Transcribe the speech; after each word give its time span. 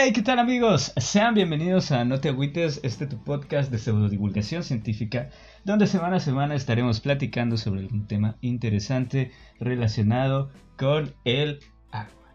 Hey, 0.00 0.12
¿qué 0.12 0.22
tal 0.22 0.38
amigos? 0.38 0.92
Sean 0.96 1.34
bienvenidos 1.34 1.90
a 1.90 2.04
No 2.04 2.20
te 2.20 2.28
agüites, 2.28 2.78
este 2.84 3.08
tu 3.08 3.18
podcast 3.24 3.68
de 3.68 3.78
pseudodivulgación 3.78 4.62
científica, 4.62 5.30
donde 5.64 5.88
semana 5.88 6.18
a 6.18 6.20
semana 6.20 6.54
estaremos 6.54 7.00
platicando 7.00 7.56
sobre 7.56 7.80
algún 7.80 8.06
tema 8.06 8.36
interesante 8.40 9.32
relacionado 9.58 10.52
con 10.76 11.14
el 11.24 11.58
agua. 11.90 12.32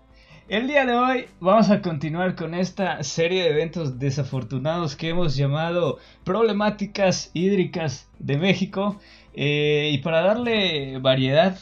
El 0.50 0.68
día 0.68 0.86
de 0.86 0.94
hoy 0.94 1.26
vamos 1.40 1.70
a 1.70 1.82
continuar 1.82 2.36
con 2.36 2.54
esta 2.54 3.02
serie 3.02 3.44
de 3.44 3.52
eventos 3.52 3.98
desafortunados 3.98 4.98
que 4.98 5.08
hemos 5.08 5.38
llamado 5.38 6.00
Problemáticas 6.26 7.32
Hídricas 7.34 8.10
de 8.20 8.38
México. 8.38 9.00
Eh, 9.36 9.90
y 9.94 10.00
para 10.00 10.22
darle 10.22 10.98
variedad, 10.98 11.58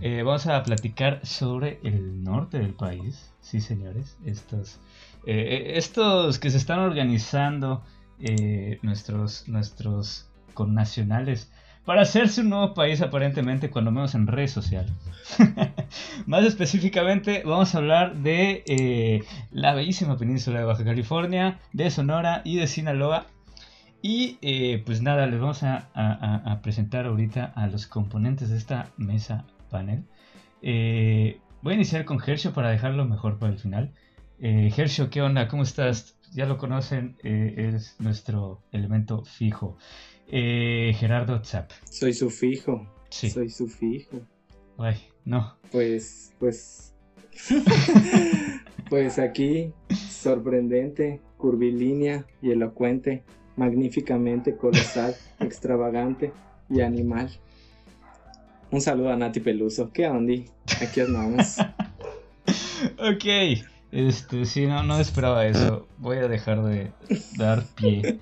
eh, 0.00 0.22
vamos 0.24 0.48
a 0.48 0.60
platicar 0.64 1.24
sobre 1.24 1.78
el 1.84 2.24
norte 2.24 2.58
del 2.58 2.74
país. 2.74 3.30
Sí, 3.40 3.60
señores, 3.60 4.16
estos 4.26 4.80
eh, 5.26 5.72
estos 5.76 6.38
que 6.38 6.50
se 6.50 6.56
están 6.56 6.78
organizando, 6.78 7.82
eh, 8.20 8.78
nuestros, 8.82 9.48
nuestros 9.48 10.30
connacionales, 10.54 11.50
para 11.84 12.02
hacerse 12.02 12.42
un 12.42 12.50
nuevo 12.50 12.74
país 12.74 13.02
aparentemente, 13.02 13.68
cuando 13.68 13.90
menos 13.90 14.14
en 14.14 14.28
redes 14.28 14.52
sociales. 14.52 14.92
Más 16.26 16.44
específicamente, 16.44 17.42
vamos 17.44 17.74
a 17.74 17.78
hablar 17.78 18.16
de 18.18 18.62
eh, 18.66 19.24
la 19.50 19.74
bellísima 19.74 20.16
península 20.16 20.60
de 20.60 20.64
Baja 20.64 20.84
California, 20.84 21.58
de 21.72 21.90
Sonora 21.90 22.42
y 22.44 22.56
de 22.56 22.68
Sinaloa. 22.68 23.26
Y 24.02 24.36
pues 24.84 25.02
nada, 25.02 25.26
les 25.26 25.40
vamos 25.40 25.64
a, 25.64 26.60
presentar 26.62 27.06
ahorita 27.06 27.52
a 27.56 27.66
los 27.66 27.88
componentes 27.88 28.50
de 28.50 28.56
esta 28.56 28.90
mesa 28.96 29.44
panel. 29.68 30.04
voy 30.62 31.72
a 31.72 31.74
iniciar 31.74 32.04
con 32.04 32.22
Hershey 32.24 32.52
para 32.52 32.70
dejarlo 32.70 33.04
mejor 33.04 33.40
para 33.40 33.52
el 33.52 33.58
final. 33.58 33.92
Eh, 34.40 34.70
¿qué 35.10 35.22
onda? 35.22 35.48
¿Cómo 35.48 35.62
estás? 35.62 36.16
Ya 36.32 36.46
lo 36.46 36.58
conocen, 36.58 37.16
eh, 37.22 37.72
es 37.74 37.96
nuestro 37.98 38.62
elemento 38.72 39.24
fijo. 39.24 39.78
Eh, 40.28 40.92
Gerardo 40.98 41.42
Zap. 41.44 41.70
Soy 41.88 42.12
su 42.12 42.30
fijo. 42.30 42.86
Sí. 43.08 43.30
Soy 43.30 43.48
su 43.48 43.68
fijo. 43.68 44.20
Ay, 44.78 44.96
no. 45.24 45.56
Pues, 45.72 46.32
pues. 46.38 46.94
pues 48.90 49.18
aquí, 49.18 49.72
sorprendente, 50.10 51.20
curvilínea 51.38 52.26
y 52.42 52.50
elocuente, 52.50 53.24
magníficamente 53.56 54.56
colosal, 54.56 55.14
extravagante 55.40 56.32
y 56.68 56.80
animal. 56.80 57.30
Un 58.70 58.80
saludo 58.80 59.10
a 59.10 59.16
Nati 59.16 59.40
Peluso. 59.40 59.90
¿Qué 59.92 60.06
onda? 60.06 60.34
Aquí 60.80 61.00
andamos. 61.00 61.56
ok. 62.98 63.75
Este, 63.92 64.44
sí, 64.44 64.66
no, 64.66 64.82
no 64.82 64.98
esperaba 65.00 65.46
eso. 65.46 65.86
Voy 65.98 66.18
a 66.18 66.28
dejar 66.28 66.62
de 66.64 66.92
dar 67.36 67.64
pie 67.76 68.18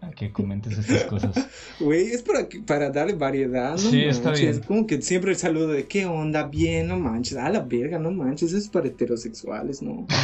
a 0.00 0.10
que 0.10 0.32
comentes 0.32 0.78
estas 0.78 1.04
cosas. 1.04 1.48
Güey, 1.80 2.06
es 2.06 2.22
para, 2.22 2.48
para 2.66 2.90
darle 2.90 3.14
variedad, 3.14 3.72
¿no? 3.72 3.78
Sí, 3.78 4.04
está 4.04 4.32
bien. 4.32 4.48
Es 4.48 4.60
como 4.60 4.86
que 4.86 5.00
siempre 5.02 5.32
el 5.32 5.36
saludo 5.36 5.68
de 5.68 5.86
qué 5.86 6.06
onda, 6.06 6.44
bien, 6.44 6.88
no 6.88 6.98
manches, 6.98 7.36
a 7.36 7.48
la 7.50 7.60
verga, 7.60 7.98
no 7.98 8.10
manches, 8.10 8.50
eso 8.50 8.58
es 8.58 8.68
para 8.68 8.88
heterosexuales, 8.88 9.82
¿no? 9.82 10.06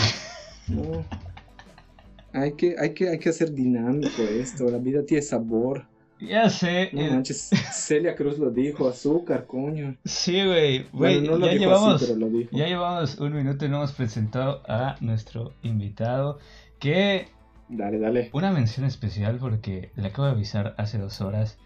No. 0.69 1.05
Hay 2.33 2.53
que, 2.53 2.77
hay 2.78 2.95
que, 2.95 3.09
hay 3.09 3.19
que 3.19 3.28
hacer 3.28 3.53
dinámico 3.53 4.23
esto, 4.23 4.70
la 4.70 4.78
vida 4.78 5.05
tiene 5.05 5.23
sabor. 5.23 5.84
Ya 6.28 6.49
sé. 6.49 6.91
No 6.93 7.00
eh, 7.00 7.10
manches, 7.10 7.50
Celia 7.72 8.15
Cruz 8.15 8.38
lo 8.38 8.50
dijo, 8.50 8.88
azúcar, 8.88 9.47
coño. 9.47 9.97
Sí, 10.05 10.44
güey. 10.44 10.87
Bueno, 10.93 11.38
ya, 11.38 11.53
llevamos, 11.53 12.09
ya 12.53 12.66
llevamos 12.66 13.19
un 13.19 13.34
minuto 13.34 13.65
y 13.65 13.69
no 13.69 13.78
hemos 13.78 13.93
presentado 13.93 14.62
a 14.69 14.97
nuestro 15.00 15.53
invitado. 15.62 16.38
Que. 16.78 17.28
Dale, 17.69 17.99
dale. 17.99 18.31
Una 18.33 18.53
mención 18.53 18.87
especial 18.87 19.38
porque 19.38 19.91
le 19.97 20.09
acabo 20.09 20.27
de 20.27 20.33
avisar 20.33 20.75
hace 20.78 20.99
dos 20.99 21.21
horas 21.21 21.59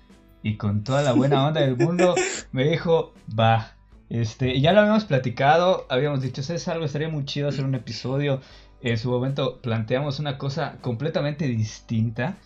y 0.43 0.57
con 0.57 0.85
toda 0.85 1.03
la 1.03 1.13
buena 1.13 1.47
onda 1.47 1.61
del 1.61 1.77
mundo 1.77 2.15
me 2.53 2.65
dijo, 2.69 3.13
va. 3.39 3.73
Este, 4.09 4.61
ya 4.61 4.73
lo 4.73 4.81
habíamos 4.81 5.05
platicado, 5.05 5.87
habíamos 5.89 6.23
dicho, 6.23 6.43
¿sabes 6.43 6.69
algo? 6.69 6.85
Estaría 6.85 7.09
muy 7.09 7.25
chido 7.25 7.49
hacer 7.49 7.65
un 7.65 7.75
episodio. 7.75 8.41
En 8.81 8.97
su 8.97 9.11
momento 9.11 9.61
planteamos 9.61 10.21
una 10.21 10.39
cosa 10.39 10.79
completamente 10.81 11.47
distinta 11.47 12.39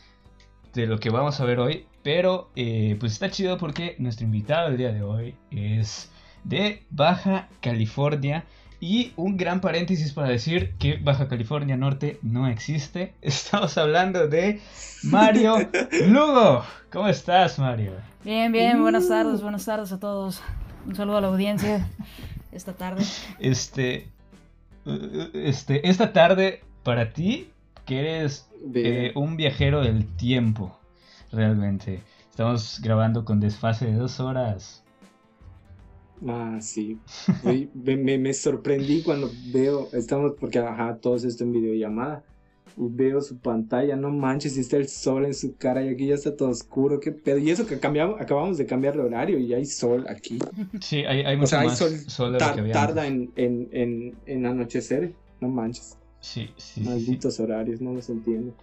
de 0.73 0.87
lo 0.87 0.99
que 0.99 1.11
vamos 1.11 1.41
a 1.41 1.45
ver 1.45 1.59
hoy. 1.59 1.87
Pero 2.03 2.51
eh, 2.57 2.97
pues 2.99 3.13
está 3.13 3.31
chido 3.31 3.59
porque 3.59 3.97
nuestro 3.99 4.25
invitado 4.25 4.69
el 4.69 4.79
día 4.79 4.93
de 4.93 5.03
hoy 5.03 5.35
es 5.51 6.11
de 6.45 6.83
Baja 6.91 7.49
California. 7.61 8.45
Y 8.83 9.13
un 9.17 9.37
gran 9.37 9.61
paréntesis 9.61 10.15
para 10.15 10.29
decir 10.29 10.73
que 10.79 10.97
Baja 10.97 11.29
California 11.29 11.77
Norte 11.77 12.19
no 12.23 12.49
existe. 12.49 13.13
Estamos 13.23 13.77
hablando 13.77 14.27
de 14.27 14.61
Mario 15.03 15.69
Lugo. 16.09 16.65
¿Cómo 16.91 17.09
estás, 17.09 17.59
Mario? 17.59 17.93
Bien, 18.25 18.51
bien. 18.51 18.81
Buenas 18.81 19.09
tardes, 19.09 19.43
buenas 19.43 19.67
tardes 19.67 19.93
a 19.93 20.01
todos. 20.01 20.43
Un 20.87 20.97
saludo 20.97 21.19
a 21.19 21.21
la 21.21 21.29
audiencia 21.29 21.87
esta 22.53 22.73
tarde. 22.73 23.05
Este, 23.39 24.09
este, 25.35 25.87
esta 25.87 26.15
tarde 26.15 26.63
para 26.83 27.13
ti, 27.13 27.51
que 27.85 28.01
eres 28.01 28.49
eh, 28.75 29.13
un 29.15 29.37
viajero 29.37 29.83
del 29.83 30.07
tiempo 30.17 30.80
realmente. 31.33 32.03
Estamos 32.31 32.81
grabando 32.83 33.25
con 33.25 33.41
desfase 33.41 33.87
de 33.87 33.95
dos 33.95 34.21
horas. 34.21 34.83
Ah, 36.27 36.59
sí. 36.61 36.99
me, 37.75 38.19
me, 38.19 38.35
sorprendí 38.35 39.03
cuando 39.03 39.31
veo, 39.53 39.89
estamos, 39.93 40.33
porque 40.39 40.59
ajá, 40.59 40.97
todos 40.97 41.25
esto 41.25 41.45
en 41.45 41.53
videollamada. 41.53 42.23
Y 42.77 42.87
veo 42.89 43.21
su 43.21 43.37
pantalla, 43.39 43.97
no 43.97 44.11
manches, 44.11 44.57
y 44.57 44.61
está 44.61 44.77
el 44.77 44.89
sol 44.89 45.27
en 45.27 45.35
su 45.35 45.57
cara 45.57 45.85
y 45.85 45.89
aquí 45.89 46.07
ya 46.07 46.15
está 46.15 46.37
todo 46.37 46.51
oscuro, 46.51 47.01
qué 47.01 47.11
pedo. 47.11 47.39
Y 47.39 47.51
eso 47.51 47.67
que 47.67 47.79
cambiamos, 47.79 48.21
acabamos 48.21 48.59
de 48.59 48.67
cambiar 48.67 48.95
de 48.97 49.03
horario 49.03 49.39
y 49.39 49.53
hay 49.53 49.67
sol 49.67 50.07
aquí. 50.09 50.39
Sí, 50.81 50.99
hay, 50.99 51.23
hay 51.23 51.37
mucho 51.37 51.57
más 51.57 51.79
sol, 51.79 52.39
Tarda 52.39 53.07
en, 53.07 53.33
en, 53.37 53.69
en, 53.73 54.15
en, 54.27 54.47
anochecer, 54.47 55.13
no 55.41 55.49
manches. 55.49 55.99
Sí, 56.21 56.51
sí. 56.57 56.83
Malditos 56.83 57.41
horarios, 57.41 57.81
no 57.81 57.93
los 57.93 58.09
entiendo. 58.09 58.55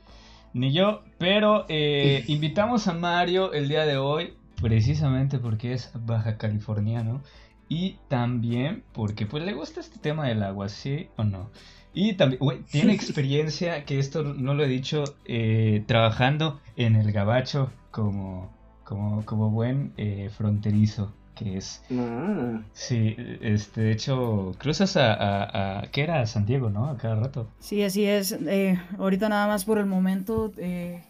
Ni 0.57 0.73
yo, 0.73 1.03
pero 1.19 1.65
eh, 1.69 2.23
invitamos 2.27 2.87
a 2.87 2.93
Mario 2.93 3.53
el 3.53 3.69
día 3.69 3.85
de 3.85 3.97
hoy 3.97 4.33
precisamente 4.59 5.37
porque 5.37 5.73
es 5.73 5.91
baja 5.93 6.37
californiano 6.37 7.21
y 7.69 7.97
también 8.07 8.83
porque 8.91 9.27
pues 9.27 9.43
le 9.43 9.53
gusta 9.53 9.79
este 9.79 9.99
tema 9.99 10.27
del 10.27 10.41
agua, 10.41 10.67
¿sí 10.67 11.09
o 11.15 11.23
no? 11.23 11.51
Y 11.93 12.13
también, 12.13 12.41
tiene 12.71 12.93
experiencia, 12.95 13.85
que 13.85 13.99
esto 13.99 14.23
no 14.23 14.55
lo 14.55 14.63
he 14.63 14.67
dicho, 14.67 15.03
eh, 15.25 15.83
trabajando 15.85 16.59
en 16.75 16.95
el 16.95 17.11
gabacho 17.11 17.71
como, 17.91 18.51
como, 18.83 19.23
como 19.25 19.51
buen 19.51 19.93
eh, 19.97 20.31
fronterizo 20.35 21.13
que 21.37 21.57
es... 21.57 21.83
Ah. 21.91 22.61
Sí, 22.73 23.15
este, 23.41 23.81
de 23.81 23.91
hecho, 23.91 24.53
cruzas 24.57 24.97
a, 24.97 25.79
a, 25.79 25.81
¿qué 25.91 26.01
era? 26.03 26.25
San 26.25 26.45
Diego, 26.45 26.69
¿no? 26.69 26.89
A 26.89 26.97
cada 26.97 27.15
rato. 27.15 27.47
Sí, 27.59 27.83
así 27.83 28.05
es. 28.05 28.31
Eh, 28.31 28.79
ahorita 28.97 29.29
nada 29.29 29.47
más 29.47 29.65
por 29.65 29.77
el 29.77 29.85
momento 29.85 30.51
eh, 30.57 31.03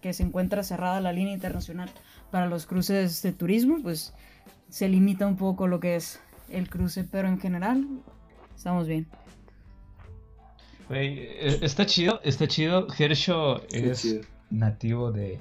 que 0.00 0.12
se 0.12 0.22
encuentra 0.22 0.62
cerrada 0.62 1.00
la 1.00 1.12
línea 1.12 1.34
internacional 1.34 1.90
para 2.30 2.46
los 2.46 2.66
cruces 2.66 3.22
de 3.22 3.32
turismo, 3.32 3.78
pues 3.82 4.14
se 4.68 4.88
limita 4.88 5.26
un 5.26 5.36
poco 5.36 5.66
lo 5.66 5.80
que 5.80 5.96
es 5.96 6.20
el 6.50 6.68
cruce, 6.70 7.04
pero 7.04 7.28
en 7.28 7.38
general 7.38 7.86
estamos 8.56 8.86
bien. 8.86 9.06
Eh, 10.90 11.58
está 11.62 11.86
chido, 11.86 12.20
está 12.22 12.46
chido. 12.46 12.88
Gersho 12.88 13.62
es 13.68 14.20
nativo 14.50 15.12
de, 15.12 15.38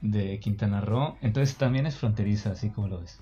de 0.00 0.38
Quintana 0.40 0.80
Roo, 0.80 1.16
entonces 1.20 1.56
también 1.56 1.86
es 1.86 1.96
fronteriza, 1.96 2.50
así 2.52 2.70
como 2.70 2.88
lo 2.88 3.00
ves. 3.00 3.20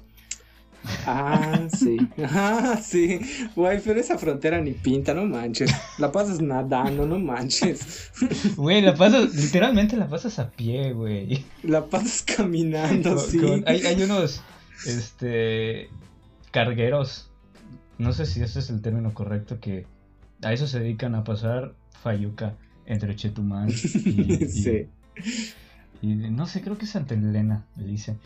Ah, 1.07 1.69
sí. 1.77 1.97
Ah, 2.19 2.81
sí. 2.83 3.21
Güey, 3.55 3.81
pero 3.83 4.01
esa 4.01 4.19
frontera 4.19 4.61
ni 4.61 4.73
pinta, 4.73 5.15
no 5.15 5.25
manches. 5.25 5.71
La 5.99 6.13
pasas 6.13 6.41
nadando, 6.41 7.07
no 7.07 7.19
manches. 7.19 8.11
Güey, 8.57 8.83
la 8.83 8.95
pasas, 8.95 9.35
literalmente 9.35 9.97
la 9.97 10.09
pasas 10.09 10.39
a 10.39 10.51
pie, 10.51 10.93
güey. 10.93 11.45
La 11.63 11.87
pasas 11.87 12.23
caminando, 12.23 13.19
sí. 13.19 13.41
hay, 13.67 13.83
hay 13.83 14.03
unos, 14.03 14.43
este, 14.87 15.89
cargueros. 16.51 17.31
No 17.99 18.13
sé 18.13 18.27
si 18.27 18.43
ese 18.43 18.61
es 18.61 18.71
el 18.71 18.81
término 18.81 19.13
correcto, 19.15 19.59
que 19.61 19.87
a 20.43 20.53
eso 20.53 20.67
se 20.67 20.81
dedican 20.81 21.15
a 21.15 21.25
pasar 21.25 21.75
Fayuca 22.03 22.55
entre 22.87 23.17
Chetumal 23.17 23.69
y, 23.71 23.75
sí. 24.47 24.87
y, 26.01 26.07
no 26.07 26.47
sé, 26.47 26.63
creo 26.63 26.79
que 26.79 26.85
es 26.85 26.93
Santa 26.93 27.15
Elena, 27.15 27.65
le 27.77 27.87
dice. 27.87 28.17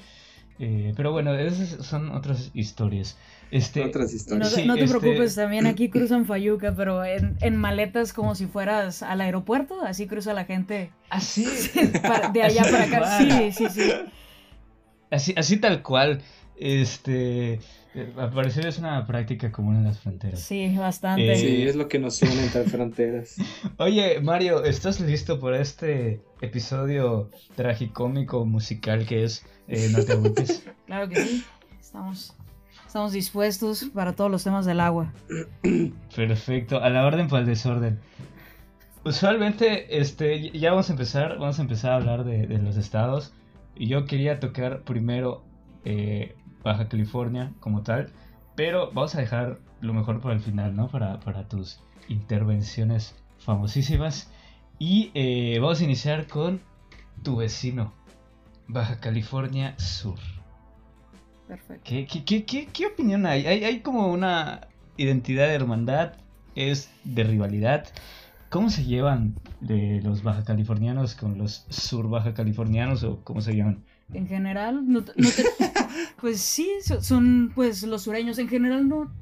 Eh, 0.64 0.92
pero 0.96 1.10
bueno, 1.10 1.34
esas 1.34 1.84
son 1.84 2.12
otras 2.12 2.52
historias. 2.54 3.18
Este, 3.50 3.84
otras 3.84 4.14
historias. 4.14 4.64
No, 4.64 4.76
te 4.76 4.84
este, 4.84 4.96
preocupes, 4.96 5.34
también 5.34 5.66
aquí 5.66 5.88
cruzan 5.90 6.24
Fayuca, 6.24 6.72
pero 6.76 7.04
en, 7.04 7.36
en, 7.40 7.56
maletas 7.56 8.12
como 8.12 8.36
si 8.36 8.46
fueras 8.46 9.02
al 9.02 9.22
aeropuerto, 9.22 9.82
así 9.82 10.06
cruza 10.06 10.34
la 10.34 10.44
gente. 10.44 10.92
Así. 11.10 11.44
de 12.32 12.42
allá 12.44 12.62
para 12.62 12.84
acá. 12.84 13.18
Sí, 13.18 13.50
sí, 13.50 13.66
sí. 13.70 13.92
Así, 15.10 15.34
así 15.36 15.56
tal 15.56 15.82
cual. 15.82 16.22
Este. 16.56 17.54
Eh, 17.94 18.12
Al 18.16 18.32
parecer 18.32 18.64
es 18.66 18.78
una 18.78 19.04
práctica 19.04 19.50
común 19.50 19.76
en 19.76 19.84
las 19.84 19.98
fronteras. 19.98 20.40
Sí, 20.40 20.76
bastante. 20.76 21.32
Eh, 21.32 21.36
Sí, 21.36 21.62
es 21.62 21.74
lo 21.74 21.88
que 21.88 21.98
nos 21.98 22.22
une 22.22 22.40
entre 22.40 22.62
fronteras. 22.64 23.34
Oye, 23.78 24.20
Mario, 24.20 24.62
¿estás 24.62 25.00
listo 25.00 25.40
por 25.40 25.54
este 25.54 26.20
episodio 26.42 27.30
tragicómico 27.56 28.44
musical 28.44 29.06
que 29.06 29.24
es 29.24 29.46
eh, 29.68 29.88
No 29.92 30.04
te 30.04 30.12
agüites? 30.12 30.68
Claro 30.86 31.08
que 31.08 31.16
sí. 31.16 31.44
Estamos, 31.80 32.36
estamos 32.86 33.12
dispuestos 33.12 33.84
para 33.94 34.14
todos 34.14 34.30
los 34.30 34.44
temas 34.44 34.66
del 34.66 34.80
agua. 34.80 35.12
Perfecto, 36.14 36.82
a 36.82 36.90
la 36.90 37.06
orden 37.06 37.28
para 37.28 37.40
el 37.40 37.46
desorden. 37.46 38.00
Usualmente, 39.04 39.98
este, 39.98 40.50
ya 40.50 40.70
vamos 40.70 40.88
a 40.90 40.92
empezar, 40.92 41.38
vamos 41.38 41.58
a 41.58 41.62
empezar 41.62 41.92
a 41.92 41.96
hablar 41.96 42.24
de, 42.24 42.46
de 42.46 42.58
los 42.58 42.76
estados. 42.76 43.32
Y 43.74 43.88
yo 43.88 44.04
quería 44.04 44.38
tocar 44.38 44.82
primero 44.82 45.42
eh, 45.84 46.36
Baja 46.62 46.88
California 46.88 47.52
como 47.60 47.82
tal, 47.82 48.12
pero 48.54 48.92
vamos 48.92 49.14
a 49.14 49.20
dejar 49.20 49.58
lo 49.80 49.92
mejor 49.92 50.20
para 50.20 50.34
el 50.34 50.40
final, 50.40 50.76
¿no? 50.76 50.88
Para, 50.88 51.18
para 51.20 51.48
tus 51.48 51.80
intervenciones 52.08 53.16
famosísimas. 53.38 54.30
Y 54.84 55.12
eh, 55.14 55.60
vamos 55.60 55.80
a 55.80 55.84
iniciar 55.84 56.26
con 56.26 56.60
tu 57.22 57.36
vecino, 57.36 57.92
Baja 58.66 58.98
California 58.98 59.78
Sur. 59.78 60.18
Perfecto. 61.46 61.82
¿Qué, 61.84 62.04
qué, 62.04 62.24
qué, 62.24 62.44
qué, 62.44 62.66
qué 62.66 62.86
opinión 62.86 63.24
hay? 63.24 63.46
hay? 63.46 63.62
Hay 63.62 63.78
como 63.78 64.08
una 64.10 64.66
identidad 64.96 65.46
de 65.46 65.54
hermandad, 65.54 66.14
es 66.56 66.90
de 67.04 67.22
rivalidad. 67.22 67.86
¿Cómo 68.50 68.70
se 68.70 68.82
llevan 68.82 69.36
de 69.60 70.00
los 70.02 70.24
baja 70.24 70.42
californianos 70.42 71.14
con 71.14 71.38
los 71.38 71.64
sur 71.68 72.08
baja 72.10 72.34
californianos 72.34 73.04
o 73.04 73.20
cómo 73.22 73.40
se 73.40 73.54
llaman? 73.54 73.84
En 74.12 74.26
general, 74.26 74.82
no, 74.84 75.04
te- 75.04 75.12
no 75.14 75.28
te- 75.30 75.44
pues 76.20 76.40
sí, 76.40 76.68
so- 76.82 77.00
son 77.00 77.52
pues 77.54 77.84
los 77.84 78.02
sureños. 78.02 78.36
En 78.40 78.48
general 78.48 78.88
no. 78.88 79.12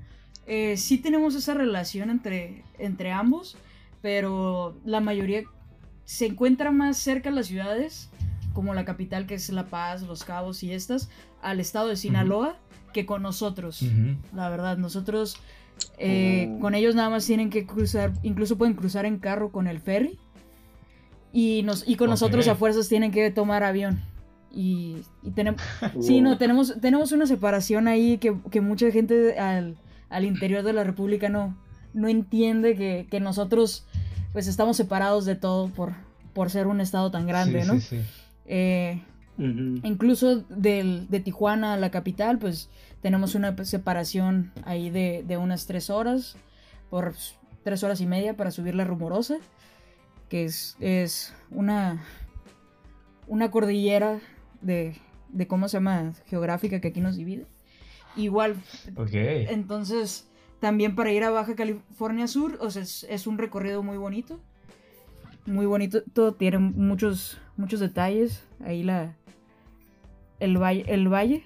eh, 0.46 0.78
sí 0.78 0.96
tenemos 0.96 1.34
esa 1.34 1.52
relación 1.52 2.08
entre, 2.08 2.64
entre 2.78 3.12
ambos, 3.12 3.58
pero 4.02 4.76
la 4.84 5.00
mayoría 5.00 5.42
se 6.04 6.26
encuentra 6.26 6.70
más 6.72 6.96
cerca 6.96 7.28
a 7.30 7.32
las 7.32 7.46
ciudades, 7.46 8.10
como 8.52 8.74
la 8.74 8.84
capital 8.84 9.26
que 9.26 9.34
es 9.34 9.48
La 9.50 9.66
Paz, 9.66 10.02
Los 10.02 10.24
Cabos 10.24 10.62
y 10.62 10.72
estas, 10.72 11.08
al 11.42 11.60
estado 11.60 11.88
de 11.88 11.96
Sinaloa, 11.96 12.56
que 12.92 13.06
con 13.06 13.22
nosotros. 13.22 13.84
La 14.34 14.48
verdad, 14.48 14.76
nosotros 14.78 15.36
eh, 15.98 16.48
Oh. 16.50 16.60
con 16.60 16.74
ellos 16.74 16.94
nada 16.94 17.08
más 17.10 17.24
tienen 17.24 17.48
que 17.50 17.64
cruzar, 17.66 18.12
incluso 18.22 18.58
pueden 18.58 18.74
cruzar 18.74 19.06
en 19.06 19.18
carro 19.18 19.50
con 19.52 19.66
el 19.66 19.80
ferry. 19.80 20.18
Y, 21.32 21.62
nos, 21.62 21.88
y 21.88 21.94
con 21.94 22.10
nosotros 22.10 22.48
a 22.48 22.56
fuerzas 22.56 22.88
tienen 22.88 23.12
que 23.12 23.30
tomar 23.30 23.62
avión. 23.62 24.02
Y, 24.52 24.96
y 25.22 25.30
tenemos... 25.30 25.60
Sí, 26.00 26.20
no, 26.20 26.36
tenemos, 26.38 26.80
tenemos 26.80 27.12
una 27.12 27.26
separación 27.26 27.86
ahí 27.86 28.18
que, 28.18 28.36
que 28.50 28.60
mucha 28.60 28.90
gente 28.90 29.38
al, 29.38 29.76
al 30.08 30.24
interior 30.24 30.64
de 30.64 30.72
la 30.72 30.82
República 30.82 31.28
no, 31.28 31.56
no 31.94 32.08
entiende 32.08 32.76
que, 32.76 33.06
que 33.10 33.20
nosotros 33.20 33.84
pues 34.32 34.46
estamos 34.46 34.76
separados 34.76 35.24
de 35.24 35.34
todo 35.36 35.68
por, 35.68 35.92
por 36.34 36.50
ser 36.50 36.66
un 36.66 36.80
estado 36.80 37.10
tan 37.10 37.26
grande, 37.26 37.62
Sí, 37.62 37.68
¿no? 37.68 37.74
sí, 37.74 37.80
sí. 37.80 38.00
Eh, 38.46 39.02
incluso 39.38 40.40
del, 40.48 41.08
de 41.08 41.20
Tijuana 41.20 41.74
a 41.74 41.76
la 41.76 41.90
capital, 41.90 42.38
pues 42.38 42.68
tenemos 43.00 43.34
una 43.34 43.56
separación 43.64 44.52
ahí 44.64 44.90
de, 44.90 45.24
de 45.26 45.36
unas 45.36 45.66
tres 45.66 45.88
horas, 45.90 46.36
por 46.90 47.14
tres 47.64 47.82
horas 47.82 48.00
y 48.00 48.06
media 48.06 48.36
para 48.36 48.50
subir 48.50 48.74
la 48.74 48.84
rumorosa, 48.84 49.36
que 50.28 50.44
es, 50.44 50.76
es 50.80 51.32
una, 51.50 52.02
una 53.26 53.50
cordillera 53.50 54.20
de, 54.60 54.96
de, 55.30 55.46
¿cómo 55.46 55.68
se 55.68 55.78
llama? 55.78 56.12
Geográfica 56.26 56.80
que 56.80 56.88
aquí 56.88 57.00
nos 57.00 57.16
divide. 57.16 57.46
Igual, 58.16 58.56
Ok. 58.96 59.10
entonces 59.12 60.26
también 60.60 60.94
para 60.94 61.12
ir 61.12 61.24
a 61.24 61.30
Baja 61.30 61.54
California 61.56 62.28
Sur, 62.28 62.58
o 62.60 62.70
sea, 62.70 62.82
es, 62.82 63.04
es 63.08 63.26
un 63.26 63.38
recorrido 63.38 63.82
muy 63.82 63.96
bonito. 63.96 64.40
Muy 65.46 65.66
bonito, 65.66 66.02
todo 66.12 66.34
tiene 66.34 66.58
muchos, 66.58 67.38
muchos 67.56 67.80
detalles. 67.80 68.44
Ahí 68.62 68.82
la. 68.82 69.16
El 70.38 70.58
valle. 70.58 70.84
El 70.86 71.08
valle. 71.08 71.44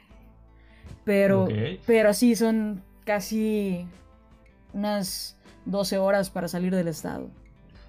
Pero. 1.05 1.45
Ok. 1.45 1.53
Pero 1.87 2.13
sí, 2.13 2.35
son 2.35 2.83
casi 3.05 3.87
unas 4.73 5.37
12 5.67 5.99
horas 5.99 6.31
para 6.31 6.49
salir 6.49 6.75
del 6.75 6.89
estado. 6.89 7.31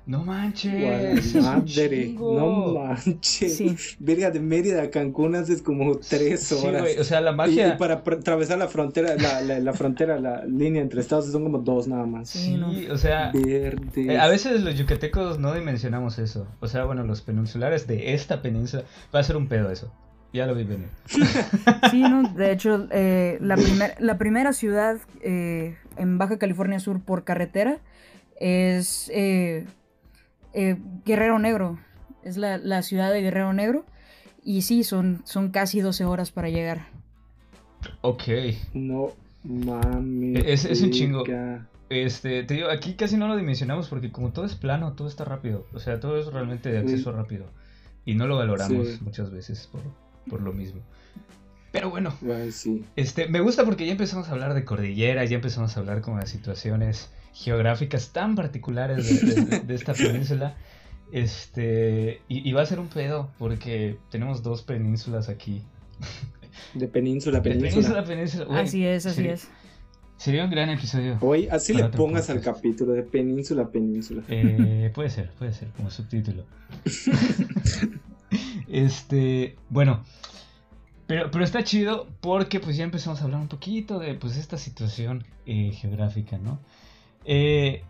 No 0.07 0.23
manches. 0.23 1.33
madre, 1.35 2.13
no 2.15 2.73
manches. 2.73 3.55
Sí. 3.57 3.75
Verga, 3.99 4.29
de 4.29 4.39
Mérida 4.39 4.83
a 4.83 4.89
Cancún 4.91 5.35
haces 5.35 5.61
como 5.63 5.97
tres 5.97 6.41
Sí, 6.43 6.55
horas. 6.63 6.81
güey, 6.83 6.99
o 6.99 7.03
sea, 7.03 7.21
la 7.21 7.31
magia. 7.31 7.69
Y, 7.73 7.77
para 7.77 8.03
pr- 8.03 8.19
atravesar 8.19 8.59
la 8.59 8.67
frontera, 8.67 9.15
la, 9.15 9.41
la, 9.41 9.59
la 9.59 9.73
frontera, 9.73 10.19
la 10.19 10.45
línea 10.45 10.81
entre 10.83 11.01
estados 11.01 11.31
son 11.31 11.43
como 11.43 11.57
dos 11.57 11.87
nada 11.87 12.05
más. 12.05 12.29
Sí, 12.29 12.39
Sí, 12.39 12.53
no. 12.55 12.71
o 12.93 12.97
sea, 12.97 13.31
Verde. 13.33 14.13
Eh, 14.13 14.19
a 14.19 14.27
veces 14.27 14.61
los 14.61 14.75
yucatecos 14.77 15.39
no 15.39 15.53
dimensionamos 15.55 16.19
eso. 16.19 16.47
O 16.59 16.67
sea, 16.67 16.85
bueno, 16.85 17.03
los 17.03 17.21
peninsulares 17.21 17.87
de 17.87 18.13
esta 18.13 18.41
península. 18.43 18.83
Va 19.13 19.19
a 19.19 19.23
ser 19.23 19.37
un 19.37 19.47
pedo 19.47 19.71
eso. 19.71 19.91
Ya 20.33 20.45
lo 20.45 20.53
vi 20.53 20.65
venir. 20.65 20.89
Sí, 21.91 22.01
no, 22.01 22.23
de 22.33 22.51
hecho, 22.51 22.87
eh, 22.91 23.37
la, 23.41 23.55
primer- 23.55 23.95
la 23.99 24.17
primera 24.17 24.53
ciudad 24.53 24.97
eh, 25.21 25.75
en 25.97 26.17
Baja 26.17 26.37
California 26.37 26.79
Sur 26.79 26.99
por 27.01 27.23
carretera 27.23 27.79
es 28.39 29.09
eh, 29.13 29.65
eh, 30.55 30.77
Guerrero 31.05 31.37
Negro. 31.39 31.77
Es 32.23 32.37
la, 32.37 32.57
la 32.57 32.81
ciudad 32.81 33.11
de 33.11 33.21
Guerrero 33.21 33.53
Negro. 33.53 33.85
Y 34.43 34.61
sí, 34.63 34.83
son, 34.83 35.21
son 35.25 35.49
casi 35.51 35.81
12 35.81 36.05
horas 36.05 36.31
para 36.31 36.49
llegar. 36.49 36.87
Ok. 38.01 38.23
No 38.73 39.09
mames. 39.43 40.43
Es- 40.45 40.65
es 40.65 40.81
un 40.81 40.91
chingo. 40.91 41.23
Este, 41.89 42.43
te 42.43 42.53
digo, 42.55 42.69
aquí 42.69 42.95
casi 42.95 43.15
no 43.15 43.27
lo 43.27 43.35
dimensionamos 43.37 43.89
porque 43.89 44.11
como 44.11 44.31
todo 44.31 44.45
es 44.45 44.55
plano, 44.55 44.93
todo 44.93 45.07
está 45.07 45.23
rápido. 45.23 45.67
O 45.73 45.79
sea, 45.79 45.99
todo 45.99 46.17
es 46.19 46.27
realmente 46.27 46.71
de 46.71 46.79
acceso 46.79 47.11
rápido. 47.11 47.45
Y 48.05 48.15
no 48.15 48.27
lo 48.27 48.37
valoramos 48.37 48.87
Sí. 48.87 48.97
muchas 49.01 49.31
veces 49.31 49.67
por, 49.71 49.81
por 50.29 50.41
lo 50.41 50.51
mismo. 50.53 50.81
Pero 51.71 51.89
bueno, 51.89 52.13
Ay, 52.33 52.51
sí. 52.51 52.85
este, 52.95 53.27
me 53.27 53.41
gusta 53.41 53.65
porque 53.65 53.85
ya 53.85 53.91
empezamos 53.91 54.29
a 54.29 54.31
hablar 54.31 54.53
de 54.53 54.63
cordilleras, 54.63 55.29
ya 55.29 55.35
empezamos 55.35 55.75
a 55.75 55.79
hablar 55.81 56.01
como 56.01 56.19
de 56.19 56.25
situaciones 56.27 57.09
geográficas 57.35 58.09
tan 58.13 58.33
particulares 58.33 59.21
de, 59.21 59.43
de- 59.45 59.59
de 59.59 59.75
esta 59.75 59.93
península. 60.03 60.55
Este, 61.11 62.21
y, 62.27 62.49
y 62.49 62.53
va 62.53 62.63
a 62.63 62.65
ser 62.65 62.79
un 62.79 62.87
pedo 62.87 63.29
porque 63.37 63.97
tenemos 64.09 64.41
dos 64.41 64.63
penínsulas 64.63 65.29
aquí. 65.29 65.61
De 66.73 66.87
península 66.87 67.37
a 67.37 67.41
De 67.41 67.49
península. 67.51 67.71
península 67.71 67.99
a 67.99 68.03
península. 68.05 68.45
güey, 68.45 68.59
Así 68.59 68.85
es, 68.85 69.05
así 69.05 69.15
sería- 69.17 69.33
es. 69.33 69.47
Sería 70.17 70.45
un 70.45 70.49
gran 70.49 70.69
episodio. 70.69 71.17
Oye, 71.19 71.49
así 71.51 71.73
le 71.73 71.83
pongas 71.89 72.29
al 72.29 72.39
capítulo, 72.39 72.93
de 72.93 73.03
península 73.03 73.63
a 73.63 73.67
península. 73.69 74.23
Eh, 74.29 74.89
puede 74.95 75.09
ser, 75.09 75.29
puede 75.31 75.51
ser, 75.51 75.67
como 75.75 75.91
subtítulo. 75.91 76.45
este, 78.69 79.55
bueno. 79.69 80.03
Pero, 81.07 81.29
pero 81.29 81.43
está 81.43 81.63
chido 81.63 82.07
porque 82.21 82.59
pues 82.59 82.77
ya 82.77 82.83
empezamos 82.83 83.21
a 83.21 83.25
hablar 83.25 83.39
un 83.41 83.47
poquito 83.47 83.99
de 83.99 84.15
pues 84.15 84.37
esta 84.37 84.57
situación 84.57 85.23
eh, 85.45 85.71
geográfica, 85.73 86.37
¿no? 86.39 86.59
Eh, 87.25 87.83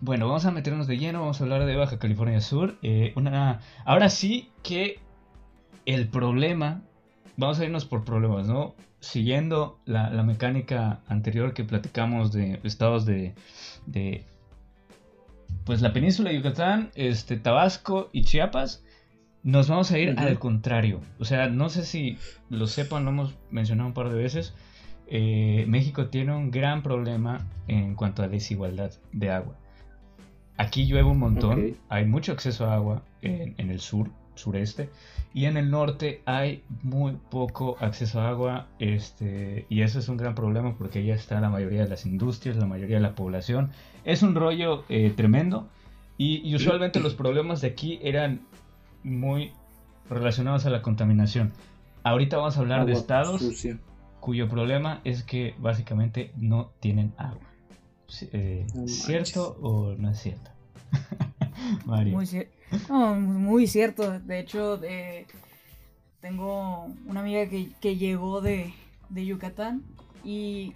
bueno, 0.00 0.26
vamos 0.26 0.44
a 0.46 0.50
meternos 0.50 0.86
de 0.86 0.96
lleno, 0.96 1.20
vamos 1.20 1.40
a 1.40 1.44
hablar 1.44 1.66
de 1.66 1.76
Baja 1.76 1.98
California 1.98 2.40
Sur. 2.40 2.76
eh, 2.82 3.12
una, 3.16 3.60
ahora 3.84 4.08
sí 4.08 4.50
que 4.62 4.98
el 5.86 6.08
problema, 6.08 6.82
vamos 7.36 7.58
a 7.60 7.64
irnos 7.64 7.84
por 7.84 8.04
problemas, 8.04 8.46
¿no? 8.46 8.74
Siguiendo 9.00 9.78
la, 9.84 10.10
la 10.10 10.22
mecánica 10.22 11.00
anterior 11.06 11.54
que 11.54 11.64
platicamos 11.64 12.32
de 12.32 12.60
estados 12.64 13.06
de, 13.06 13.34
de 13.86 14.24
pues 15.64 15.82
la 15.82 15.92
península 15.92 16.30
de 16.30 16.36
Yucatán, 16.36 16.90
este, 16.94 17.36
Tabasco 17.36 18.10
y 18.12 18.24
Chiapas, 18.24 18.82
nos 19.42 19.68
vamos 19.68 19.90
a 19.92 19.98
ir 19.98 20.18
al 20.18 20.38
contrario. 20.38 21.00
O 21.18 21.24
sea, 21.24 21.48
no 21.48 21.68
sé 21.68 21.84
si 21.84 22.18
lo 22.50 22.66
sepan, 22.66 23.04
lo 23.04 23.10
hemos 23.10 23.34
mencionado 23.50 23.88
un 23.88 23.94
par 23.94 24.10
de 24.10 24.16
veces. 24.16 24.54
Eh, 25.10 25.64
México 25.68 26.06
tiene 26.06 26.34
un 26.34 26.50
gran 26.50 26.82
problema 26.82 27.46
en 27.66 27.94
cuanto 27.94 28.22
a 28.22 28.28
desigualdad 28.28 28.92
de 29.12 29.30
agua. 29.30 29.54
Aquí 30.56 30.86
llueve 30.86 31.08
un 31.08 31.18
montón, 31.18 31.76
hay 31.88 32.04
mucho 32.04 32.32
acceso 32.32 32.66
a 32.66 32.74
agua 32.74 33.02
en, 33.22 33.54
en 33.58 33.70
el 33.70 33.80
sur, 33.80 34.10
sureste, 34.34 34.90
y 35.32 35.44
en 35.44 35.56
el 35.56 35.70
norte 35.70 36.20
hay 36.24 36.62
muy 36.82 37.16
poco 37.30 37.76
acceso 37.80 38.20
a 38.20 38.28
agua, 38.28 38.66
este, 38.78 39.66
y 39.68 39.82
eso 39.82 39.98
es 40.00 40.08
un 40.08 40.16
gran 40.16 40.34
problema 40.34 40.74
porque 40.76 41.04
ya 41.04 41.14
está 41.14 41.40
la 41.40 41.48
mayoría 41.48 41.82
de 41.82 41.88
las 41.88 42.06
industrias, 42.06 42.56
la 42.56 42.66
mayoría 42.66 42.96
de 42.96 43.02
la 43.02 43.14
población. 43.14 43.70
Es 44.04 44.22
un 44.22 44.34
rollo 44.34 44.84
eh, 44.88 45.12
tremendo, 45.14 45.68
y, 46.16 46.48
y 46.48 46.56
usualmente 46.56 46.98
los 46.98 47.14
problemas 47.14 47.60
de 47.60 47.68
aquí 47.68 48.00
eran 48.02 48.40
muy 49.04 49.52
relacionados 50.10 50.66
a 50.66 50.70
la 50.70 50.82
contaminación. 50.82 51.52
Ahorita 52.02 52.36
vamos 52.36 52.56
a 52.56 52.60
hablar 52.60 52.86
de 52.86 52.92
estados 52.94 53.40
sucia. 53.40 53.78
Cuyo 54.20 54.48
problema 54.48 55.00
es 55.04 55.22
que 55.22 55.54
básicamente 55.58 56.32
no 56.36 56.70
tienen 56.80 57.12
agua. 57.16 57.40
Eh, 58.32 58.66
No. 58.74 58.88
¿Cierto 58.88 59.56
o 59.60 59.94
no 59.96 60.10
es 60.10 60.18
cierto? 60.20 60.50
Mario. 61.84 62.14
Muy, 62.14 62.26
cier- 62.26 62.48
no, 62.88 63.14
muy 63.16 63.66
cierto. 63.66 64.18
De 64.20 64.40
hecho, 64.40 64.80
eh, 64.82 65.26
tengo 66.20 66.86
una 67.06 67.20
amiga 67.20 67.48
que, 67.48 67.70
que 67.80 67.96
llegó 67.96 68.40
de, 68.40 68.72
de 69.08 69.26
Yucatán 69.26 69.82
y 70.24 70.72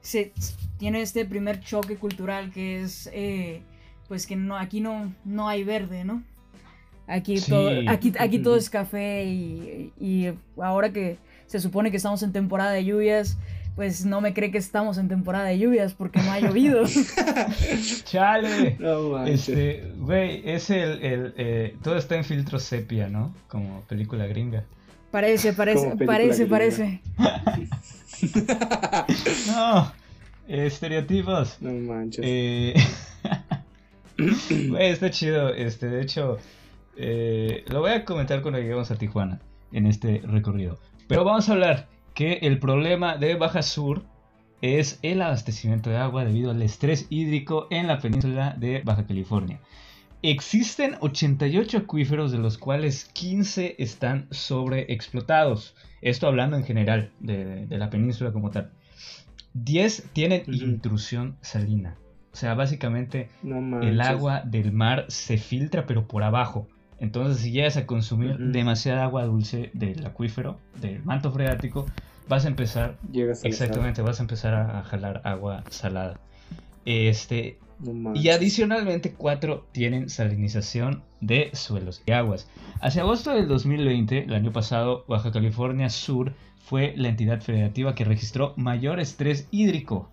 se, 0.00 0.32
tiene 0.78 1.02
este 1.02 1.24
primer 1.24 1.60
choque 1.60 1.96
cultural 1.96 2.50
que 2.50 2.82
es, 2.82 3.08
eh, 3.12 3.62
pues 4.08 4.26
que 4.26 4.36
no, 4.36 4.56
aquí 4.56 4.80
no, 4.80 5.14
no 5.24 5.48
hay 5.48 5.64
verde, 5.64 6.04
¿no? 6.04 6.22
Aquí, 7.06 7.40
todo, 7.40 7.70
aquí, 7.88 8.12
aquí 8.18 8.38
todo 8.42 8.56
es 8.56 8.68
café 8.70 9.24
y, 9.24 9.92
y 10.00 10.32
ahora 10.60 10.92
que 10.92 11.18
se 11.46 11.60
supone 11.60 11.90
que 11.90 11.96
estamos 11.96 12.22
en 12.22 12.32
temporada 12.32 12.72
de 12.72 12.84
lluvias, 12.84 13.38
pues 13.74 14.04
no 14.04 14.20
me 14.20 14.34
cree 14.34 14.50
que 14.50 14.58
estamos 14.58 14.98
en 14.98 15.08
temporada 15.08 15.46
de 15.46 15.58
lluvias 15.58 15.94
porque 15.94 16.20
no 16.20 16.30
ha 16.30 16.40
llovido. 16.40 16.84
Chale. 18.04 18.78
este, 19.26 19.92
güey, 19.96 20.42
es 20.44 20.68
el, 20.70 21.02
el 21.02 21.34
eh, 21.36 21.76
todo 21.82 21.96
está 21.96 22.16
en 22.16 22.24
filtro 22.24 22.58
sepia, 22.58 23.08
¿no? 23.08 23.34
Como 23.48 23.82
película 23.82 24.26
gringa. 24.26 24.64
Parece, 25.10 25.52
parece, 25.52 25.94
parece, 26.06 26.46
parece. 26.46 27.00
no, 29.48 29.92
estereotipos. 30.48 31.58
No 31.60 31.72
manches. 31.72 32.24
Eh, 32.26 32.74
güey, 34.68 34.90
está 34.90 35.10
chido. 35.10 35.50
Este, 35.50 35.88
de 35.88 36.02
hecho, 36.02 36.38
eh, 36.96 37.64
lo 37.68 37.80
voy 37.80 37.90
a 37.90 38.04
comentar 38.04 38.40
cuando 38.42 38.58
lleguemos 38.58 38.90
a 38.90 38.96
Tijuana 38.96 39.40
en 39.72 39.86
este 39.86 40.22
recorrido. 40.24 40.78
Pero 41.08 41.24
vamos 41.24 41.48
a 41.48 41.52
hablar 41.52 41.88
que 42.14 42.34
el 42.42 42.58
problema 42.58 43.16
de 43.16 43.34
Baja 43.34 43.62
Sur 43.62 44.04
es 44.60 45.00
el 45.02 45.20
abastecimiento 45.20 45.90
de 45.90 45.96
agua 45.96 46.24
debido 46.24 46.50
al 46.50 46.62
estrés 46.62 47.06
hídrico 47.10 47.66
en 47.70 47.88
la 47.88 47.98
península 47.98 48.54
de 48.56 48.80
Baja 48.84 49.06
California. 49.06 49.60
Existen 50.22 50.94
88 51.00 51.78
acuíferos 51.78 52.30
de 52.30 52.38
los 52.38 52.56
cuales 52.56 53.06
15 53.06 53.74
están 53.78 54.28
sobreexplotados. 54.30 55.74
Esto 56.00 56.28
hablando 56.28 56.56
en 56.56 56.62
general 56.62 57.10
de, 57.18 57.66
la 57.70 57.90
península 57.90 58.32
como 58.32 58.50
tal. 58.50 58.70
10 59.54 60.10
tienen 60.12 60.44
intrusión 60.46 61.36
salina. 61.40 61.96
O 62.32 62.36
sea, 62.36 62.54
básicamente 62.54 63.30
el 63.42 64.00
agua 64.00 64.42
del 64.44 64.72
mar 64.72 65.06
se 65.08 65.38
filtra 65.38 65.86
pero 65.86 66.06
por 66.06 66.22
abajo. 66.22 66.68
Entonces, 67.02 67.42
si 67.42 67.50
llegas 67.50 67.76
a 67.76 67.84
consumir 67.84 68.38
demasiada 68.38 69.02
agua 69.02 69.24
dulce 69.24 69.70
del 69.74 70.06
acuífero, 70.06 70.60
del 70.80 71.02
manto 71.02 71.32
freático, 71.32 71.84
vas 72.28 72.44
a 72.44 72.48
empezar. 72.48 72.96
exactamente, 73.42 74.02
vas 74.02 74.20
a 74.20 74.22
empezar 74.22 74.54
a, 74.54 74.84
jalar 74.84 75.20
agua 75.24 75.64
salada. 75.68 76.20
Este. 76.84 77.58
y 78.14 78.28
adicionalmente, 78.28 79.14
cuatro 79.14 79.66
tienen 79.72 80.10
salinización 80.10 81.02
de 81.20 81.50
suelos 81.54 82.04
y 82.06 82.12
aguas. 82.12 82.48
Hacia 82.80 83.02
agosto 83.02 83.34
del 83.34 83.48
2020, 83.48 84.22
el 84.26 84.34
año 84.34 84.52
pasado, 84.52 85.04
Baja 85.08 85.32
California 85.32 85.90
Sur 85.90 86.34
fue 86.64 86.94
la 86.96 87.08
entidad 87.08 87.40
federativa 87.40 87.96
que 87.96 88.04
registró 88.04 88.54
mayor 88.56 89.00
estrés 89.00 89.48
hídrico. 89.50 90.08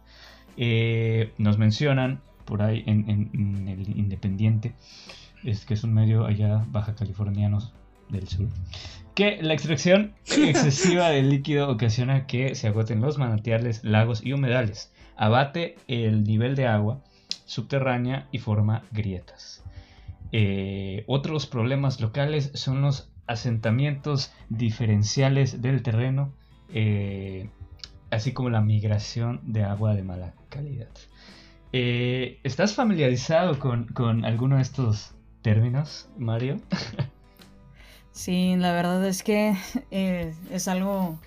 Eh, 0.57 1.33
nos 1.37 1.59
mencionan 1.59 2.19
por 2.45 2.63
ahí 2.63 2.83
en 2.87 3.67
el 3.67 3.95
Independiente 3.95 4.73
es 5.43 5.65
que 5.65 5.73
es 5.73 5.83
un 5.83 5.93
medio 5.93 6.25
allá 6.25 6.65
baja 6.69 6.95
californianos 6.95 7.73
del 8.09 8.27
sur, 8.27 8.47
que 9.15 9.41
la 9.41 9.53
extracción 9.53 10.13
excesiva 10.25 11.09
de 11.09 11.21
líquido 11.21 11.69
ocasiona 11.69 12.25
que 12.25 12.55
se 12.55 12.67
agoten 12.67 13.01
los 13.01 13.17
manantiales, 13.17 13.83
lagos 13.83 14.25
y 14.25 14.33
humedales, 14.33 14.91
abate 15.15 15.77
el 15.87 16.23
nivel 16.23 16.55
de 16.55 16.67
agua 16.67 17.01
subterránea 17.45 18.27
y 18.31 18.39
forma 18.39 18.83
grietas. 18.91 19.63
Eh, 20.31 21.03
otros 21.07 21.47
problemas 21.47 21.99
locales 21.99 22.51
son 22.53 22.81
los 22.81 23.11
asentamientos 23.25 24.31
diferenciales 24.49 25.61
del 25.61 25.81
terreno, 25.81 26.33
eh, 26.73 27.49
así 28.11 28.31
como 28.31 28.49
la 28.49 28.61
migración 28.61 29.41
de 29.43 29.63
agua 29.63 29.95
de 29.95 30.03
mala 30.03 30.33
calidad. 30.49 30.89
Eh, 31.71 32.39
¿Estás 32.43 32.73
familiarizado 32.73 33.59
con, 33.59 33.85
con 33.87 34.25
alguno 34.25 34.55
de 34.55 34.63
estos 34.63 35.13
términos, 35.41 36.09
Mario? 36.17 36.59
sí, 38.11 38.55
la 38.57 38.73
verdad 38.73 39.05
es 39.05 39.23
que 39.23 39.55
eh, 39.91 40.33
es 40.51 40.67
algo 40.67 41.19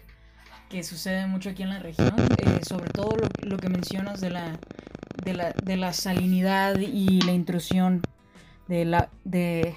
que 0.69 0.83
sucede 0.83 1.27
mucho 1.27 1.51
aquí 1.51 1.63
en 1.63 1.69
la 1.69 1.79
región, 1.79 2.15
eh, 2.39 2.61
sobre 2.67 2.89
todo 2.91 3.15
lo, 3.43 3.57
que 3.59 3.69
mencionas 3.69 4.21
de 4.21 4.31
la, 4.31 4.59
de 5.25 5.77
la, 5.77 5.93
salinidad 5.93 6.79
y 6.79 7.21
la 7.21 7.33
intrusión 7.33 8.01
de 8.69 8.87
la 8.87 9.11
de, 9.25 9.77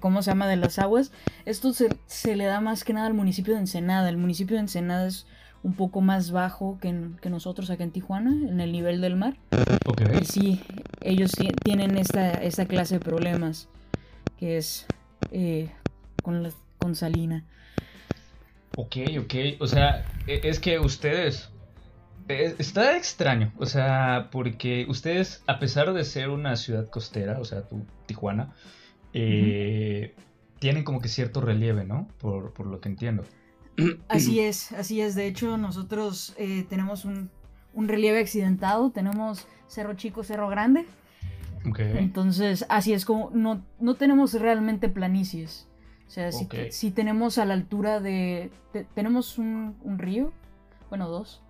cómo 0.00 0.22
se 0.22 0.30
llama 0.30 0.46
de 0.46 0.56
las 0.56 0.78
aguas. 0.78 1.12
Esto 1.46 1.72
se, 1.72 2.36
le 2.36 2.44
da 2.44 2.60
más 2.60 2.84
que 2.84 2.92
nada 2.92 3.06
al 3.06 3.14
municipio 3.14 3.54
de 3.54 3.60
Ensenada. 3.60 4.08
El 4.08 4.18
municipio 4.18 4.56
de 4.56 4.60
Ensenada 4.60 5.06
es 5.06 5.26
un 5.62 5.72
poco 5.72 6.02
más 6.02 6.30
bajo 6.30 6.78
que, 6.78 6.92
nosotros 7.30 7.70
acá 7.70 7.84
en 7.84 7.90
Tijuana, 7.90 8.30
en 8.30 8.60
el 8.60 8.70
nivel 8.70 9.00
del 9.00 9.16
mar. 9.16 9.38
Y 10.20 10.24
sí, 10.26 10.60
ellos 11.00 11.32
tienen 11.62 11.96
esta, 11.96 12.32
esta 12.32 12.66
clase 12.66 12.98
de 12.98 13.00
problemas 13.00 13.68
que 14.38 14.56
es 14.56 14.86
eh, 15.30 15.70
con, 16.22 16.52
con 16.78 16.94
Salina. 16.94 17.44
Ok, 18.76 18.96
ok. 19.20 19.34
O 19.60 19.66
sea, 19.66 20.04
e, 20.26 20.40
es 20.44 20.58
que 20.60 20.78
ustedes... 20.78 21.50
está 22.28 22.96
extraño, 22.96 23.52
o 23.58 23.66
sea, 23.66 24.28
porque 24.32 24.86
ustedes, 24.88 25.42
a 25.46 25.58
pesar 25.58 25.92
de 25.92 26.04
ser 26.04 26.30
una 26.30 26.56
ciudad 26.56 26.88
costera, 26.88 27.38
o 27.38 27.44
sea, 27.44 27.62
tu 27.62 27.84
Tijuana, 28.06 28.54
eh, 29.12 30.14
tienen 30.58 30.84
como 30.84 31.00
que 31.00 31.08
cierto 31.08 31.40
relieve, 31.40 31.84
¿no? 31.84 32.08
Por, 32.18 32.52
por, 32.52 32.66
lo 32.66 32.80
que 32.80 32.88
entiendo. 32.88 33.24
Así 34.08 34.40
es, 34.40 34.72
así 34.72 35.00
es. 35.00 35.16
De 35.16 35.26
hecho, 35.26 35.56
nosotros 35.56 36.32
eh, 36.38 36.64
tenemos 36.68 37.04
un, 37.04 37.28
un 37.72 37.88
relieve 37.88 38.20
accidentado, 38.20 38.90
tenemos 38.90 39.48
Cerro 39.66 39.94
Chico, 39.94 40.22
Cerro 40.22 40.48
Grande. 40.48 40.86
Entonces, 41.64 42.66
así 42.68 42.92
es 42.92 43.04
como 43.04 43.30
no, 43.32 43.64
no 43.80 43.94
tenemos 43.94 44.34
realmente 44.34 44.88
planicies. 44.88 45.68
O 46.06 46.10
sea, 46.10 46.30
si, 46.32 46.90
tenemos 46.90 47.38
a 47.38 47.44
la 47.44 47.54
altura 47.54 47.98
de... 47.98 48.50
tenemos 48.94 49.38
un, 49.38 49.74
río, 49.98 50.32
bueno, 50.88 51.08
dos, 51.08 51.42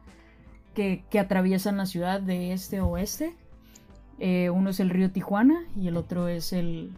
que, 0.75 1.05
atraviesan 1.19 1.77
la 1.77 1.87
ciudad 1.87 2.21
de 2.21 2.53
este 2.53 2.79
a 2.79 2.85
oeste. 2.85 3.35
Eh, 4.21 4.51
uno 4.51 4.71
es 4.71 4.81
el 4.81 4.91
río 4.91 5.11
Tijuana 5.11 5.65
y 5.77 5.89
el 5.89 5.97
otro 5.97 6.29
es 6.29 6.53
el, 6.53 6.93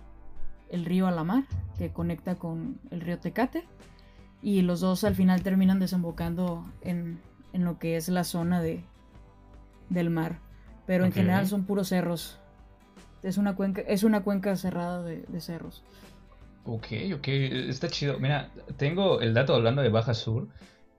el 0.69 0.85
río 0.85 1.07
Alamar, 1.07 1.45
que 1.79 1.91
conecta 1.91 2.35
con 2.37 2.79
el 2.91 3.01
río 3.01 3.19
Tecate. 3.19 3.65
Y 4.43 4.61
los 4.61 4.81
dos 4.81 5.03
al 5.05 5.15
final 5.15 5.43
terminan 5.43 5.81
desembocando 5.81 6.65
en, 6.83 7.19
en 7.53 7.65
lo 7.65 7.79
que 7.79 7.97
es 7.97 8.09
la 8.09 8.23
zona 8.23 8.61
de, 8.61 8.85
del 9.89 10.11
mar. 10.11 10.41
Pero 10.87 11.05
en 11.05 11.13
general 11.13 11.49
son 11.49 11.65
puros 11.65 11.89
cerros. 11.89 12.39
Es 13.27 13.39
una 13.39 13.57
cuenca, 13.57 13.81
es 13.81 14.05
una 14.05 14.23
cuenca 14.23 14.55
cerrada 14.57 15.03
de, 15.03 15.41
cerros. 15.41 15.83
Ok, 16.65 16.87
ok, 17.17 17.29
está 17.29 17.89
chido. 17.89 18.19
Mira, 18.21 18.51
tengo 18.77 19.21
el 19.21 19.35
dato 19.35 19.55
hablando 19.55 19.83
de 19.83 19.89
Baja 19.89 20.15
Sur. 20.15 20.47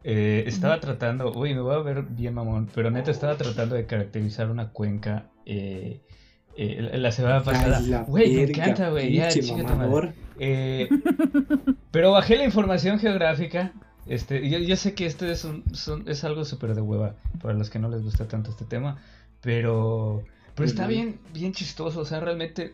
Eh, 0.03 0.43
estaba 0.45 0.79
tratando, 0.79 1.31
uy, 1.31 1.53
me 1.53 1.61
voy 1.61 1.75
a 1.75 1.79
ver 1.79 2.03
bien 2.03 2.33
mamón, 2.33 2.69
pero 2.73 2.91
neta 2.91 3.11
estaba 3.11 3.35
tratando 3.37 3.75
de 3.75 3.85
caracterizar 3.85 4.49
una 4.49 4.69
cuenca 4.69 5.25
eh, 5.45 6.01
eh, 6.57 6.97
la 6.97 7.11
semana 7.11 7.43
pasada. 7.43 8.03
Güey, 8.03 8.35
me 8.35 8.43
encanta, 8.43 8.89
güey, 8.89 9.13
ya, 9.13 9.29
eh, 10.39 10.89
pero 11.91 12.11
bajé 12.11 12.35
la 12.35 12.45
información 12.45 12.99
geográfica. 12.99 13.73
Este, 14.05 14.49
yo, 14.49 14.57
yo 14.57 14.75
sé 14.75 14.93
que 14.93 15.05
este 15.05 15.31
es, 15.31 15.45
un, 15.45 15.63
es 16.05 16.23
algo 16.23 16.45
súper 16.45 16.75
de 16.75 16.81
hueva 16.81 17.15
para 17.41 17.53
los 17.53 17.69
que 17.69 17.79
no 17.79 17.89
les 17.89 18.03
gusta 18.03 18.27
tanto 18.27 18.49
este 18.51 18.65
tema, 18.65 18.97
pero 19.41 20.23
pero 20.57 20.67
está 20.67 20.87
bien, 20.87 21.19
bien 21.33 21.53
chistoso, 21.53 21.99
o 22.01 22.05
sea, 22.05 22.19
realmente 22.19 22.73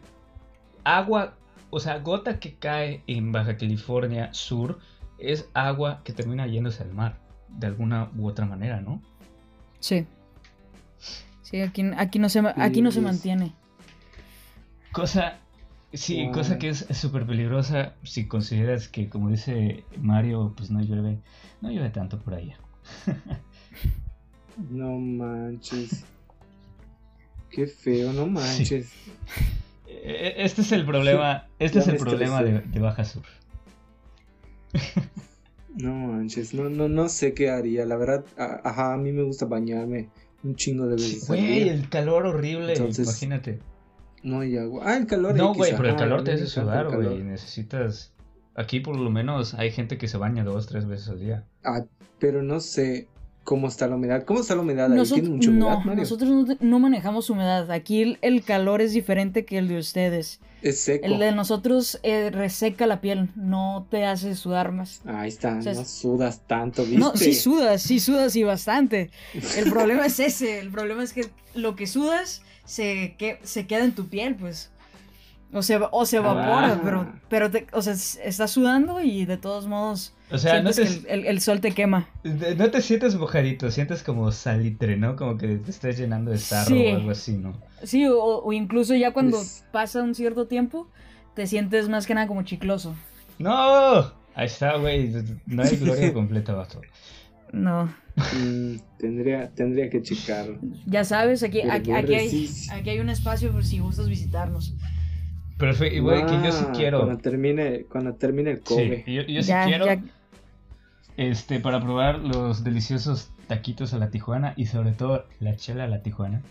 agua, 0.86 1.36
o 1.70 1.82
sea, 1.82 2.00
gota 2.00 2.40
que 2.40 2.56
cae 2.56 3.04
en 3.08 3.34
Baja 3.34 3.58
California 3.58 4.34
Sur 4.34 4.80
es 5.18 5.50
agua 5.54 6.00
que 6.06 6.14
termina 6.14 6.48
yéndose 6.48 6.82
al 6.82 6.94
mar, 6.94 7.20
de 7.50 7.68
alguna 7.68 8.10
u 8.18 8.26
otra 8.26 8.46
manera, 8.46 8.80
¿no? 8.80 9.02
Sí. 9.82 10.06
Sí, 11.42 11.60
aquí, 11.60 11.84
aquí 11.98 12.20
no 12.20 12.30
se, 12.30 12.40
aquí 12.56 12.82
no 12.82 12.90
se 12.90 13.02
mantiene. 13.02 13.54
Cosa, 14.94 15.40
sí, 15.92 16.30
cosa 16.32 16.58
que 16.58 16.70
es 16.70 16.88
súper 16.90 17.26
peligrosa 17.26 17.96
si 18.04 18.30
consideras 18.30 18.88
que, 18.88 19.10
como 19.10 19.28
dice 19.28 19.84
Mario, 20.00 20.54
pues 20.56 20.72
no 20.72 20.80
llueve, 20.80 21.20
no 21.60 21.70
llueve 21.70 21.90
tanto 21.90 22.18
por 22.18 22.36
allá. 22.36 22.58
no 24.70 24.98
manches. 25.00 26.06
Qué 27.54 27.68
feo, 27.68 28.12
no 28.14 28.26
manches. 28.26 28.92
E-, 29.88 30.34
este 30.38 30.62
es 30.62 30.72
el 30.72 30.86
problema, 30.86 31.48
este 31.60 31.80
es 31.80 31.88
el 31.88 31.98
problema 31.98 32.42
de, 32.42 32.80
Baja 32.80 33.06
Sur. 33.06 33.24
No 35.76 35.94
manches, 35.96 36.54
no, 36.54 36.70
no, 36.70 36.88
no 36.88 37.10
sé 37.10 37.34
qué 37.34 37.50
haría. 37.50 37.86
La 37.86 37.96
verdad, 37.96 38.26
ajá, 38.38 38.94
a 38.94 38.98
mí 38.98 39.12
me 39.12 39.24
gusta 39.24 39.46
bañarme 39.46 40.10
un 40.44 40.56
chingo 40.56 40.86
de 40.88 40.96
veces. 40.96 41.28
Güey, 41.28 41.70
el 41.70 41.90
calor 41.90 42.26
horrible, 42.26 42.74
imagínate. 42.76 43.60
No 44.24 44.40
hay 44.40 44.58
agua. 44.58 44.84
Ah, 44.86 44.98
el 44.98 45.06
calor. 45.06 45.36
No, 45.36 45.54
güey, 45.54 45.72
pero 45.76 45.90
el 45.90 45.96
calor 45.96 46.24
te 46.24 46.34
hace 46.34 46.48
sudar, 46.48 46.96
güey. 46.96 47.24
Necesitas. 47.24 48.14
Aquí 48.56 48.80
por 48.80 48.98
lo 48.98 49.10
menos 49.10 49.56
hay 49.56 49.72
gente 49.72 49.98
que 49.98 50.08
se 50.08 50.18
baña 50.18 50.44
dos, 50.44 50.68
tres 50.68 50.86
veces 50.86 51.10
al 51.10 51.20
día. 51.20 51.46
Ah, 51.64 51.86
pero 52.20 52.44
no 52.44 52.60
sé. 52.60 53.08
Cómo 53.44 53.68
está 53.68 53.88
la 53.88 53.96
humedad. 53.96 54.24
¿Cómo 54.24 54.42
está 54.42 54.56
la 54.56 54.62
humedad 54.62 54.92
ahí? 54.92 55.04
¿Tiene 55.06 55.30
mucha 55.30 55.50
humedad, 55.50 55.70
no, 55.70 55.80
Mario? 55.80 56.02
nosotros 56.02 56.30
no, 56.30 56.58
no 56.60 56.80
manejamos 56.80 57.30
humedad. 57.30 57.70
Aquí 57.72 58.02
el, 58.02 58.18
el 58.22 58.44
calor 58.44 58.82
es 58.82 58.94
diferente 58.94 59.46
que 59.46 59.58
el 59.58 59.68
de 59.68 59.78
ustedes. 59.78 60.40
Es 60.62 60.80
seco. 60.80 61.06
El 61.06 61.20
de 61.20 61.34
nosotros 61.34 62.00
eh, 62.04 62.30
reseca 62.32 62.88
la 62.88 63.02
piel, 63.02 63.30
no 63.36 63.86
te 63.92 64.06
hace 64.06 64.34
sudar 64.36 64.72
más. 64.72 65.02
Ahí 65.06 65.28
está, 65.28 65.58
O 65.58 65.62
sea, 65.62 65.74
no 65.74 65.84
sudas 65.84 66.42
tanto, 66.48 66.84
¿viste? 66.84 67.00
No, 67.00 67.16
sí 67.18 67.34
sudas, 67.34 67.82
sí 67.82 68.00
sudas 68.00 68.36
y 68.38 68.44
bastante. 68.44 69.12
El 69.58 69.70
problema 69.72 70.06
es 70.06 70.20
ese, 70.20 70.60
el 70.60 70.72
problema 70.72 71.04
es 71.04 71.12
que 71.12 71.30
lo 71.54 71.76
que 71.76 71.86
sudas 71.86 72.44
se, 72.64 73.16
que, 73.18 73.40
se 73.44 73.68
queda 73.68 73.84
en 73.84 73.94
tu 73.94 74.08
piel, 74.08 74.36
pues. 74.36 74.72
O 75.54 75.62
se, 75.62 75.80
o 75.92 76.06
se 76.06 76.18
evapora, 76.18 76.74
Ah. 76.74 76.82
pero, 76.84 77.14
pero 77.30 77.52
te- 77.52 77.68
o 77.74 77.82
sea, 77.84 77.94
estás 77.94 78.50
sudando 78.52 79.02
y 79.04 79.26
de 79.26 79.38
todos 79.38 79.68
modos 79.68 80.14
O 80.32 80.38
sea, 80.40 80.62
no 80.64 80.72
te, 80.72 80.82
que 80.82 80.88
el, 80.88 81.06
el- 81.08 81.26
el 81.28 81.42
sol 81.42 81.62
te 81.62 81.72
quema. 81.74 82.08
no 82.24 82.72
te 82.72 82.82
sientes 82.82 83.16
mojadito, 83.16 83.70
sientes 83.70 84.02
como 84.02 84.32
salitre, 84.32 84.98
¿no? 84.98 85.16
Como 85.16 85.38
que 85.38 85.58
te 85.58 85.70
estás 85.70 85.96
llenando 85.98 86.32
de 86.32 86.40
sarro 86.40 86.76
Sí. 86.76 86.88
o 86.88 86.96
algo 86.96 87.12
así, 87.12 87.34
¿no? 87.34 87.54
Sí, 87.84 88.08
o, 88.08 88.18
o 88.44 88.52
incluso 88.54 88.96
ya 88.96 89.12
cuando 89.14 89.40
Es- 89.42 89.64
pasa 89.72 90.02
un 90.02 90.16
cierto 90.16 90.48
tiempo, 90.48 90.88
te 91.36 91.46
sientes 91.46 91.88
más 91.88 92.08
que 92.08 92.16
nada 92.16 92.26
como 92.28 92.42
chicloso. 92.44 92.96
¡No! 93.38 94.12
Ahí 94.36 94.46
está, 94.48 94.78
güey. 94.78 95.14
No 95.46 95.62
hay 95.62 95.76
gloria 95.78 96.12
completa, 96.14 96.54
vato. 96.54 96.82
No, 97.52 97.94
Mm, 98.16 98.76
tendría, 99.00 99.50
tendría 99.56 99.90
que 99.90 100.02
checarlo. 100.04 100.58
ya 100.86 101.04
sabes, 101.04 101.42
aquí, 101.44 101.62
aquí, 101.62 101.92
hay, 101.92 102.50
aquí 102.72 102.90
hay 102.92 103.00
un 103.00 103.10
espacio 103.10 103.52
por 103.52 103.64
si 103.66 103.80
gustas 103.80 104.08
visitarnos. 104.08 104.74
Perfecto, 105.68 106.04
güey, 106.04 106.26
que 106.26 106.42
yo 106.44 106.52
sí 106.52 106.66
Ah, 106.68 106.72
quiero. 106.76 107.00
Cuando 107.04 107.22
termine, 107.22 107.86
cuando 107.90 108.14
termine 108.16 108.52
el 108.52 108.58
Sí, 108.58 108.64
Kobe. 108.66 109.04
yo, 109.08 109.22
yo 109.24 109.42
sí 109.42 109.48
ya, 109.48 109.66
quiero. 109.66 109.86
ya- 109.86 110.02
Este, 111.16 111.60
para 111.60 111.80
probar 111.80 112.20
los 112.20 112.64
deliciosos 112.64 113.30
taquitos 113.48 113.94
a 113.94 113.98
la 113.98 114.10
Tijuana 114.10 114.54
y 114.58 114.66
sobre 114.66 114.92
todo 114.92 115.26
la 115.40 115.56
chela 115.56 115.84
a 115.86 115.88
la 115.88 116.02
Tijuana. 116.02 116.42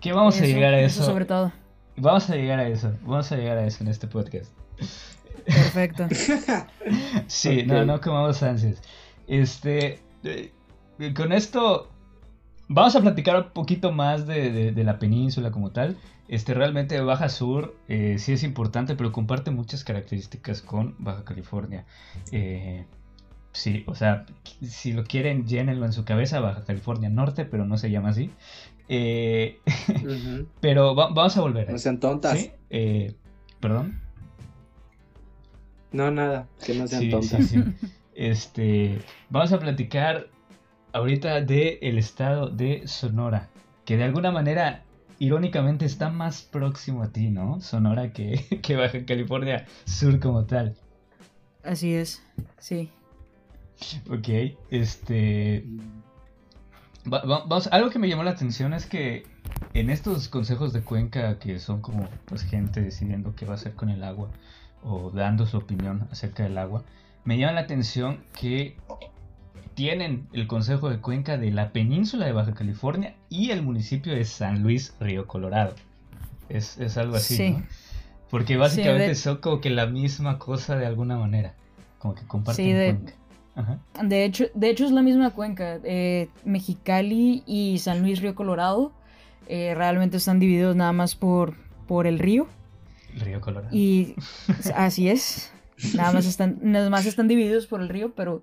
Que 0.00 0.12
vamos 0.12 0.40
a 0.40 0.44
llegar 0.46 0.74
a 0.74 0.80
eso. 0.80 1.04
sobre 1.04 1.24
todo. 1.24 1.52
Vamos 1.96 2.28
a 2.30 2.34
llegar 2.36 2.58
a 2.58 2.66
eso. 2.68 2.92
Vamos 3.02 3.30
a 3.30 3.36
llegar 3.36 3.58
a 3.58 3.66
eso 3.66 3.84
en 3.84 3.90
este 3.90 4.06
podcast. 4.08 4.50
Perfecto. 5.46 6.06
Sí, 7.28 7.62
no, 7.64 7.84
no 7.84 8.00
comamos 8.00 8.42
ansias. 8.42 8.82
Este, 9.28 10.00
eh, 10.24 10.50
con 11.14 11.32
esto 11.32 11.91
vamos 12.68 12.96
a 12.96 13.00
platicar 13.00 13.36
un 13.36 13.50
poquito 13.50 13.92
más 13.92 14.26
de, 14.26 14.50
de- 14.52 14.72
de 14.72 14.84
la 14.84 14.98
península 14.98 15.50
como 15.50 15.70
tal. 15.70 15.96
Este, 16.28 16.54
realmente 16.54 16.98
Baja 17.00 17.28
Sur 17.28 17.76
eh, 17.88 18.16
sí 18.18 18.32
es 18.32 18.42
importante, 18.42 18.94
pero 18.96 19.12
comparte 19.12 19.50
muchas 19.50 19.84
características 19.84 20.62
con 20.62 20.94
Baja 20.98 21.24
California. 21.24 21.84
Eh, 22.30 22.86
sí, 23.52 23.84
o 23.86 23.94
sea, 23.94 24.24
si 24.62 24.92
lo 24.92 25.04
quieren, 25.04 25.46
llénenlo 25.46 25.84
en 25.84 25.92
su 25.92 26.04
cabeza, 26.04 26.40
Baja 26.40 26.64
California 26.64 27.10
Norte, 27.10 27.44
pero 27.44 27.66
no 27.66 27.76
se 27.76 27.90
llama 27.90 28.10
así. 28.10 28.30
Eh, 28.88 29.60
pero 30.60 30.94
va- 30.94 31.08
vamos 31.12 31.36
a 31.36 31.40
volver 31.42 31.68
a 31.68 31.72
No 31.72 31.78
sean 31.78 32.00
tontas. 32.00 32.38
¿Sí? 32.38 32.50
Eh, 32.70 33.14
Perdón. 33.60 34.00
No, 35.92 36.10
nada, 36.10 36.48
que 36.64 36.74
no 36.74 36.86
sean 36.86 37.02
Sí, 37.02 37.10
tontas. 37.10 37.46
sí, 37.46 37.62
sí. 37.62 37.64
Este, 38.14 39.00
vamos 39.30 39.52
a 39.52 39.58
platicar 39.58 40.28
ahorita 40.92 41.40
de 41.40 41.78
el 41.82 41.98
estado 41.98 42.48
de 42.48 42.86
Sonora, 42.86 43.48
que 43.84 43.96
de 43.96 44.04
alguna 44.04 44.30
manera, 44.30 44.82
irónicamente, 45.18 45.84
está 45.84 46.10
más 46.10 46.42
próximo 46.42 47.02
a 47.02 47.08
ti, 47.12 47.28
¿no? 47.30 47.60
Sonora 47.60 48.12
que, 48.12 48.60
que 48.62 48.76
Baja 48.76 49.04
California 49.04 49.66
Sur 49.84 50.18
como 50.20 50.44
tal. 50.44 50.74
Así 51.64 51.94
es, 51.94 52.22
sí. 52.58 52.90
Ok, 54.10 54.28
este, 54.70 55.64
va- 57.12 57.22
va- 57.24 57.44
vamos, 57.46 57.66
algo 57.68 57.90
que 57.90 57.98
me 57.98 58.08
llamó 58.08 58.22
la 58.22 58.30
atención 58.32 58.72
es 58.74 58.86
que 58.86 59.24
en 59.74 59.90
estos 59.90 60.28
consejos 60.28 60.72
de 60.72 60.82
Cuenca, 60.82 61.38
que 61.38 61.58
son 61.58 61.80
como 61.80 62.08
pues 62.26 62.42
gente 62.42 62.80
decidiendo 62.80 63.34
qué 63.34 63.44
va 63.46 63.52
a 63.52 63.56
hacer 63.56 63.74
con 63.74 63.88
el 63.90 64.04
agua 64.04 64.28
o 64.84 65.10
dando 65.10 65.46
su 65.46 65.56
opinión 65.56 66.06
acerca 66.10 66.42
del 66.44 66.58
agua, 66.58 66.84
me 67.24 67.38
llama 67.38 67.52
la 67.54 67.60
atención 67.62 68.24
que 68.38 68.76
tienen 69.74 70.26
el 70.32 70.46
consejo 70.46 70.90
de 70.90 70.98
Cuenca 70.98 71.38
de 71.38 71.50
la 71.50 71.72
península 71.72 72.26
de 72.26 72.32
Baja 72.32 72.54
California 72.54 73.14
y 73.28 73.50
el 73.50 73.62
municipio 73.62 74.14
de 74.14 74.24
San 74.24 74.62
Luis 74.62 74.94
Río 75.00 75.26
Colorado. 75.26 75.74
Es, 76.48 76.78
es 76.78 76.96
algo 76.98 77.16
así, 77.16 77.36
Sí. 77.36 77.50
¿no? 77.52 77.62
Porque 78.30 78.56
básicamente 78.56 79.08
de- 79.08 79.14
son 79.14 79.38
como 79.38 79.60
que 79.60 79.70
la 79.70 79.86
misma 79.86 80.38
cosa 80.38 80.76
de 80.76 80.86
alguna 80.86 81.16
manera, 81.18 81.54
como 81.98 82.14
que 82.14 82.22
comparten 82.26 82.64
Sí, 82.64 82.72
de- 82.72 82.94
Cuenca. 82.94 83.12
Ajá. 83.54 83.78
De 84.02 84.24
hecho, 84.24 84.46
de 84.54 84.70
hecho 84.70 84.84
es 84.86 84.92
la 84.92 85.02
misma 85.02 85.30
cuenca. 85.30 85.78
eh, 85.84 86.28
Mexicali 86.44 87.42
y 87.46 87.78
San 87.78 88.00
Luis 88.00 88.20
Río 88.22 88.34
Colorado 88.34 88.92
eh, 89.48 89.74
realmente 89.76 90.16
están 90.16 90.38
divididos 90.38 90.74
nada 90.76 90.92
más 90.92 91.14
por, 91.16 91.54
por 91.86 92.06
el 92.06 92.18
río. 92.18 92.46
El 93.14 93.20
Río 93.20 93.40
Colorado. 93.42 93.74
Y 93.76 94.14
así 94.74 95.08
es. 95.10 95.52
Nada 95.94 96.12
más 96.12 96.24
están, 96.26 96.58
nada 96.62 96.88
más 96.88 97.04
están 97.04 97.28
divididos 97.28 97.66
por 97.66 97.82
el 97.82 97.88
río, 97.90 98.14
pero 98.14 98.42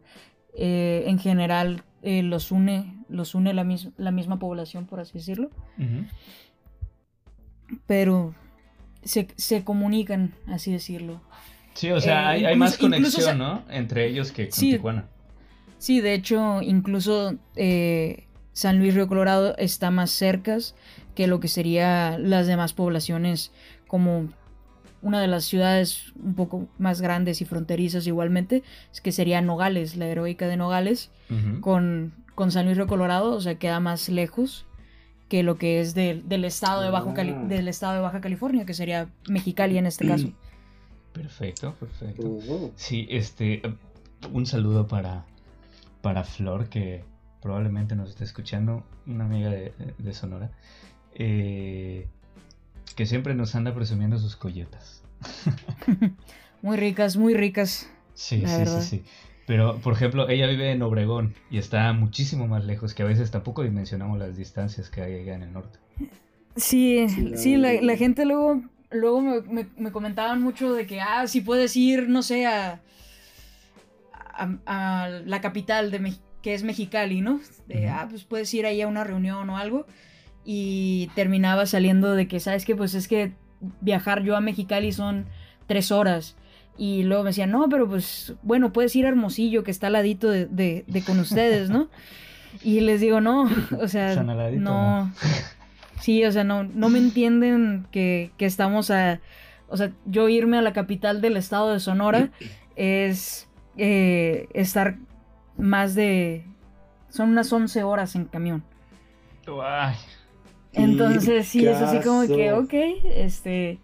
eh, 0.60 1.04
en 1.08 1.18
general 1.20 1.84
eh, 2.02 2.22
los 2.24 2.52
une, 2.52 2.96
los 3.10 3.34
une 3.36 3.54
la, 3.54 3.64
mis- 3.64 3.90
la 3.98 4.12
misma 4.12 4.38
población, 4.40 4.86
por 4.86 5.00
así 5.00 5.14
decirlo. 5.14 5.50
Pero 7.88 8.34
se, 9.04 9.28
se 9.36 9.64
comunican, 9.64 10.34
así 10.48 10.72
decirlo. 10.72 11.22
Sí, 11.74 11.92
o 11.92 12.02
sea, 12.02 12.36
Eh, 12.38 12.46
hay, 12.48 12.56
más 12.56 12.78
conexión, 12.78 13.24
se- 13.24 13.36
¿no? 13.36 13.64
Entre 13.70 14.08
ellos 14.08 14.32
que 14.32 14.50
con 14.50 14.60
Sí. 14.60 14.72
Tijuana. 14.72 15.06
Sí, 15.78 16.02
de 16.02 16.14
hecho, 16.14 16.62
incluso 16.62 17.36
San 18.54 18.80
Luis 18.80 18.94
Río 18.96 19.08
Colorado 19.08 19.56
está 19.58 19.92
más 19.92 20.10
cerca 20.12 20.58
que 21.16 21.28
lo 21.28 21.40
que 21.40 21.48
sería 21.48 22.18
las 22.18 22.48
demás 22.48 22.74
poblaciones, 22.74 23.52
como 23.88 24.28
una 25.02 25.22
de 25.22 25.28
las 25.28 25.46
ciudades 25.46 26.14
un 26.22 26.34
poco 26.36 26.68
más 26.78 27.02
grandes 27.02 27.42
y 27.42 27.46
fronterizas 27.46 28.06
igualmente, 28.08 28.64
es 28.92 29.02
que 29.02 29.12
sería 29.12 29.42
Nogales, 29.42 29.96
la 29.96 30.08
heroica 30.08 30.48
de 30.48 30.58
Nogales, 30.58 31.12
con, 31.62 32.14
con 32.36 32.52
San 32.52 32.66
Luis 32.66 32.78
Río 32.78 32.88
Colorado, 32.88 33.32
o 33.34 33.42
sea, 33.42 33.56
queda 33.56 33.80
más 33.80 34.10
lejos 34.10 34.66
que 35.30 35.44
lo 35.44 35.58
que 35.58 35.80
es 35.80 35.94
del, 35.94 36.28
del 36.28 36.44
estado 36.44 36.82
de 36.82 36.90
Bajo 36.90 37.14
Cali- 37.14 37.34
Ah. 37.38 37.44
del 37.48 37.68
estado 37.68 37.94
de 37.94 38.00
Baja 38.00 38.20
California, 38.20 38.66
que 38.66 38.74
sería 38.74 39.10
Mexicali 39.30 39.78
en 39.78 39.86
este 39.86 40.08
caso. 40.08 40.28
Perfecto, 41.14 41.74
perfecto. 41.80 42.40
Sí, 42.76 43.08
este, 43.10 43.62
un 44.32 44.46
saludo 44.46 44.88
para, 44.88 45.26
para 46.02 46.24
Flor, 46.24 46.70
que 46.70 47.04
probablemente 47.42 47.96
nos 47.96 48.10
esté 48.10 48.24
escuchando, 48.24 48.84
una 49.08 49.26
amiga 49.26 49.50
de, 49.50 49.74
de 49.98 50.14
Sonora, 50.14 50.52
eh, 51.16 52.08
que 52.96 53.06
siempre 53.06 53.34
nos 53.36 53.56
anda 53.56 53.74
presumiendo 53.74 54.18
sus 54.18 54.36
coyotas. 54.36 55.04
Muy 56.62 56.76
ricas, 56.78 57.16
muy 57.16 57.34
ricas. 57.36 57.90
Sí, 58.14 58.42
La 58.42 58.50
sí, 58.54 58.60
verdad. 58.60 58.82
sí, 58.82 58.98
sí. 58.98 59.04
Pero, 59.48 59.78
por 59.80 59.94
ejemplo, 59.94 60.28
ella 60.30 60.46
vive 60.48 60.72
en 60.72 60.82
Obregón 60.82 61.34
y 61.50 61.58
está 61.58 61.92
muchísimo 61.94 62.48
más 62.48 62.66
lejos, 62.66 62.94
que 62.94 63.02
a 63.02 63.06
veces 63.06 63.32
tampoco 63.32 63.64
dimensionamos 63.64 64.20
las 64.20 64.36
distancias 64.36 64.90
que 64.90 65.02
hay 65.02 65.22
allá 65.22 65.36
en 65.36 65.44
el 65.44 65.54
norte. 65.54 65.80
Sí, 66.56 67.08
Sí, 67.10 67.32
sí, 67.38 67.58
la- 67.58 67.96
gente 67.96 68.26
luego, 68.26 68.62
luego 68.92 69.22
me, 69.22 69.42
me- 69.42 69.68
me 69.78 69.92
comentaban 69.92 70.42
mucho 70.42 70.74
de 70.74 70.86
que, 70.86 71.00
ah, 71.02 71.26
si 71.28 71.42
puedes 71.42 71.76
ir, 71.78 72.10
no 72.10 72.22
sé, 72.22 72.46
a, 72.46 72.82
a, 74.14 74.50
a 74.66 75.10
la 75.26 75.42
capital 75.42 75.92
de 75.92 76.14
que 76.42 76.54
es 76.54 76.64
Mexicali, 76.64 77.22
¿no? 77.22 77.40
De. 77.68 77.88
Ah, 77.90 78.08
pues 78.10 78.24
puedes 78.24 78.54
ir 78.54 78.66
ahí 78.66 78.82
a 78.82 78.88
una 78.88 79.04
reunión 79.04 79.50
o 79.50 79.58
algo. 79.58 79.86
Y 80.52 81.12
terminaba 81.14 81.68
saliendo 81.68 82.16
de 82.16 82.28
que, 82.28 82.40
¿sabes 82.40 82.66
qué? 82.66 82.76
Pues 82.76 82.96
es 82.96 83.08
que 83.08 83.34
viajar 83.82 84.24
yo 84.24 84.36
a 84.36 84.42
Mexicali 84.42 84.92
son 84.92 85.28
tres 85.68 85.92
horas. 85.92 86.38
Y 86.76 87.04
luego 87.04 87.22
me 87.22 87.30
decían, 87.30 87.52
no, 87.52 87.70
pero 87.70 87.88
pues, 87.88 88.34
bueno, 88.42 88.74
puedes 88.74 88.96
ir 88.96 89.06
a 89.06 89.10
Hermosillo, 89.10 89.64
que 89.64 89.70
está 89.70 89.88
al 89.88 89.94
ladito 89.94 90.28
de, 90.28 90.48
de- 90.48 90.86
de 90.88 91.02
con 91.04 91.20
ustedes, 91.20 91.70
¿no? 91.70 91.90
Y 92.64 92.80
les 92.80 93.00
digo, 93.00 93.22
no, 93.22 93.48
o 93.80 93.88
sea, 93.88 94.10
¿Están 94.10 94.32
al 94.32 94.38
ladito, 94.38 94.62
no. 94.64 95.06
no? 95.06 95.14
Sí, 96.02 96.26
o 96.26 96.32
sea, 96.32 96.44
no, 96.44 96.64
no 96.64 96.90
me 96.90 96.98
entienden 96.98 97.86
que, 97.92 98.32
que 98.38 98.48
estamos 98.48 98.90
a... 98.90 99.20
O 99.68 99.78
sea, 99.78 99.92
yo 100.08 100.30
irme 100.30 100.58
a 100.58 100.64
la 100.64 100.74
capital 100.74 101.22
del 101.22 101.38
estado 101.38 101.72
de 101.74 101.80
Sonora 101.80 102.32
es 102.76 103.48
eh, 103.78 104.48
estar 104.56 104.98
más 105.60 105.94
de... 105.94 106.44
Son 107.10 107.30
unas 107.30 107.54
11 107.54 107.84
horas 107.84 108.16
en 108.16 108.26
camión. 108.26 108.64
Ay, 109.64 109.96
Entonces, 110.74 111.48
sí, 111.48 111.66
es 111.66 111.82
así 111.82 112.00
como 112.02 112.28
que, 112.28 112.52
ok, 112.54 112.74
este... 113.16 113.80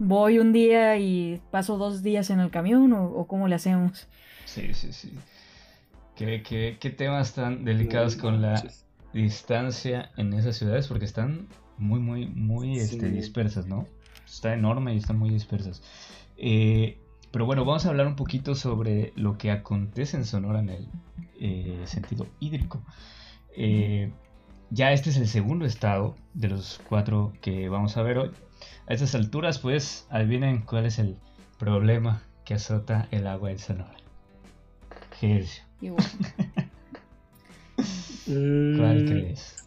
Voy 0.00 0.40
un 0.40 0.52
día 0.52 0.96
y 0.98 1.40
paso 1.52 1.78
dos 1.78 2.02
días 2.02 2.28
en 2.30 2.40
el 2.40 2.50
camión 2.50 2.92
o, 2.92 3.04
o 3.06 3.26
cómo 3.28 3.46
le 3.46 3.54
hacemos. 3.54 4.08
sí, 4.44 4.74
sí, 4.74 4.92
sí. 4.92 5.12
¿Qué, 6.16 6.42
qué, 6.42 6.78
qué 6.80 6.90
temas 6.90 7.34
tan 7.34 7.64
delicados 7.64 8.16
No 8.16 8.22
con 8.22 8.42
la 8.42 8.52
manches. 8.54 8.84
distancia 9.12 10.10
en 10.16 10.32
esas 10.32 10.56
ciudades? 10.56 10.88
Porque 10.88 11.04
están 11.04 11.48
muy, 11.78 12.00
muy, 12.00 12.26
muy 12.26 12.76
este, 12.78 13.08
Sí. 13.08 13.12
dispersas, 13.12 13.66
¿no? 13.66 13.86
Está 14.26 14.52
enorme 14.54 14.94
y 14.94 14.98
están 14.98 15.18
muy 15.18 15.30
dispersas. 15.30 15.82
Eh, 16.36 16.98
pero 17.30 17.46
bueno, 17.46 17.64
vamos 17.64 17.86
a 17.86 17.90
hablar 17.90 18.06
un 18.08 18.16
poquito 18.16 18.54
sobre 18.56 19.12
lo 19.16 19.38
que 19.38 19.50
acontece 19.52 20.16
en 20.16 20.24
Sonora 20.24 20.60
en 20.60 20.70
el 20.70 20.88
eh, 21.40 21.82
sentido 21.86 22.26
hídrico. 22.40 22.82
Eh, 23.56 24.12
ya 24.70 24.92
este 24.92 25.10
es 25.10 25.16
el 25.16 25.28
segundo 25.28 25.64
estado 25.66 26.16
de 26.34 26.48
los 26.48 26.80
cuatro 26.88 27.32
que 27.40 27.68
vamos 27.68 27.96
a 27.96 28.02
ver 28.02 28.18
hoy. 28.18 28.30
A 28.86 28.92
estas 28.94 29.14
alturas, 29.14 29.58
pues, 29.58 30.06
adivinen 30.10 30.62
cuál 30.62 30.86
es 30.86 30.98
el 30.98 31.16
problema 31.58 32.22
que 32.44 32.54
azota 32.54 33.08
el 33.10 33.26
agua 33.26 33.50
en 33.50 33.58
Sonora. 33.58 33.96
Gersio. 35.20 35.64
Igual. 35.80 36.04
¿Cuál 38.26 39.02
Mm, 39.04 39.06
crees? 39.08 39.64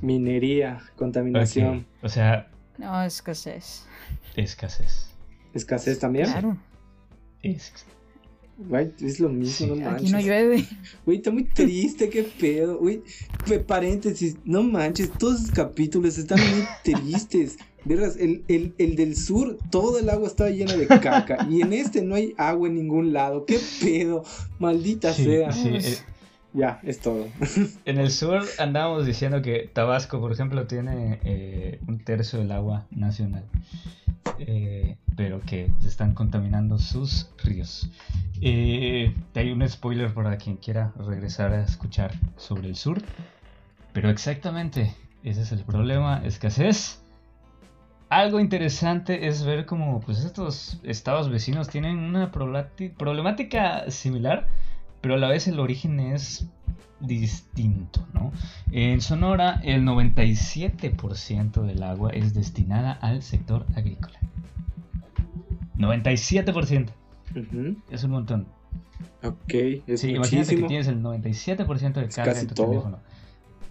Minería, 0.00 0.80
contaminación, 0.96 1.86
O 2.02 2.08
sea, 2.08 2.48
No, 2.78 3.02
escasez. 3.02 3.86
escasez. 4.34 5.10
escasez 5.54 5.98
también. 5.98 6.26
Claro. 6.26 6.56
Es- 7.42 7.72
Güey, 8.58 8.92
es 9.00 9.18
lo 9.18 9.28
mismo, 9.28 9.52
Sí, 9.52 9.66
no 9.66 9.74
Aquí 9.74 9.82
manches. 9.84 10.12
no 10.12 10.20
llueve. 10.20 10.66
Güey, 11.04 11.16
está 11.18 11.30
muy 11.30 11.44
triste, 11.44 12.08
qué 12.08 12.22
pedo. 12.22 12.78
Güey, 12.78 13.02
paréntesis, 13.66 14.36
no 14.44 14.62
manches, 14.62 15.10
todos 15.18 15.40
esos 15.40 15.50
capítulos 15.50 16.18
están 16.18 16.38
muy 16.38 16.64
tristes. 16.84 17.56
Verás, 17.84 18.16
el, 18.16 18.44
el, 18.46 18.74
el 18.78 18.94
del 18.94 19.16
sur, 19.16 19.58
todo 19.70 19.98
el 19.98 20.08
agua 20.08 20.28
estaba 20.28 20.50
llena 20.50 20.76
de 20.76 20.86
caca. 20.86 21.48
Y 21.50 21.62
en 21.62 21.72
este 21.72 22.02
no 22.02 22.14
hay 22.14 22.32
agua 22.36 22.68
en 22.68 22.76
ningún 22.76 23.12
lado. 23.12 23.44
¿Qué 23.44 23.58
pedo? 23.80 24.22
Maldita 24.60 25.12
Sí, 25.12 25.24
sea. 25.24 25.50
sí, 25.50 25.68
eh, 25.68 25.96
Ya, 26.54 26.80
es 26.82 27.00
todo. 27.00 27.28
En 27.84 27.98
el 27.98 28.10
sur 28.10 28.42
andábamos 28.58 29.06
diciendo 29.06 29.40
que 29.40 29.70
Tabasco, 29.72 30.20
por 30.20 30.32
ejemplo, 30.32 30.66
tiene 30.66 31.18
eh, 31.24 31.80
un 31.88 31.98
tercio 31.98 32.38
del 32.38 32.52
agua 32.52 32.86
nacional, 32.90 33.44
eh, 34.38 34.96
pero 35.16 35.40
que 35.40 35.70
se 35.80 35.88
están 35.88 36.14
contaminando 36.14 36.78
sus 36.78 37.30
ríos. 37.42 37.90
Eh, 38.42 39.14
hay 39.34 39.50
un 39.50 39.66
spoiler 39.66 40.12
para 40.12 40.36
quien 40.36 40.56
quiera 40.56 40.92
regresar 40.96 41.52
a 41.54 41.62
escuchar 41.62 42.12
sobre 42.36 42.68
el 42.68 42.76
sur, 42.76 43.00
pero 43.92 44.10
exactamente 44.10 44.94
ese 45.24 45.42
es 45.42 45.52
el 45.52 45.64
problema, 45.64 46.20
escasez. 46.24 46.98
Algo 48.10 48.40
interesante 48.40 49.26
es 49.26 49.42
ver 49.42 49.64
cómo 49.64 50.00
pues, 50.00 50.22
estos 50.22 50.78
estados 50.82 51.30
vecinos 51.30 51.70
tienen 51.70 51.98
una 51.98 52.30
problemática 52.30 53.90
similar, 53.90 54.48
pero 55.02 55.14
a 55.14 55.18
la 55.18 55.28
vez 55.28 55.46
el 55.48 55.60
origen 55.60 56.00
es 56.00 56.46
distinto, 57.00 58.06
¿no? 58.14 58.32
En 58.70 59.00
Sonora 59.02 59.60
el 59.64 59.82
97% 59.84 61.62
del 61.62 61.82
agua 61.82 62.10
es 62.12 62.32
destinada 62.32 62.92
al 62.92 63.22
sector 63.22 63.66
agrícola. 63.76 64.18
97%, 65.76 66.90
Ujú. 67.34 67.76
es 67.90 68.04
un 68.04 68.10
montón. 68.12 68.46
Ok, 69.24 69.54
es 69.86 70.00
Sí, 70.00 70.10
imagínate 70.10 70.56
que 70.56 70.62
tienes 70.64 70.86
el 70.86 71.02
97% 71.02 72.00
de 72.00 72.08
carga 72.08 72.38
en 72.40 72.46
tu 72.46 72.54
todo. 72.54 72.68
teléfono. 72.68 72.98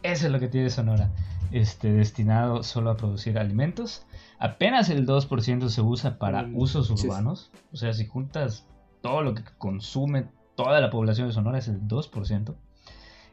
Eso 0.04 0.26
es 0.26 0.32
lo 0.32 0.40
que 0.40 0.48
tiene 0.48 0.70
Sonora. 0.70 1.12
Este, 1.52 1.92
destinado 1.92 2.64
solo 2.64 2.92
a 2.92 2.98
producir 2.98 3.38
alimentos. 3.38 4.06
Apenas 4.40 4.90
el 4.90 5.06
2% 5.06 5.70
se 5.70 5.82
usa 5.82 6.18
para 6.18 6.44
Mm, 6.44 6.58
usos 6.58 6.90
urbanos. 6.90 7.52
O 7.72 7.78
sea, 7.78 7.94
si 7.94 8.06
juntas 8.08 8.66
todo 9.02 9.22
lo 9.22 9.36
que 9.36 9.44
consume 9.58 10.26
toda 10.56 10.80
la 10.82 10.90
población 10.90 11.28
de 11.28 11.34
Sonora 11.34 11.60
es 11.60 11.68
el 11.68 11.82
2%. 11.82 12.56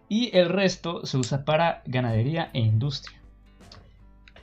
Y 0.09 0.37
el 0.37 0.49
resto 0.49 1.05
se 1.05 1.19
usa 1.19 1.45
para 1.45 1.83
ganadería 1.87 2.51
e 2.55 2.61
industria. 2.61 3.21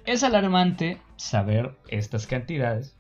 Es 0.06 0.24
alarmante 0.24 1.00
saber 1.16 1.76
estas 1.88 2.28
cantidades 2.28 2.96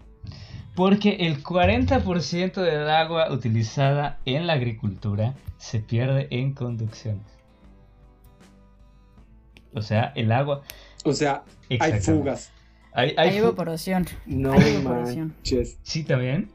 porque 0.75 1.15
el 1.21 1.41
40% 1.41 2.61
del 2.61 2.89
agua 2.89 3.31
utilizada 3.31 4.19
en 4.25 4.45
la 4.45 4.53
agricultura 4.53 5.33
se 5.57 5.79
pierde 5.79 6.27
en 6.31 6.53
conducciones. 6.53 7.25
O 9.73 9.81
sea, 9.81 10.11
el 10.15 10.31
agua... 10.31 10.61
O 11.05 11.13
sea, 11.13 11.43
hay 11.79 11.99
fugas. 11.99 12.51
Hay, 12.91 13.13
hay 13.17 13.29
Hay 13.29 13.37
evaporación. 13.37 14.05
No 14.25 14.53
Hay 14.53 14.75
evaporación. 14.75 15.29
manches. 15.35 15.79
Sí, 15.83 16.03
también. 16.03 16.49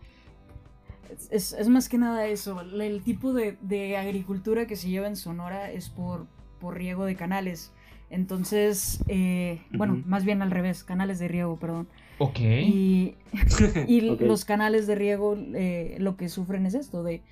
Es, 1.31 1.53
es- 1.53 1.69
más 1.69 1.89
que 1.89 1.99
nada 1.99 2.27
eso. 2.27 2.61
El, 2.61 3.03
tipo 3.03 3.33
de, 3.33 3.57
de 3.61 3.97
agricultura 3.97 4.67
que 4.67 4.77
se 4.77 4.89
lleva 4.89 5.07
en 5.07 5.17
Sonora 5.17 5.71
es 5.71 5.89
por, 5.89 6.27
por 6.61 6.77
riego 6.77 7.05
de 7.05 7.17
canales. 7.17 7.73
Entonces, 8.11 9.05
eh, 9.09 9.63
bueno, 9.73 10.03
más 10.05 10.25
bien 10.25 10.43
al 10.43 10.51
revés, 10.51 10.83
canales 10.83 11.19
de 11.21 11.29
riego, 11.29 11.59
perdón. 11.59 11.87
Ok. 12.19 12.41
Y, 12.41 13.15
y 13.87 14.01
los 14.01 14.45
canales 14.45 14.87
de 14.87 14.95
riego 14.97 15.37
eh, 15.55 15.97
lo 16.01 16.17
que 16.17 16.29
sufren 16.29 16.67
es 16.67 16.75
esto, 16.75 17.03
de 17.05 17.23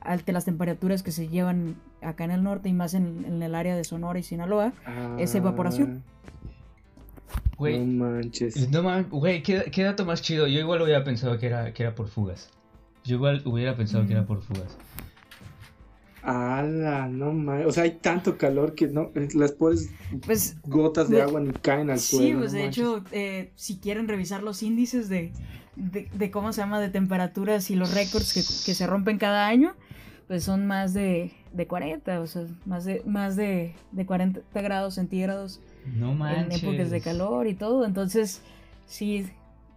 ante 0.00 0.32
las 0.32 0.44
temperaturas 0.44 1.02
que 1.02 1.10
se 1.10 1.26
llevan 1.26 1.74
acá 2.02 2.22
en 2.24 2.30
el 2.30 2.44
norte 2.44 2.68
y 2.68 2.72
más 2.72 2.94
en, 2.94 3.24
en 3.26 3.42
el 3.42 3.54
área 3.56 3.74
de 3.74 3.82
Sonora 3.82 4.18
y 4.18 4.22
Sinaloa. 4.22 4.72
Es 5.18 5.34
evaporación. 5.34 6.04
Ah, 6.06 6.14
Güey, 7.56 7.84
No 7.84 8.04
manches. 8.10 8.70
no 8.70 9.04
güey, 9.10 9.42
¿qué, 9.42 9.68
qué 9.72 9.82
dato 9.82 10.04
más 10.06 10.22
chido. 10.22 10.46
Yo 10.46 10.60
igual 10.60 10.80
hubiera 10.82 11.02
pensado 11.02 11.36
que 11.38 11.46
era, 11.46 11.72
que 11.72 11.82
era 11.82 11.94
por 11.96 12.06
fugas. 12.08 12.50
Yo 13.08 13.16
igual 13.16 13.42
hubiera 13.46 13.74
pensado 13.74 14.06
que 14.06 14.12
era 14.12 14.26
por 14.26 14.42
fugas. 14.42 14.76
Ala, 16.22 17.08
no 17.08 17.32
manches. 17.32 17.66
O 17.68 17.72
sea, 17.72 17.84
hay 17.84 17.92
tanto 17.92 18.36
calor 18.36 18.74
que 18.74 18.88
no, 18.88 19.10
las 19.34 19.52
pobres 19.52 19.88
Pues 20.26 20.56
gotas 20.64 21.08
de 21.08 21.16
De- 21.16 21.22
agua 21.22 21.40
ni 21.40 21.52
caen 21.52 21.90
al 21.90 22.00
suelo. 22.00 22.26
Sí, 22.26 22.34
pues 22.34 22.52
no 22.52 22.58
de 22.58 22.64
manches. 22.64 22.84
hecho, 22.84 23.04
eh, 23.12 23.52
si 23.54 23.78
quieren 23.78 24.08
revisar 24.08 24.42
los 24.42 24.62
índices 24.62 25.08
de, 25.08 25.32
de, 25.76 26.08
de 26.12 26.30
cómo 26.30 26.52
se 26.52 26.60
llama, 26.60 26.80
de 26.80 26.90
temperaturas 26.90 27.70
y 27.70 27.76
los 27.76 27.94
récords 27.94 28.34
que, 28.34 28.40
que 28.66 28.74
se 28.74 28.86
rompen 28.86 29.16
cada 29.16 29.46
año, 29.46 29.74
pues 30.26 30.44
son 30.44 30.66
más 30.66 30.92
de, 30.92 31.32
de 31.54 31.66
40, 31.66 32.20
o 32.20 32.26
sea, 32.26 32.44
más 32.66 32.84
de, 32.84 33.02
más 33.06 33.36
de, 33.36 33.74
de 33.92 34.04
40 34.04 34.40
grados 34.60 34.96
centígrados 34.96 35.60
No 35.86 36.10
en 36.12 36.18
manches. 36.18 36.62
épocas 36.62 36.90
de 36.90 37.00
calor 37.00 37.46
y 37.46 37.54
todo. 37.54 37.86
Entonces, 37.86 38.42
sí, 38.86 39.26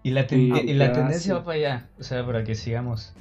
Y 0.03 0.11
la, 0.11 0.27
ten- 0.27 0.55
Sí, 0.55 0.61
y 0.69 0.73
la 0.73 0.87
ya, 0.87 0.93
tendencia 0.93 1.21
sí. 1.21 1.29
va 1.31 1.43
para 1.43 1.57
allá. 1.57 1.89
O 1.99 2.03
sea, 2.03 2.25
para 2.25 2.43
que 2.43 2.55
sigamos 2.55 3.13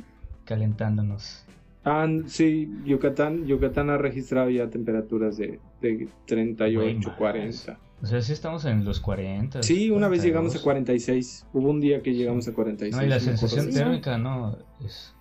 calentándonos. 0.44 1.44
Ah, 1.84 2.06
sí, 2.26 2.70
Yucatán, 2.84 3.46
Yucatán 3.46 3.88
ha 3.90 3.96
registrado 3.98 4.50
ya 4.50 4.68
temperaturas 4.68 5.36
de, 5.38 5.60
de 5.80 6.08
38, 6.26 6.80
Güey, 6.80 6.94
más. 6.98 7.16
40. 7.16 7.78
O 8.02 8.06
sea, 8.06 8.20
sí 8.22 8.32
estamos 8.32 8.64
en 8.64 8.84
los 8.84 9.00
40. 9.00 9.62
Sí, 9.62 9.90
una 9.90 10.08
vez 10.08 10.20
42. 10.20 10.24
llegamos 10.24 10.56
a 10.56 10.62
46. 10.62 11.46
Hubo 11.52 11.70
un 11.70 11.80
día 11.80 12.02
que 12.02 12.14
llegamos 12.14 12.48
a 12.48 12.52
46. 12.52 12.96
No, 12.96 13.06
y 13.06 13.08
la 13.08 13.20
sensación 13.20 13.66
Sí, 13.66 13.74
térmica 13.78 14.18
no 14.18 14.56
es... 14.84 15.14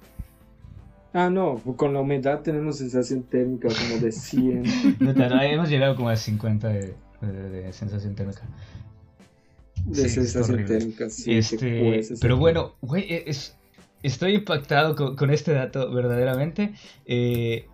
Ah, 1.13 1.29
no, 1.29 1.57
con 1.75 1.93
la 1.93 2.01
humedad 2.01 2.41
tenemos 2.41 2.77
sensación 2.77 3.23
térmica 3.23 3.67
como 3.69 3.99
de 4.01 4.11
100. 4.11 4.63
No, 4.99 5.13
no, 5.13 5.41
hemos 5.41 5.69
llegado 5.69 5.95
como 5.95 6.09
a 6.09 6.15
50 6.15 6.67
de, 6.69 6.93
de- 7.21 7.49
de 7.49 7.73
sensación 7.73 8.15
térmica. 8.15 8.41
De 9.85 10.07
Sí, 10.07 10.09
sensación 10.09 10.65
térmica, 10.65 11.09
sí. 11.09 11.37
te 11.57 11.99
este, 11.99 12.15
pero 12.21 12.37
bueno, 12.37 12.75
güey, 12.81 13.03
e, 13.11 13.23
es, 13.27 13.57
estoy 14.03 14.35
impactado 14.35 14.95
con, 14.95 15.15
con 15.15 15.31
este 15.31 15.53
dato 15.53 15.91
verdaderamente. 15.91 16.73
Eh, 17.05 17.67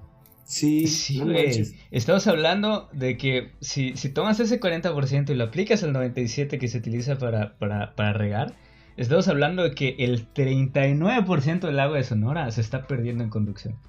Sí, 0.45 0.87
sí, 0.87 1.25
no 1.25 1.33
güey. 1.33 1.65
Estamos 1.91 2.27
hablando 2.27 2.87
de 2.93 3.17
que 3.17 3.51
si, 3.61 3.97
si 3.97 4.09
tomas 4.09 4.39
ese 4.39 4.59
40% 4.59 5.31
y 5.31 5.35
lo 5.35 5.45
aplicas 5.45 5.83
al 5.83 5.93
97% 5.93 6.59
que 6.59 6.67
se 6.67 6.77
utiliza 6.77 7.17
para, 7.17 7.57
para, 7.57 7.95
para 7.95 8.13
regar, 8.13 8.53
estamos 8.95 9.27
hablando 9.27 9.63
de 9.63 9.73
que 9.73 9.95
el 9.99 10.31
39% 10.33 11.61
del 11.61 11.79
agua 11.79 11.97
de 11.97 12.03
Sonora 12.03 12.51
se 12.51 12.61
está 12.61 12.85
perdiendo 12.87 13.23
en 13.23 13.31
conducción. 13.31 13.79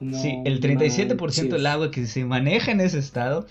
No 0.00 0.16
sí, 0.16 0.40
el 0.44 0.60
37% 0.60 1.48
del 1.48 1.66
agua 1.66 1.90
que 1.90 2.06
se 2.06 2.24
maneja 2.24 2.70
en 2.70 2.80
ese 2.80 2.98
estado, 3.00 3.46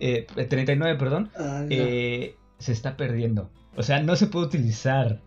eh, 0.00 0.26
39, 0.48 0.98
perdón, 0.98 1.30
Ala. 1.36 1.66
eh, 1.70 2.34
se 2.58 2.72
está 2.72 2.96
perdiendo. 2.96 3.50
O 3.76 3.82
sea, 3.82 4.02
no 4.02 4.16
se 4.16 4.26
puede 4.26 4.46
utilizar. 4.46 5.20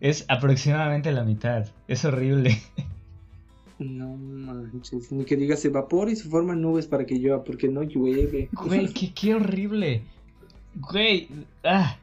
Es 0.00 0.24
aproximadamente 0.28 1.12
la 1.12 1.24
mitad. 1.24 1.68
Es 1.88 2.04
horrible. 2.04 2.60
No 3.78 4.16
manches, 4.16 5.10
ni 5.10 5.24
que 5.24 5.36
digas 5.36 5.64
evapora 5.64 6.10
y 6.12 6.16
se 6.16 6.28
forman 6.28 6.60
nubes 6.62 6.86
para 6.86 7.04
que 7.04 7.16
llueva, 7.18 7.42
porque 7.42 7.68
no 7.68 7.82
llueve. 7.82 8.48
Güey, 8.52 8.88
qué, 8.92 9.12
qué 9.12 9.34
horrible. 9.34 10.02
Güey, 10.74 11.28
ah, 11.64 11.96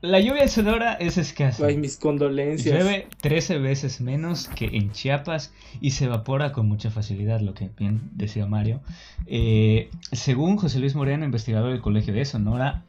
la 0.00 0.20
lluvia 0.20 0.42
en 0.42 0.48
Sonora 0.48 0.94
es 0.94 1.18
escasa. 1.18 1.66
Ay, 1.66 1.76
mis 1.76 1.96
condolencias. 1.96 2.74
Llueve 2.74 3.08
13 3.20 3.58
veces 3.58 4.00
menos 4.00 4.48
que 4.48 4.66
en 4.66 4.92
Chiapas 4.92 5.52
y 5.80 5.90
se 5.90 6.04
evapora 6.04 6.52
con 6.52 6.68
mucha 6.68 6.90
facilidad, 6.90 7.40
lo 7.40 7.54
que 7.54 7.70
bien 7.76 8.10
decía 8.14 8.46
Mario. 8.46 8.80
Eh, 9.26 9.90
según 10.12 10.56
José 10.56 10.78
Luis 10.78 10.94
Moreno, 10.94 11.24
investigador 11.24 11.72
del 11.72 11.80
Colegio 11.80 12.14
de 12.14 12.24
Sonora, 12.24 12.84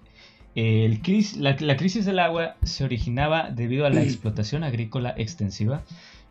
el 0.56 1.02
cris- 1.02 1.36
la, 1.38 1.56
la 1.60 1.78
crisis 1.78 2.06
del 2.06 2.20
agua 2.20 2.56
se 2.64 2.84
originaba 2.84 3.50
debido 3.50 3.86
a 3.86 3.90
la 3.90 4.02
explotación 4.04 4.64
agrícola 4.64 5.14
extensiva, 5.18 5.84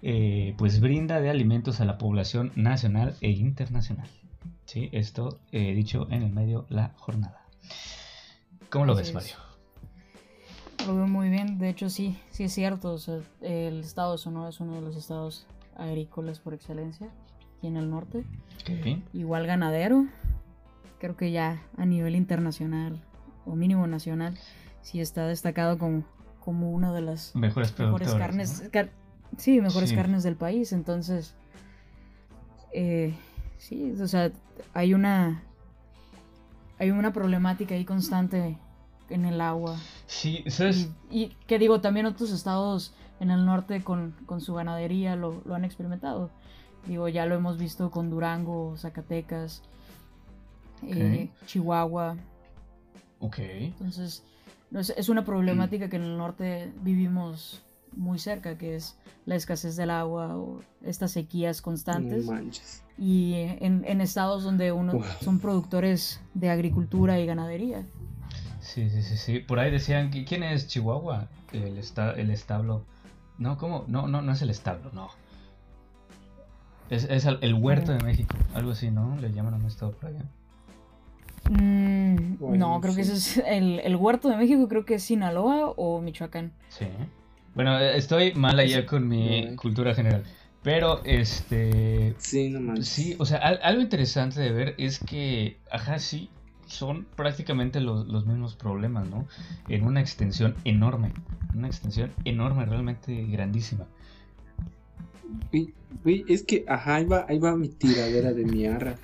eh, 0.03 0.55
pues 0.59 0.79
brinda 0.81 1.21
de 1.21 1.29
alimentos 1.31 1.81
a 1.81 1.85
la 1.85 1.99
población 1.99 2.53
nacional 2.55 3.17
e 3.21 3.31
internacional. 3.31 4.09
¿Sí? 4.67 4.91
Esto 4.93 5.41
eh, 5.51 5.73
dicho 5.75 6.07
en 6.11 6.23
el 6.23 6.31
medio 6.31 6.67
la 6.69 6.93
jornada. 6.99 7.43
¿Cómo 8.71 8.85
lo 8.85 8.95
ves, 8.95 9.13
Mario? 9.15 9.35
Lo 10.89 10.97
veo 10.97 11.07
muy 11.07 11.29
bien. 11.29 11.59
De 11.59 11.69
hecho, 11.69 11.91
sí, 11.91 12.19
sí 12.31 12.45
es 12.45 12.53
cierto. 12.55 12.93
o 12.95 12.99
sea, 12.99 13.21
el 13.43 13.81
estado 13.81 14.13
de 14.13 14.19
Sonora 14.19 14.49
es 14.49 14.59
uno 14.61 14.75
de 14.75 14.81
los 14.81 14.97
estados 14.97 15.47
agrícolas 15.77 16.41
por 16.41 16.55
excelencia 16.55 17.09
aquí 17.59 17.67
en 17.67 17.77
el 17.77 17.91
norte. 17.91 18.25
Igual 19.13 19.47
ganadero. 19.47 20.07
creo 20.99 21.17
que 21.17 21.31
ya 21.31 21.63
a 21.77 21.85
nivel 21.87 22.17
internacional 22.17 23.01
o 23.47 23.55
mínimo 23.55 23.87
nacional, 23.87 24.37
sí 24.83 25.01
está 25.01 25.27
destacado 25.29 25.79
como, 25.79 26.03
como 26.41 26.73
una 26.73 26.93
de 26.93 27.03
las 27.03 27.37
Mejores 27.37 27.79
mejores 27.79 28.13
carnes, 28.15 28.63
¿no? 28.65 28.71
car- 28.71 28.91
sí, 29.37 29.61
mejores 29.61 29.91
Sí. 29.91 29.95
carnes 29.95 30.23
del 30.25 30.35
país. 30.37 30.73
Entonces, 30.73 31.35
eh, 32.73 33.15
sí, 33.59 33.93
o 34.01 34.09
sea, 34.09 34.33
hay 34.75 34.93
una, 34.95 35.43
hay 36.79 36.91
una 36.91 37.13
problemática 37.13 37.75
ahí 37.77 37.85
constante 37.85 38.59
en 39.11 39.25
el 39.25 39.41
agua. 39.41 39.77
Sí, 40.07 40.45
¿sabes? 40.49 40.89
Y, 41.11 41.23
y 41.25 41.29
que 41.47 41.59
digo, 41.59 41.81
también 41.81 42.07
otros 42.07 42.31
estados 42.31 42.93
en 43.21 43.31
el 43.31 43.45
norte 43.47 43.83
con, 43.83 44.15
con 44.27 44.41
su 44.41 44.55
ganadería 44.55 45.17
lo, 45.17 45.43
lo 45.45 45.55
han 45.55 45.65
experimentado. 45.65 46.31
Digo, 46.87 47.09
ya 47.09 47.27
lo 47.27 47.35
hemos 47.35 47.59
visto 47.59 47.91
con 47.91 48.09
Durango, 48.11 48.77
Zacatecas, 48.77 49.63
eh, 50.87 51.29
Chihuahua. 51.47 52.17
Ok. 53.21 53.39
Entonces, 53.39 54.23
es, 54.73 54.91
es 54.91 55.09
una 55.09 55.25
problemática 55.25 55.89
que 55.89 55.97
en 55.97 56.03
el 56.05 56.17
norte 56.17 56.73
vivimos 56.83 57.63
muy 57.97 58.19
cerca, 58.19 58.57
que 58.57 58.77
es 58.77 58.97
la 59.27 59.35
escasez 59.35 59.77
del 59.77 59.91
agua 59.91 60.37
o 60.37 60.61
estas 60.83 61.11
sequías 61.13 61.61
constantes. 61.61 62.27
manches. 62.27 62.85
y 62.97 63.35
en, 63.35 63.85
en 63.87 64.01
estados 64.01 64.45
donde 64.45 64.73
uno 64.73 64.93
Wow. 64.95 65.03
son 65.23 65.39
productores 65.41 66.21
de 66.35 66.51
agricultura 66.51 67.19
y 67.19 67.27
ganadería. 67.27 67.85
Sí, 68.75 68.91
sí, 68.91 69.03
sí, 69.03 69.17
sí. 69.17 69.39
Por 69.39 69.59
ahí 69.59 69.71
decían 69.71 70.11
que 70.11 70.25
quién 70.25 70.43
es 70.43 70.67
Chihuahua, 70.69 71.29
el 71.53 71.79
esta- 71.79 72.13
el 72.13 72.31
establo. 72.31 72.85
No, 73.39 73.57
¿cómo? 73.57 73.85
No, 73.89 74.07
no, 74.09 74.21
no 74.21 74.33
es 74.33 74.43
el 74.43 74.51
establo, 74.51 74.91
no. 74.93 75.09
Es, 76.91 77.05
es 77.05 77.25
el, 77.25 77.39
el 77.41 77.55
huerto 77.55 77.93
de 77.93 78.03
México, 78.05 78.35
algo 78.55 78.73
así, 78.73 78.91
¿no? 78.91 79.17
Le 79.21 79.33
llaman 79.33 79.55
a 79.55 79.57
un 79.57 79.67
estado 79.67 79.93
por 79.93 80.11
allá. 80.11 80.23
Mm, 81.51 82.37
Bueno, 82.39 82.69
no, 82.75 82.81
creo 82.81 82.95
que 82.95 83.03
ese 83.03 83.15
es 83.15 83.37
el, 83.47 83.81
el 83.81 83.97
huerto 83.97 84.29
de 84.29 84.37
México, 84.37 84.69
creo 84.69 84.85
que 84.85 84.95
es 84.95 85.03
Sinaloa 85.03 85.71
o 85.77 86.01
Michoacán. 86.01 86.53
Sí. 86.69 86.87
Bueno, 87.55 87.79
eh, 87.79 87.97
estoy 87.97 88.35
mal 88.35 88.59
allá 88.59 88.85
con 88.87 89.09
mi 89.09 89.57
cultura 89.57 89.95
general. 89.95 90.25
Pero, 90.63 91.01
este. 91.05 92.15
Sí, 92.19 92.51
no 92.51 92.61
manches. 92.61 92.89
Sí, 92.89 93.17
o 93.19 93.25
sea, 93.25 93.39
al- 93.39 93.61
algo 93.63 93.81
interesante 93.81 94.41
de 94.41 94.53
ver 94.53 94.75
es 94.77 94.99
que, 94.99 95.59
ajá, 95.71 95.99
sí, 95.99 96.29
son 96.69 97.07
prácticamente 97.17 97.81
los, 97.81 98.07
los 98.07 98.27
mismos 98.27 98.55
problemas, 98.55 99.09
¿no? 99.09 99.27
En 99.69 99.85
una 99.85 100.01
extensión 100.01 100.55
enorme, 100.65 101.13
una 101.55 101.67
extensión 101.67 102.13
enorme, 102.25 102.67
realmente 102.67 103.27
grandísima. 103.27 103.87
Es 106.05 106.43
que, 106.43 106.65
ajá, 106.69 106.97
ahí 106.97 107.05
va, 107.05 107.27
ahí 107.29 107.39
va 107.39 107.57
mi 107.57 107.69
tiradera 107.69 108.33
de 108.33 108.45
mi 108.45 108.67
arra. 108.67 108.97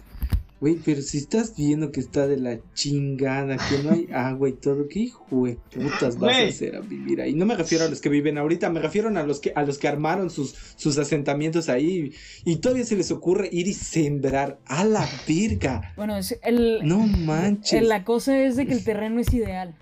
Güey, 0.60 0.76
pero 0.84 1.02
si 1.02 1.18
estás 1.18 1.54
viendo 1.56 1.90
que 1.92 2.00
está 2.00 2.26
de 2.26 2.38
la 2.38 2.58
chingada, 2.74 3.56
que 3.56 3.82
no 3.82 3.90
hay 3.90 4.08
agua 4.14 4.48
y 4.48 4.52
todo, 4.54 4.88
¿qué 4.88 5.00
hijo 5.00 5.44
de 5.46 5.56
putas 5.74 6.16
vas 6.18 6.36
a 6.36 6.46
hacer 6.46 6.76
a 6.76 6.80
vivir 6.80 7.20
ahí? 7.20 7.34
No 7.34 7.44
me 7.44 7.54
refiero 7.54 7.84
a 7.84 7.88
los 7.88 8.00
que 8.00 8.08
viven 8.08 8.38
ahorita, 8.38 8.70
me 8.70 8.80
refiero 8.80 9.08
a 9.08 9.22
los 9.24 9.40
que, 9.40 9.52
a 9.54 9.62
los 9.62 9.76
que 9.78 9.88
armaron 9.88 10.30
sus, 10.30 10.54
sus 10.76 10.96
asentamientos 10.96 11.68
ahí 11.68 12.12
y 12.44 12.56
todavía 12.56 12.84
se 12.86 12.96
les 12.96 13.10
ocurre 13.10 13.48
ir 13.52 13.66
y 13.66 13.74
sembrar 13.74 14.58
a 14.64 14.84
la 14.84 15.06
virga. 15.26 15.92
Bueno, 15.96 16.16
es 16.16 16.38
el, 16.42 16.80
No 16.84 17.00
manches. 17.00 17.74
el- 17.74 17.88
la 17.88 18.04
cosa 18.04 18.38
es 18.38 18.56
de 18.56 18.66
que 18.66 18.72
el 18.72 18.84
terreno 18.84 19.20
es 19.20 19.34
ideal. 19.34 19.74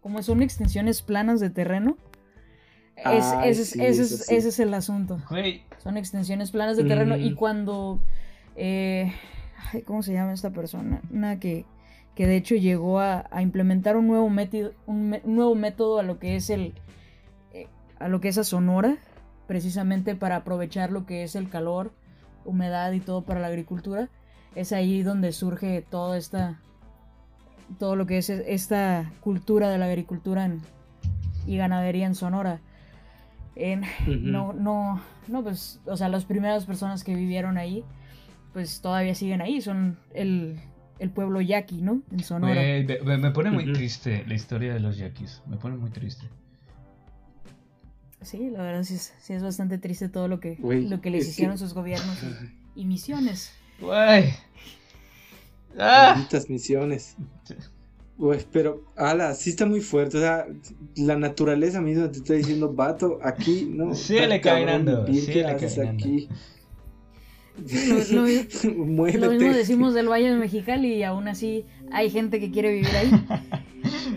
Como 0.00 0.22
son 0.22 0.42
extensiones 0.42 1.00
planas 1.02 1.40
de 1.40 1.50
terreno, 1.50 1.96
es- 2.96 3.04
Ay, 3.24 3.50
ese, 3.50 3.62
es, 3.62 3.68
sí, 3.70 3.80
ese 3.82 4.02
es- 4.02 4.26
sí. 4.26 4.34
ese 4.36 4.48
es 4.50 4.60
el 4.60 4.74
asunto. 4.74 5.20
Güey, 5.30 5.62
Son 5.82 5.96
extensiones 5.96 6.50
planas 6.52 6.76
de 6.76 6.84
terreno 6.84 7.16
y 7.16 7.34
cuando... 7.34 8.00
eh, 8.54 9.12
ay, 9.72 9.82
¿Cómo 9.82 10.02
se 10.02 10.12
llama 10.12 10.32
esta 10.32 10.50
persona? 10.50 11.00
Una 11.10 11.38
que, 11.40 11.64
que 12.14 12.26
de 12.26 12.36
hecho 12.36 12.54
llegó 12.54 13.00
a, 13.00 13.26
a 13.30 13.42
implementar 13.42 13.96
un 13.96 14.06
nuevo, 14.06 14.28
método, 14.30 14.72
un, 14.86 15.10
me- 15.10 15.20
un 15.24 15.36
nuevo 15.36 15.54
método 15.54 15.98
a 15.98 16.02
lo 16.02 16.18
que 16.18 16.36
es 16.36 16.50
el... 16.50 16.74
eh, 17.52 17.66
a 17.98 18.08
lo 18.08 18.20
que 18.20 18.28
es 18.28 18.38
a 18.38 18.44
Sonora, 18.44 18.96
precisamente 19.46 20.14
para 20.14 20.36
aprovechar 20.36 20.90
lo 20.92 21.06
que 21.06 21.22
es 21.22 21.34
el 21.36 21.48
calor, 21.48 21.92
humedad 22.44 22.92
y 22.92 23.00
todo 23.00 23.22
para 23.22 23.40
la 23.40 23.46
agricultura. 23.48 24.08
Es 24.54 24.72
ahí 24.72 25.02
donde 25.02 25.32
surge 25.32 25.82
toda 25.82 26.16
esta... 26.16 26.60
Todo 27.78 27.96
lo 27.96 28.06
que 28.06 28.18
es 28.18 28.28
esta 28.28 29.10
cultura 29.20 29.70
de 29.70 29.78
la 29.78 29.86
agricultura 29.86 30.44
en- 30.44 30.60
y 31.46 31.56
ganadería 31.56 32.06
en 32.06 32.14
Sonora. 32.14 32.60
En, 33.56 33.82
no, 34.32 34.52
no, 34.52 35.00
no, 35.28 35.42
pues, 35.42 35.80
o 35.86 35.96
sea, 35.96 36.08
las 36.08 36.24
primeras 36.24 36.64
personas 36.66 37.04
que 37.04 37.14
vivieron 37.14 37.56
ahí, 37.56 37.84
pues 38.54 38.80
todavía 38.80 39.14
siguen 39.14 39.42
ahí, 39.42 39.60
son 39.60 39.98
el, 40.14 40.58
el 40.98 41.10
pueblo 41.10 41.42
yaqui, 41.42 41.82
¿no? 41.82 42.00
En 42.10 42.20
Sonora. 42.24 42.54
me- 42.54 42.98
me, 43.04 43.18
me 43.18 43.30
pone 43.32 43.50
muy 43.50 43.64
triste 43.74 44.24
la 44.26 44.32
historia 44.34 44.72
de 44.72 44.80
los 44.80 44.96
yaquis. 44.96 45.42
Me 45.46 45.58
pone 45.58 45.76
muy 45.76 45.90
triste. 45.90 46.24
Sí, 48.22 48.48
la 48.48 48.62
verdad 48.62 48.84
sí 48.84 48.94
es, 48.94 49.12
sí 49.20 49.34
es 49.34 49.42
bastante 49.42 49.76
triste 49.76 50.08
todo 50.08 50.28
lo 50.28 50.40
que, 50.40 50.56
lo 50.88 51.02
que 51.02 51.10
les 51.10 51.28
hicieron 51.28 51.58
sus 51.58 51.74
gobiernos 51.74 52.16
y, 52.74 52.80
y 52.80 52.84
misiones. 52.86 53.52
Güey. 53.80 54.32
¡Ah! 55.78 56.24
Misiones. 56.48 57.16
Sí. 57.42 57.54
Güey, 58.16 58.40
pero, 58.52 58.84
ala, 58.96 59.34
sí 59.34 59.50
está 59.50 59.66
muy 59.66 59.80
fuerte. 59.80 60.18
O 60.18 60.20
sea, 60.20 60.46
la 60.96 61.16
naturaleza 61.16 61.80
misma 61.80 62.10
te 62.10 62.18
está 62.18 62.34
diciendo, 62.34 62.72
vato, 62.72 63.18
aquí, 63.22 63.68
no. 63.68 63.92
Síguele 63.94 64.36
está 64.36 64.50
cabrón. 65.74 66.28
Lo, 67.56 68.22
lo- 68.24 68.26
lo 69.18 69.30
mismo 69.32 69.52
decimos 69.52 69.94
del 69.94 70.08
Valle 70.08 70.30
de 70.30 70.36
Mexicali 70.38 70.94
y 70.94 71.02
aún 71.02 71.28
así 71.28 71.64
hay 71.92 72.10
gente 72.10 72.40
que 72.40 72.50
quiere 72.50 72.72
vivir 72.72 72.88
ahí. 72.96 73.10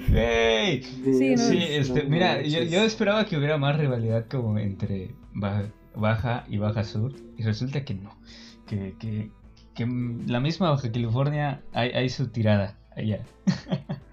Güey. 0.10 0.82
Sí, 0.84 1.32
no, 1.36 1.38
Sí, 1.38 1.58
No 1.58 1.66
este, 1.66 2.04
mira, 2.04 2.42
yo, 2.42 2.64
yo 2.64 2.82
esperaba 2.84 3.26
que 3.26 3.38
hubiera 3.38 3.58
más 3.58 3.78
rivalidad 3.78 4.26
como 4.28 4.58
entre 4.58 5.12
Baja, 5.34 5.72
Baja 5.96 6.46
y 6.50 6.58
Baja 6.58 6.84
Sur 6.84 7.14
y 7.38 7.44
resulta 7.44 7.84
que 7.84 7.94
no, 7.94 8.18
que, 8.66 8.96
que, 9.00 9.30
que 9.76 9.86
la 10.26 10.40
misma 10.40 10.70
Baja 10.72 10.92
California 10.92 11.62
hay, 11.74 11.90
hay 11.92 12.10
su 12.10 12.28
tirada 12.30 12.78
allá. 12.96 13.22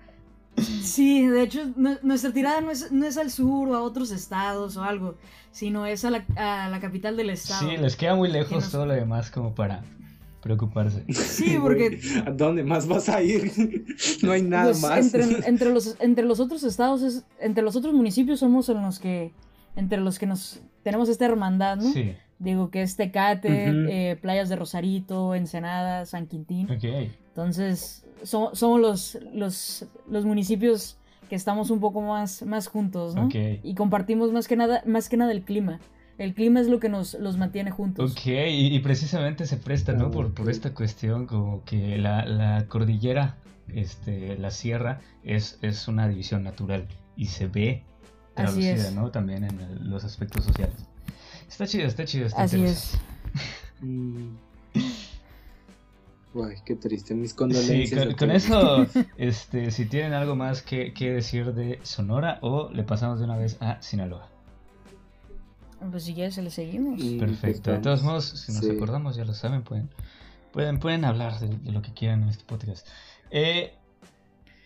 Sí, 0.56 1.26
de 1.26 1.42
hecho, 1.42 1.60
nu- 1.76 1.98
nuestra 2.02 2.32
tirada 2.32 2.60
no 2.60 2.70
es, 2.70 2.92
no 2.92 3.06
es 3.06 3.16
al 3.16 3.30
sur 3.30 3.68
o 3.68 3.74
a 3.74 3.82
otros 3.82 4.10
estados 4.10 4.76
o 4.76 4.84
algo, 4.84 5.16
sino 5.50 5.86
es 5.86 6.04
a 6.04 6.10
la, 6.10 6.24
a 6.36 6.68
la 6.68 6.80
capital 6.80 7.16
del 7.16 7.30
estado. 7.30 7.68
Sí, 7.68 7.76
les 7.76 7.96
queda 7.96 8.14
muy 8.14 8.30
lejos 8.30 8.52
nos- 8.52 8.70
todo 8.70 8.86
lo 8.86 8.94
demás 8.94 9.30
como 9.30 9.54
para 9.54 9.82
preocuparse. 10.42 11.04
Sí, 11.12 11.56
porque 11.60 11.98
¿A 12.26 12.30
dónde 12.30 12.62
más 12.64 12.86
vas 12.86 13.08
a 13.08 13.22
ir? 13.22 13.50
no 14.22 14.32
hay 14.32 14.42
nada 14.42 14.66
Pues, 14.72 14.82
más. 14.82 14.98
Entre, 15.14 15.24
entre 15.48 15.70
los, 15.72 15.96
entre 16.00 16.24
los 16.24 16.38
otros 16.40 16.62
estados, 16.64 17.02
es- 17.02 17.24
entre 17.40 17.62
los 17.64 17.74
otros 17.76 17.94
municipios 17.94 18.40
somos 18.40 18.68
en 18.68 18.82
los 18.82 18.98
que, 19.00 19.32
entre 19.76 19.98
los 20.00 20.18
que 20.18 20.26
nos 20.26 20.60
tenemos 20.82 21.08
esta 21.08 21.24
hermandad, 21.24 21.78
¿no? 21.78 21.92
Sí, 21.92 22.12
Digo 22.38 22.68
que 22.70 22.82
es 22.82 22.96
Tecate, 22.96 23.70
eh, 24.10 24.16
playas 24.16 24.48
de 24.48 24.56
Rosarito, 24.56 25.34
Ensenada, 25.34 26.04
San 26.04 26.26
Quintín. 26.26 26.70
ok. 26.70 26.84
Entonces, 27.34 28.04
so- 28.22 28.54
somos 28.54 28.80
los, 28.80 29.18
los, 29.34 29.86
los 30.08 30.24
municipios 30.24 30.96
que 31.28 31.34
estamos 31.34 31.70
un 31.70 31.80
poco 31.80 32.00
más, 32.00 32.42
más 32.42 32.68
juntos, 32.68 33.16
¿no? 33.16 33.28
Y 33.64 33.74
compartimos 33.74 34.30
más 34.30 34.46
que 34.46 34.54
nada, 34.54 34.84
más 34.86 35.08
que 35.08 35.16
nada 35.16 35.32
el 35.32 35.42
clima. 35.42 35.80
El 36.16 36.32
clima 36.34 36.60
es 36.60 36.68
lo 36.68 36.78
que 36.78 36.88
nos 36.88 37.14
los 37.14 37.36
mantiene 37.36 37.72
juntos. 37.72 38.12
Ok, 38.12 38.26
y, 38.26 38.72
y 38.72 38.78
precisamente 38.78 39.46
se 39.46 39.56
presta, 39.56 39.94
¿no? 39.94 40.12
Por, 40.12 40.32
por 40.32 40.48
esta 40.48 40.72
cuestión, 40.72 41.26
como 41.26 41.64
que 41.64 41.98
la, 41.98 42.24
la 42.24 42.66
cordillera, 42.68 43.34
este, 43.66 44.38
la 44.38 44.52
sierra, 44.52 45.00
es, 45.24 45.58
es 45.60 45.88
una 45.88 46.06
división 46.06 46.44
natural 46.44 46.86
y 47.16 47.26
se 47.26 47.48
ve 47.48 47.82
Así 48.36 48.60
traducida, 48.60 48.88
es. 48.90 48.94
¿no? 48.94 49.10
También 49.10 49.42
en 49.42 49.58
el- 49.58 49.90
los 49.90 50.04
aspectos 50.04 50.44
sociales. 50.44 50.76
Está 51.48 51.66
chido, 51.66 51.88
está 51.88 52.04
chido, 52.04 52.26
está 52.26 52.42
Así 52.44 52.58
interesante. 52.58 52.98
es. 53.82 54.43
Guay, 56.34 56.56
qué 56.66 56.74
triste. 56.76 57.14
Mis 57.14 57.30
Sí, 57.30 57.36
condolencias. 57.36 58.14
con, 58.16 58.30
eso, 58.32 58.86
este, 59.16 59.70
si 59.70 59.86
tienen 59.86 60.12
algo 60.12 60.34
más 60.36 60.62
que, 60.62 60.92
que 60.92 61.12
decir 61.12 61.54
de 61.54 61.78
Sonora 61.84 62.38
o 62.42 62.70
le 62.72 62.82
pasamos 62.82 63.20
de 63.20 63.24
una 63.24 63.36
vez 63.36 63.56
a 63.62 63.80
Sinaloa. 63.80 64.28
Pues 65.90 66.04
si 66.04 66.14
quieres, 66.14 66.36
le 66.38 66.50
seguimos. 66.50 67.00
Perfecto. 67.18 67.70
De 67.70 67.76
pues, 67.76 67.82
todos 67.82 68.02
modos, 68.02 68.24
si 68.24 68.52
nos 68.52 68.64
Sí. 68.64 68.70
acordamos, 68.70 69.16
ya 69.16 69.24
lo 69.24 69.34
saben, 69.34 69.62
pueden, 69.62 69.90
pueden, 70.52 70.78
pueden 70.78 71.04
hablar 71.04 71.38
de, 71.40 71.48
de 71.48 71.72
lo 71.72 71.82
que 71.82 71.92
quieran 71.92 72.22
en 72.22 72.30
este 72.30 72.44
podcast. 72.44 72.86
Eh, 73.30 73.74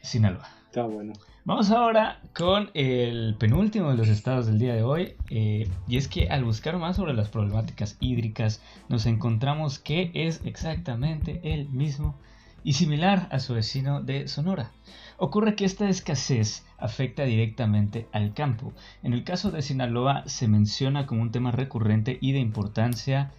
Sinaloa. 0.03 0.49
Está 0.67 0.85
bueno. 0.85 1.13
Vamos 1.49 1.71
ahora 1.71 2.21
con 2.35 2.71
el 2.75 3.35
penúltimo 3.39 3.89
de 3.89 3.97
los 3.97 4.09
estados 4.09 4.45
del 4.45 4.59
día 4.59 4.75
de 4.75 4.83
hoy. 4.83 5.15
eh, 5.31 5.67
y 5.89 5.97
es 5.97 6.07
que 6.07 6.29
al 6.29 6.45
buscar 6.45 6.77
más 6.77 6.97
sobre 6.97 7.15
las 7.15 7.31
problemáticas 7.31 7.97
hídricas, 8.01 8.61
nos 8.91 9.07
encontramos 9.07 9.79
que 9.79 10.11
es 10.13 10.43
exactamente 10.45 11.41
el 11.55 11.71
mismo 11.71 12.19
y 12.65 12.75
similar 12.75 13.29
a 13.31 13.39
su 13.39 13.55
vecino 13.55 14.03
de 14.03 14.29
Sonora. 14.29 14.73
Ocurre 15.17 15.57
que 15.57 15.65
esta 15.65 15.89
escasez 15.89 16.67
afecta 16.77 17.25
directamente 17.25 18.09
al 18.13 18.35
campo. 18.35 18.75
En 19.03 19.15
el 19.15 19.25
caso 19.25 19.51
de 19.51 19.63
Sinaloa 19.63 20.25
se 20.27 20.49
menciona 20.49 21.07
como 21.07 21.23
un 21.23 21.33
tema 21.33 21.51
recurrente 21.51 22.19
y 22.21 22.33
de 22.33 22.41
importancia 22.41 23.33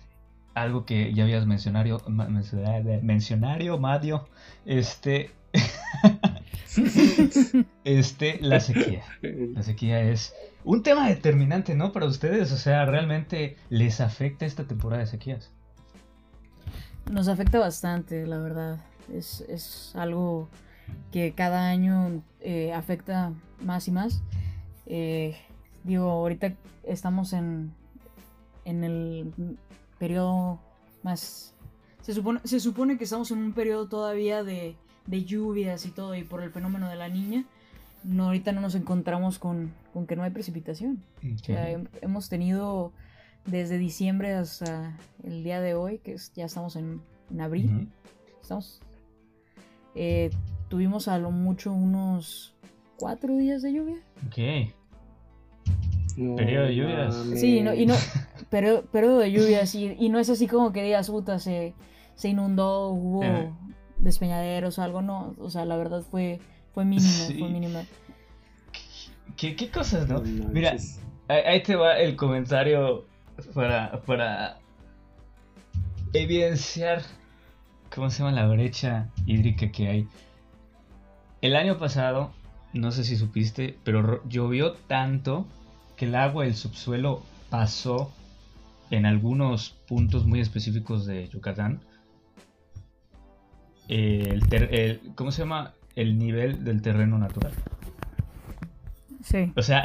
algo 0.56 0.84
que 0.84 1.14
ya 1.14 1.26
habías 1.26 1.46
mencionado, 1.46 2.02
mencionario, 2.08 3.78
Mario, 3.78 4.28
este, 4.66 5.30
este, 7.84 8.40
la 8.42 8.60
sequía. 8.60 9.04
La 9.22 9.64
sequía 9.64 10.02
es 10.02 10.34
un 10.64 10.84
tema 10.84 11.08
determinante, 11.08 11.76
¿no? 11.76 11.92
Para 11.92 12.06
ustedes, 12.06 12.52
o 12.52 12.58
sea, 12.58 12.86
realmente 12.86 13.58
les 13.70 14.02
afecta 14.02 14.46
esta 14.46 14.66
temporada 14.66 15.02
de 15.02 15.08
sequías. 15.08 15.52
Nos 17.12 17.28
afecta 17.28 17.60
bastante, 17.60 18.28
la 18.28 18.38
verdad. 18.38 18.80
Es, 19.12 19.42
es 19.50 19.92
algo 19.96 20.48
que 21.12 21.34
cada 21.34 21.70
año 21.70 22.22
eh, 22.42 22.74
afecta 22.74 23.34
más 23.64 23.88
y 23.88 23.92
más. 23.92 24.22
Eh, 24.86 25.36
digo, 25.84 26.10
ahorita 26.10 26.54
estamos 26.84 27.34
en, 27.34 27.74
en 28.66 28.84
el 28.84 29.58
periodo 29.98 30.60
más... 31.04 31.54
Se 32.02 32.14
supone, 32.14 32.40
se 32.44 32.60
supone 32.60 32.98
que 32.98 33.04
estamos 33.04 33.30
en 33.32 33.40
un 33.40 33.54
periodo 33.54 33.88
todavía 33.88 34.44
de, 34.44 34.76
de 35.10 35.26
lluvias 35.26 35.86
y 35.86 35.90
todo, 35.90 36.16
y 36.16 36.24
por 36.24 36.44
el 36.44 36.52
fenómeno 36.52 36.88
de 36.88 36.96
la 36.96 37.10
niña, 37.10 37.46
no, 38.04 38.26
ahorita 38.26 38.52
no 38.52 38.62
nos 38.62 38.76
encontramos 38.76 39.40
con, 39.40 39.74
con 39.92 40.06
que 40.06 40.16
no 40.16 40.24
hay 40.24 40.30
precipitación. 40.30 41.04
hemos 42.02 42.30
tenido 42.30 42.94
desde 43.46 43.78
diciembre 43.78 44.34
hasta 44.34 44.98
el 45.24 45.44
día 45.44 45.62
de 45.62 45.74
hoy, 45.74 45.98
que 46.00 46.16
ya 46.36 46.46
estamos 46.46 46.76
en, 46.76 47.02
abril, 47.40 47.90
estamos... 48.42 48.82
Eh, 49.96 50.30
tuvimos 50.70 51.08
a 51.08 51.18
lo 51.18 51.32
mucho 51.32 51.74
unos 51.74 52.54
cuatro 52.98 53.36
días 53.36 53.64
de 53.64 53.74
lluvia. 53.74 53.98
Ok. 54.28 54.72
periodo 56.38 56.66
de 56.68 56.76
lluvias. 56.76 57.16
Sí, 57.36 57.62
no, 57.62 57.74
y 57.74 57.88
no, 57.88 57.96
pero, 58.52 58.84
periodo 58.84 59.18
de 59.18 59.32
lluvias, 59.32 59.74
y, 59.74 59.96
y, 60.00 60.10
no 60.10 60.20
es 60.20 60.30
así 60.30 60.46
como 60.46 60.72
que 60.72 60.84
digas, 60.84 61.10
puta, 61.10 61.40
se, 61.40 61.74
se 62.16 62.30
inundó, 62.30 62.90
hubo 62.90 63.24
despeñaderos 64.00 64.80
o 64.80 64.84
algo, 64.84 65.02
no, 65.02 65.36
o 65.40 65.50
sea, 65.50 65.66
la 65.66 65.78
verdad 65.78 66.04
fue, 66.10 66.40
fue 66.74 66.86
mínimo, 66.86 67.26
fue 67.40 67.50
mínimo. 67.50 67.86
¿Qué, 69.38 69.56
¿Qué, 69.56 69.70
cosas, 69.70 70.08
no? 70.10 70.22
Mira, 70.22 70.76
ahí 71.28 71.64
te 71.64 71.76
va 71.76 71.98
el 71.98 72.16
comentario 72.16 73.06
para, 73.54 74.02
para 74.02 74.60
evidenciar, 76.14 77.04
¿cómo 77.94 78.10
se 78.10 78.20
llama 78.20 78.32
la 78.32 78.48
brecha 78.48 79.10
hídrica 79.26 79.72
que 79.72 79.88
hay? 79.88 80.08
El 81.42 81.56
año 81.56 81.78
pasado, 81.78 82.34
no 82.74 82.92
sé 82.92 83.04
si 83.04 83.16
supiste, 83.16 83.78
pero 83.84 84.22
llovió 84.28 84.74
tanto 84.74 85.46
que 85.96 86.06
el 86.06 86.16
agua 86.16 86.44
del 86.44 86.56
subsuelo 86.56 87.24
pasó 87.50 88.12
en 88.92 89.06
algunos 89.06 89.76
puntos 89.88 90.26
muy 90.26 90.40
específicos 90.40 91.06
de 91.06 91.30
Yucatán. 91.30 91.82
El, 93.90 95.02
¿Cómo 95.16 95.32
se 95.32 95.42
llama? 95.42 95.74
El 95.96 96.18
nivel 96.18 96.64
del 96.64 96.82
terreno 96.82 97.18
natural. 97.18 97.52
Sí. 99.24 99.52
O 99.56 99.62
sea, 99.62 99.84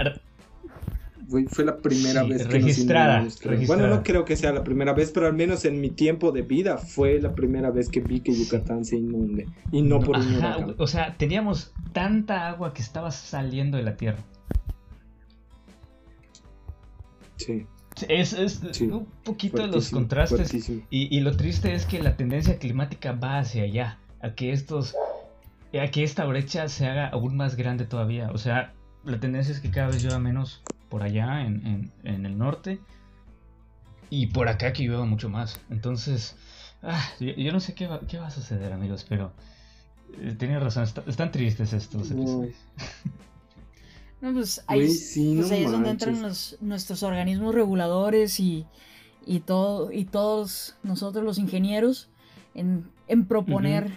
fue, 1.49 1.65
la 1.65 1.79
primera 1.79 2.23
vez 2.23 2.47
que 2.47 2.53
registrada, 2.53 3.21
registrada, 3.21 3.67
Bueno, 3.67 3.89
no 3.89 4.03
creo 4.03 4.25
que 4.25 4.37
sea 4.37 4.53
la 4.53 4.63
primera 4.63 4.93
vez, 4.93 5.11
pero 5.11 5.27
al 5.27 5.33
menos 5.33 5.65
en 5.65 5.81
mi 5.81 5.91
tiempo 5.91 6.33
de 6.33 6.43
vida 6.43 6.77
fue 6.77 7.21
la 7.21 7.35
primera 7.35 7.71
vez 7.71 7.89
que 7.89 8.01
vi 8.01 8.21
que 8.21 8.33
Yucatán 8.35 8.85
se 8.85 8.97
inunde. 8.97 9.49
Y 9.73 9.83
no, 9.83 10.01
por 10.01 10.19
un 10.19 10.75
O 10.79 10.87
sea, 10.87 11.17
teníamos 11.17 11.73
tanta 11.93 12.49
agua 12.49 12.75
que 12.75 12.83
estaba 12.83 13.11
saliendo 13.11 13.77
de 13.79 13.83
la 13.83 13.97
tierra. 13.97 14.19
Sí. 17.37 17.67
Es, 18.09 18.33
un 18.81 19.07
poquito 19.23 19.67
los 19.67 19.91
contrastes. 19.91 20.69
Y, 20.69 20.85
y, 20.91 21.21
lo 21.21 21.37
triste 21.37 21.75
es 21.75 21.87
que 21.87 22.03
la 22.03 22.17
tendencia 22.17 22.59
climática 22.59 23.13
va 23.13 23.39
hacia 23.39 23.63
allá. 23.65 23.99
A 24.21 24.35
que 24.35 24.53
estos. 24.53 24.95
A 25.81 25.91
que 25.91 26.03
esta 26.03 26.25
brecha 26.25 26.69
se 26.69 26.87
haga 26.87 27.09
aún 27.09 27.37
más 27.37 27.57
grande 27.57 27.85
todavía. 27.85 28.31
O 28.33 28.39
sea, 28.39 28.73
la 29.05 29.21
tendencia 29.21 29.53
es 29.53 29.61
que 29.61 29.71
cada 29.71 29.89
vez 29.89 30.03
llueva 30.03 30.19
menos 30.19 30.63
por 30.89 31.03
allá 31.03 31.43
en, 31.43 31.93
el 32.05 32.39
norte 32.39 32.79
y 34.11 34.29
por 34.29 34.49
acá 34.49 34.73
que 34.73 34.85
llueva 34.85 35.05
mucho 35.05 35.29
más. 35.29 35.61
Entonces, 35.71 36.37
ah, 36.83 37.03
yo, 37.21 37.53
no 37.53 37.61
sé 37.61 37.75
qué 37.75 37.87
va, 37.87 38.01
qué 38.01 38.19
va, 38.19 38.29
a 38.29 38.31
suceder, 38.31 38.73
amigos, 38.73 39.05
pero 39.09 39.33
eh, 40.21 40.59
razón, 40.59 40.85
están 41.07 41.33
tristes 41.33 41.73
estos. 41.73 42.11
No, 42.13 42.47
pues 44.33 44.63
ahí, 44.67 44.87
pues 44.87 45.17
es 45.17 45.71
donde 45.71 45.91
entran 45.91 46.21
nuestros 46.61 47.03
organismos 47.03 47.55
reguladores 47.55 48.41
y, 48.41 48.67
y, 49.27 49.41
todo, 49.41 49.93
y 49.93 50.05
todos 50.05 50.77
nosotros 50.83 51.25
los 51.25 51.39
ingenieros 51.39 52.09
en, 52.55 52.93
proponer 53.29 53.91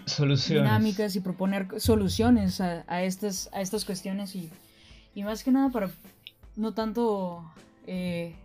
dinámicas 0.50 1.16
y 1.16 1.22
proponer 1.22 1.68
soluciones 1.80 2.60
a, 2.60 2.84
a, 2.88 3.04
estas, 3.04 3.50
a 3.54 3.62
estas 3.62 3.86
cuestiones 3.86 4.36
y 4.36 4.50
y 5.18 5.24
más 5.24 5.44
que 5.44 5.50
nada 5.50 5.72
para 5.72 5.90
no 6.56 6.76
tanto 6.76 7.44
eh, 7.88 8.36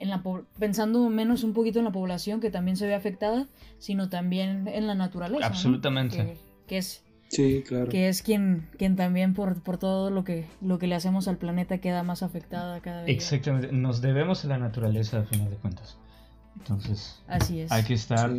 en 0.00 0.08
la 0.08 0.20
pensando 0.58 1.08
menos 1.08 1.44
un 1.44 1.52
poquito 1.52 1.78
en 1.78 1.84
la 1.84 1.92
población 1.92 2.40
que 2.40 2.50
también 2.50 2.76
se 2.76 2.88
ve 2.88 2.94
afectada, 2.96 3.46
sino 3.78 4.08
también 4.08 4.66
en 4.66 4.88
la 4.88 4.96
naturaleza. 4.96 5.46
Absolutamente. 5.46 6.38
Que, 6.66 6.78
es 6.78 7.04
Sí, 7.36 7.62
claro. 7.66 7.88
Que 7.90 8.08
es 8.08 8.22
quien, 8.22 8.66
quien 8.78 8.96
también 8.96 9.34
por, 9.34 9.60
por 9.60 9.76
todo 9.76 10.08
lo 10.08 10.24
que, 10.24 10.46
lo 10.62 10.78
que 10.78 10.86
le 10.86 10.94
hacemos 10.94 11.28
al 11.28 11.36
planeta 11.36 11.78
queda 11.78 12.02
más 12.02 12.22
afectada 12.22 12.80
cada 12.80 13.02
vez. 13.02 13.14
Exactamente, 13.14 13.72
nos 13.72 14.00
debemos 14.00 14.42
a 14.46 14.48
la 14.48 14.58
naturaleza 14.58 15.18
al 15.18 15.26
final 15.26 15.50
de 15.50 15.56
cuentas. 15.56 15.98
Entonces, 16.58 17.22
Así 17.28 17.60
es. 17.60 17.70
hay 17.70 17.84
que 17.84 17.92
estar 17.92 18.32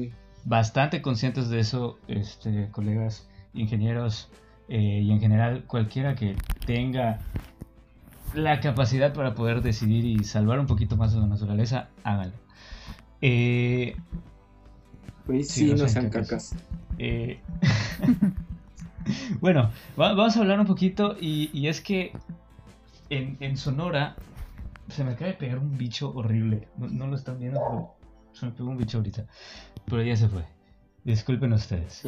bastante 0.46 1.04
conscientes 1.04 1.50
de 1.50 1.60
eso, 1.60 2.00
este, 2.08 2.70
colegas 2.72 3.30
ingenieros, 3.54 4.30
eh, 4.68 5.02
y 5.04 5.12
en 5.12 5.20
general 5.20 5.64
cualquiera 5.68 6.16
que 6.16 6.36
tenga 6.66 7.20
la 8.34 8.60
capacidad 8.62 9.14
para 9.14 9.36
poder 9.36 9.62
decidir 9.62 10.06
y 10.06 10.24
salvar 10.24 10.60
un 10.60 10.66
poquito 10.66 10.98
más 10.98 11.14
de 11.14 11.20
la 11.20 11.28
naturaleza, 11.28 11.90
hágalo. 12.04 12.34
Eh, 13.22 13.96
sí, 15.44 15.72
no 15.74 15.88
sean 15.88 16.10
cacas. 16.10 16.56
Eh, 16.98 17.40
bueno, 19.42 19.72
vamos 19.96 20.38
a 20.38 20.40
hablar 20.40 20.60
un 20.60 20.66
poquito 20.66 21.16
y, 21.20 21.68
es 21.68 21.82
que 21.82 22.14
en, 23.10 23.58
Sonora 23.58 24.16
se 24.90 25.04
me 25.04 25.12
acaba 25.12 25.32
de 25.32 25.38
pegar 25.38 25.60
un 25.60 25.78
bicho 25.78 26.12
horrible. 26.16 26.68
No, 26.78 27.08
lo 27.08 27.16
están 27.16 27.40
viendo, 27.40 27.60
pero 27.60 27.96
se 28.34 28.46
me 28.46 28.52
pegó 28.52 28.70
un 28.70 28.78
bicho 28.78 28.98
ahorita. 28.98 29.26
Pero 29.86 30.04
ya 30.04 30.16
se 30.16 30.28
fue. 30.28 30.44
Disculpen 31.04 31.54
ustedes. 31.54 32.04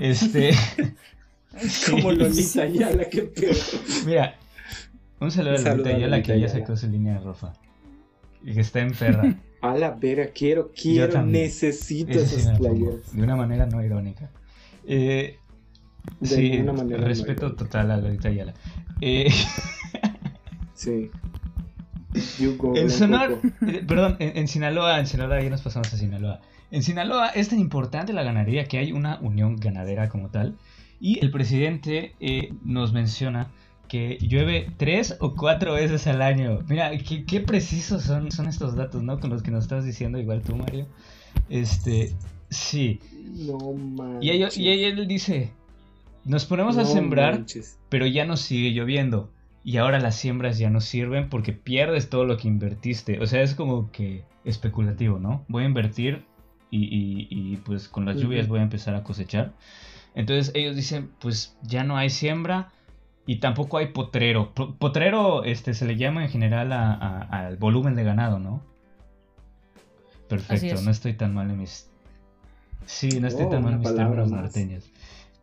Este. 0.00 0.52
Como 1.90 2.12
Lolita 2.12 2.62
Ayala, 2.62 3.04
qué 3.08 3.22
peor. 3.22 3.54
Mira, 4.06 4.34
un 5.20 5.30
saludo 5.30 5.56
a 5.56 5.74
Lolita 5.76 5.90
Ayala 5.90 6.22
que 6.22 6.40
ya 6.40 6.48
sacó 6.48 6.76
su 6.76 6.88
línea 6.88 7.14
de 7.14 7.20
ropa. 7.20 7.52
Y 8.42 8.52
que 8.52 8.60
está 8.60 8.80
en 8.80 8.92
perra. 8.92 9.36
A 9.62 9.74
la 9.74 9.92
vera, 9.92 10.26
quiero, 10.26 10.72
quiero, 10.72 11.22
necesito 11.22 12.12
esas 12.12 12.58
playeras. 12.58 13.14
De 13.14 13.22
una 13.22 13.36
manera 13.36 13.64
no 13.64 13.82
irónica. 13.82 14.30
Eh, 14.86 15.38
de 16.20 16.28
sí, 16.28 16.58
una 16.58 16.72
manera 16.72 17.04
respeto 17.04 17.54
total 17.54 17.90
a 17.90 17.96
Lolita 17.96 18.28
Ayala. 18.28 18.54
Eh, 19.00 19.30
sí. 20.74 21.10
en 22.74 22.90
Sonora, 22.90 23.40
eh, 23.66 23.84
perdón, 23.86 24.16
en, 24.18 24.38
en, 24.38 24.48
Sinaloa, 24.48 25.00
en 25.00 25.06
Sinaloa 25.06 25.42
ya 25.42 25.50
nos 25.50 25.62
pasamos 25.62 25.92
a 25.92 25.96
Sinaloa. 25.96 26.40
En 26.70 26.82
Sinaloa 26.82 27.28
es 27.28 27.50
tan 27.50 27.60
importante 27.60 28.12
la 28.12 28.22
ganadería 28.24 28.64
que 28.64 28.78
hay 28.78 28.92
una 28.92 29.18
unión 29.20 29.56
ganadera 29.56 30.08
como 30.08 30.30
tal. 30.30 30.56
Y 31.00 31.18
el 31.20 31.30
presidente 31.30 32.14
eh, 32.18 32.52
nos 32.64 32.92
menciona 32.92 33.50
que 33.88 34.18
llueve 34.20 34.72
tres 34.76 35.16
o 35.20 35.34
cuatro 35.34 35.74
veces 35.74 36.06
al 36.06 36.22
año. 36.22 36.60
Mira, 36.68 36.90
qué, 36.98 37.40
precisos 37.40 38.02
son, 38.02 38.32
son 38.32 38.48
estos 38.48 38.74
datos, 38.74 39.02
¿no? 39.02 39.20
Con 39.20 39.30
los 39.30 39.42
que 39.42 39.50
nos 39.50 39.64
estás 39.64 39.84
diciendo, 39.84 40.18
igual 40.18 40.42
tú, 40.42 40.56
Mario. 40.56 40.86
Este, 41.48 42.12
sí. 42.48 43.00
No 43.34 43.72
manches. 43.74 44.24
Y, 44.24 44.30
ellos, 44.30 44.56
y 44.56 44.68
él 44.68 45.06
dice, 45.06 45.52
nos 46.24 46.46
ponemos 46.46 46.76
a 46.78 46.84
sembrar, 46.84 47.44
pero 47.88 48.06
ya 48.06 48.24
no 48.24 48.36
sigue 48.36 48.70
lloviendo. 48.70 49.30
Y 49.62 49.78
ahora 49.78 49.98
las 49.98 50.16
siembras 50.16 50.58
ya 50.58 50.68
no 50.68 50.80
sirven 50.80 51.30
porque 51.30 51.52
pierdes 51.52 52.10
todo 52.10 52.26
lo 52.26 52.36
que 52.36 52.48
invertiste. 52.48 53.20
O 53.20 53.26
sea, 53.26 53.42
es 53.42 53.54
como 53.54 53.90
que 53.92 54.24
especulativo, 54.44 55.18
¿no? 55.18 55.44
Voy 55.48 55.62
a 55.62 55.66
invertir 55.66 56.24
y, 56.70 57.28
y, 57.30 57.56
pues 57.58 57.88
con 57.88 58.04
las 58.04 58.16
lluvias 58.16 58.48
voy 58.48 58.58
a 58.58 58.62
empezar 58.62 58.94
a 58.94 59.04
cosechar. 59.04 59.52
Entonces 60.14 60.52
ellos 60.54 60.76
dicen, 60.76 61.10
pues 61.18 61.56
ya 61.62 61.84
no 61.84 61.96
hay 61.96 62.10
siembra 62.10 62.72
y 63.26 63.36
tampoco 63.36 63.78
hay 63.78 63.88
potrero. 63.88 64.52
Potrero 64.52 65.44
este, 65.44 65.72
se 65.72 65.86
le 65.86 65.96
llama 65.96 66.24
en 66.24 66.30
general 66.30 66.72
al 66.72 67.56
volumen 67.56 67.94
de 67.94 68.04
ganado, 68.04 68.38
¿no? 68.38 68.60
Perfecto, 70.28 70.82
no 70.82 70.90
estoy 70.90 71.14
tan 71.14 71.34
mal 71.34 71.50
en 71.50 71.58
mis... 71.58 71.88
Sí, 72.86 73.20
no 73.20 73.28
estoy 73.28 73.48
tan 73.48 73.60
oh, 73.60 73.62
mal 73.62 73.74
en 73.74 73.80
mis 73.80 73.94
términos 73.94 74.30
norteños. 74.30 74.90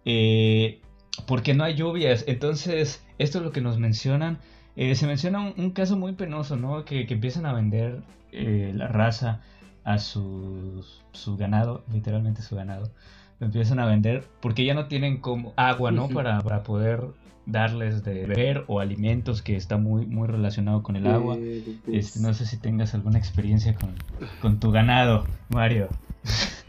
Eh, 0.05 0.81
porque 1.27 1.53
no 1.53 1.63
hay 1.63 1.75
lluvias. 1.75 2.23
Entonces, 2.27 3.03
esto 3.17 3.39
es 3.39 3.43
lo 3.43 3.51
que 3.51 3.61
nos 3.61 3.77
mencionan. 3.77 4.39
Eh, 4.75 4.95
se 4.95 5.07
menciona 5.07 5.53
un, 5.55 5.71
caso 5.71 5.97
muy 5.97 6.13
penoso, 6.13 6.55
¿no? 6.55 6.85
Que, 6.85 7.05
empiezan 7.09 7.45
a 7.45 7.53
vender 7.53 8.01
eh, 8.31 8.71
la 8.73 8.87
raza 8.87 9.41
a 9.83 9.97
su, 9.99 10.85
su 11.11 11.37
ganado, 11.37 11.83
literalmente 11.91 12.41
su 12.41 12.55
ganado, 12.55 12.91
lo 13.39 13.47
empiezan 13.47 13.79
a 13.79 13.85
vender 13.85 14.27
porque 14.39 14.63
ya 14.63 14.73
no 14.73 14.87
tienen 14.87 15.17
como 15.17 15.53
agua, 15.55 15.91
¿no? 15.91 16.07
Para, 16.07 16.39
para 16.41 16.63
poder 16.63 17.03
darles 17.45 18.03
de 18.03 18.25
beber 18.27 18.63
o 18.67 18.79
alimentos 18.79 19.41
que 19.41 19.55
está 19.55 19.77
muy, 19.77 20.05
muy 20.05 20.27
relacionado 20.27 20.83
con 20.83 20.95
el 20.95 21.07
agua. 21.07 21.35
Eh, 21.37 21.63
Este, 21.67 21.81
pues, 21.85 22.21
no 22.21 22.33
sé 22.33 22.45
si 22.45 22.57
tengas 22.57 22.93
alguna 22.93 23.17
experiencia 23.17 23.75
con, 23.75 23.93
con 24.41 24.59
tu 24.59 24.71
ganado, 24.71 25.25
Mario. 25.49 25.89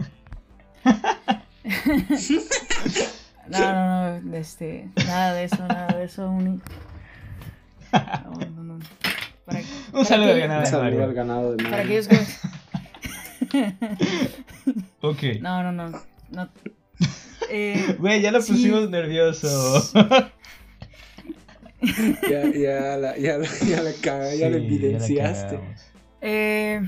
No, 3.49 3.59
no, 3.59 4.21
no, 4.21 4.37
este, 4.37 4.89
nada 5.07 5.35
de 5.35 5.45
eso, 5.45 5.67
nada 5.67 5.97
de 5.99 6.05
eso. 6.05 6.29
Un... 6.31 6.63
No, 7.93 8.31
no, 8.57 8.63
no. 8.63 8.79
Para, 9.45 9.59
Un 9.61 9.65
para 9.93 10.05
saludo 10.05 10.29
al 10.29 10.35
que- 10.35 10.41
ganado 10.41 10.59
Un 10.61 10.65
de 10.65 10.71
saludo 10.71 11.05
al 11.05 11.15
ganado 11.15 11.51
de 11.53 11.57
Para 11.65 11.77
Mario. 11.79 12.01
aquellos 12.01 12.09
que... 12.09 12.19
Ok. 15.03 15.23
No, 15.41 15.63
no, 15.63 15.73
no. 15.73 15.91
no. 16.31 16.49
Eh, 17.55 17.97
Güey, 17.99 18.23
ya 18.23 18.31
lo 18.33 18.41
Sí. 18.41 18.53
pusimos 18.53 18.89
nervioso. 18.89 19.83
Ya, 22.31 22.45
ya, 22.55 22.97
la, 22.97 23.19
ya, 23.19 23.37
la, 23.39 23.47
ya 23.69 23.83
la 23.83 23.91
caga, 24.01 24.35
ya 24.35 24.49
la 24.49 24.57
Sí, 24.59 24.65
evidenciaste. 24.65 25.57
cagamos. 25.57 25.81
eh, 26.23 26.81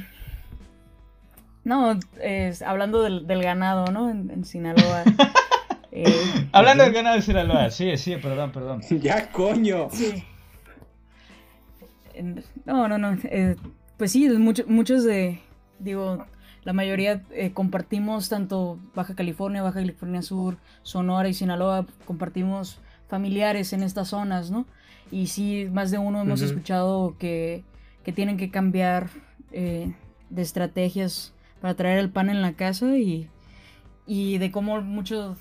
no, 1.65 1.99
es- 2.23 2.63
hablando 2.63 3.03
del, 3.03 3.27
del 3.27 3.43
ganado, 3.43 3.87
¿no? 3.93 4.09
En, 4.09 4.31
en 4.31 4.45
Sinaloa. 4.45 5.03
Eh, 5.95 6.49
Hablando 6.53 6.85
del 6.85 6.93
ganado 6.93 7.17
de 7.17 7.23
Sinaloa, 7.23 7.71
sí, 7.71 7.97
sí, 7.97 8.17
perdón, 8.17 8.51
perdón. 8.53 8.81
ya, 9.01 9.31
coño. 9.31 9.89
Sí. 9.93 10.25
No, 12.65 12.87
no, 12.89 12.99
no. 12.99 13.17
eh, 13.25 13.57
pues 13.97 14.13
sí, 14.13 14.29
mucho- 14.29 14.65
muchos 14.69 15.05
de, 15.05 15.41
digo, 15.79 16.25
la 16.63 16.73
mayoría 16.73 17.23
eh, 17.33 17.53
compartimos 17.53 18.29
tanto 18.29 18.79
Baja 18.95 19.15
California, 19.15 19.63
Baja 19.63 19.81
California 19.81 20.23
Sur, 20.23 20.57
Sonora 20.83 21.29
y 21.29 21.35
Sinaloa, 21.35 21.87
compartimos 22.05 22.79
familiares 23.09 23.73
en 23.73 23.83
estas 23.83 24.09
zonas, 24.09 24.51
¿no? 24.51 24.67
Y 25.11 25.27
sí, 25.27 25.69
más 25.73 25.91
de 25.91 25.99
uno 25.99 26.23
hemos 26.23 26.41
escuchado 26.41 27.17
que, 27.19 27.63
que 28.05 28.13
tienen 28.13 28.37
que 28.37 28.51
cambiar 28.51 29.11
eh, 29.53 29.93
de 30.31 30.43
estrategias 30.43 31.33
para 31.61 31.75
traer 31.75 31.99
el 31.99 32.11
pan 32.11 32.31
en 32.31 32.43
la 32.43 32.55
casa 32.55 32.97
y, 32.97 33.29
y 34.07 34.39
de 34.39 34.51
cómo 34.51 34.81
mucho 34.81 35.37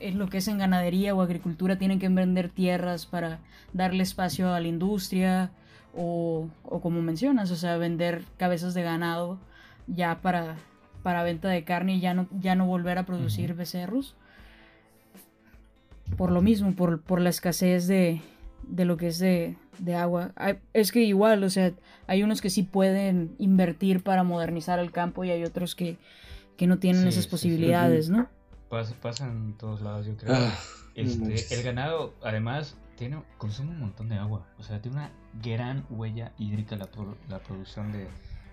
en 0.00 0.18
lo 0.18 0.28
que 0.28 0.38
es 0.38 0.48
en 0.48 0.58
ganadería 0.58 1.14
o 1.14 1.22
agricultura 1.22 1.78
tienen 1.78 1.98
que 1.98 2.08
vender 2.08 2.48
tierras 2.48 3.06
para 3.06 3.38
darle 3.72 4.02
espacio 4.02 4.52
a 4.52 4.60
la 4.60 4.68
industria 4.68 5.50
o, 5.96 6.48
o 6.64 6.80
como 6.80 7.00
mencionas, 7.02 7.50
o 7.50 7.56
sea, 7.56 7.76
vender 7.76 8.24
cabezas 8.36 8.74
de 8.74 8.82
ganado 8.82 9.38
ya 9.86 10.20
para, 10.20 10.56
para 11.02 11.22
venta 11.22 11.48
de 11.48 11.64
carne 11.64 11.96
y 11.96 12.00
ya 12.00 12.14
no, 12.14 12.26
ya 12.40 12.54
no 12.54 12.66
volver 12.66 12.98
a 12.98 13.06
producir 13.06 13.54
becerros. 13.54 14.14
Por 16.16 16.30
lo 16.30 16.42
mismo, 16.42 16.74
por, 16.74 17.00
por 17.00 17.20
la 17.20 17.30
escasez 17.30 17.86
de, 17.86 18.20
de 18.68 18.84
lo 18.84 18.96
que 18.96 19.08
es 19.08 19.18
de, 19.18 19.56
de 19.78 19.94
agua. 19.94 20.32
Hay- 20.36 20.58
Es 20.72 20.92
que 20.92 21.00
igual, 21.02 21.42
o 21.44 21.50
sea, 21.50 21.72
hay 22.06 22.22
unos 22.22 22.40
que 22.40 22.50
sí 22.50 22.62
pueden 22.62 23.34
invertir 23.38 24.02
para 24.02 24.22
modernizar 24.22 24.78
el 24.78 24.92
campo 24.92 25.24
y 25.24 25.30
hay 25.30 25.44
otros 25.44 25.74
que, 25.74 25.96
que 26.56 26.66
no 26.66 26.78
tienen 26.78 27.02
Sí, 27.02 27.08
esas 27.08 27.24
sí, 27.24 27.28
sí. 27.28 27.30
posibilidades, 27.30 28.10
¿no? 28.10 28.28
Pasa, 28.74 28.94
pasa 29.00 29.26
en 29.28 29.52
todos 29.54 29.80
lados, 29.82 30.04
yo 30.06 30.16
creo. 30.16 30.34
Ah, 30.34 30.52
Este, 30.96 31.54
el 31.54 31.62
ganado, 31.62 32.12
además, 32.24 32.76
tiene, 32.96 33.22
consume 33.38 33.70
un 33.70 33.78
montón 33.78 34.08
de 34.08 34.16
agua. 34.16 34.46
O 34.58 34.64
sea, 34.64 34.80
tiene 34.82 34.96
una 34.96 35.10
gran 35.42 35.84
huella 35.90 36.32
hídrica 36.38 36.74
la, 36.76 36.86
pro- 36.86 37.16
la 37.28 37.38
producción 37.38 37.92
de 37.92 38.08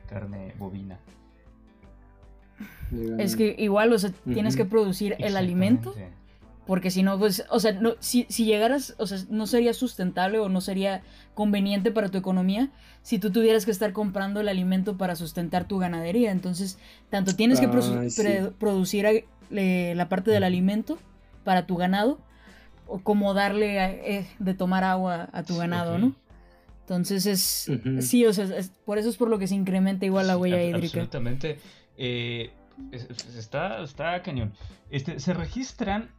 carne 0.08 0.54
bovina. 0.60 1.00
Es 3.18 3.36
que 3.36 3.56
igual, 3.58 3.92
o 3.94 3.98
sea, 4.00 4.12
tienes 4.32 4.56
que 4.56 4.66
producir 4.66 5.16
el 5.18 5.38
alimento. 5.38 5.96
Porque 6.68 6.92
si 6.92 7.02
no, 7.02 7.18
pues, 7.18 7.44
o 7.50 7.60
sea, 7.60 7.72
no, 7.74 7.94
si, 8.00 8.28
si 8.30 8.46
llegaras, 8.46 8.94
o 9.00 9.08
sea, 9.08 9.18
no 9.32 9.48
sería 9.48 9.74
sustentable 9.74 10.38
o 10.38 10.48
no 10.48 10.62
sería 10.62 11.02
conveniente 11.34 11.92
para 11.92 12.10
tu 12.10 12.20
economía 12.20 12.70
si 13.02 13.18
tú 13.18 13.32
tuvieras 13.32 13.66
que 13.66 13.72
estar 13.72 13.92
comprando 13.94 14.40
el 14.40 14.48
alimento 14.48 14.96
para 14.96 15.16
sustentar 15.16 15.68
tu 15.68 15.80
ganadería. 15.80 16.30
Entonces, 16.32 16.78
tanto 17.10 17.36
tienes 17.36 17.60
que 17.60 17.66
Ay, 17.66 18.10
sí. 18.12 18.24
producir 18.60 19.08
eh, 19.56 19.94
la 19.96 20.10
parte 20.10 20.32
del 20.32 20.44
alimento 20.44 20.98
para 21.44 21.66
tu 21.66 21.76
ganado, 21.76 22.20
o 22.88 23.00
como 23.00 23.34
darle 23.34 24.18
eh, 24.18 24.28
de 24.40 24.54
tomar 24.54 24.84
agua 24.84 25.30
a 25.34 25.44
tu 25.44 25.58
ganado. 25.58 25.98
¿no? 25.98 26.16
Entonces 26.82 27.26
es, 27.26 27.70
sí, 28.02 28.26
o 28.26 28.34
sea, 28.34 28.46
es- 28.46 28.70
por 28.86 28.98
eso 28.98 29.10
es 29.10 29.16
por 29.18 29.30
lo 29.30 29.40
que 29.40 29.48
se 29.48 29.56
incrementa 29.56 30.06
igual 30.06 30.28
la 30.28 30.38
huella 30.38 30.62
hídrica. 30.62 30.86
Absolutamente. 30.86 31.60
Eh, 31.98 32.52
es- 32.92 33.08
es- 33.10 33.36
está, 33.36 33.82
está 33.82 34.22
cañón. 34.24 34.54
Este, 34.90 35.20
se 35.20 35.34
registran 35.34 36.10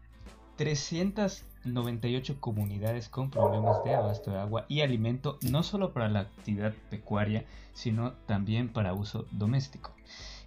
398 0.56 2.36
comunidades 2.40 3.08
con 3.08 3.30
problemas 3.30 3.82
de 3.84 3.94
abasto 3.94 4.30
de 4.30 4.38
agua 4.38 4.64
y 4.68 4.80
alimento, 4.80 5.38
no 5.42 5.62
solo 5.62 5.92
para 5.92 6.08
la 6.08 6.20
actividad 6.20 6.72
pecuaria, 6.90 7.44
sino 7.74 8.12
también 8.26 8.68
para 8.68 8.94
uso 8.94 9.26
doméstico. 9.32 9.94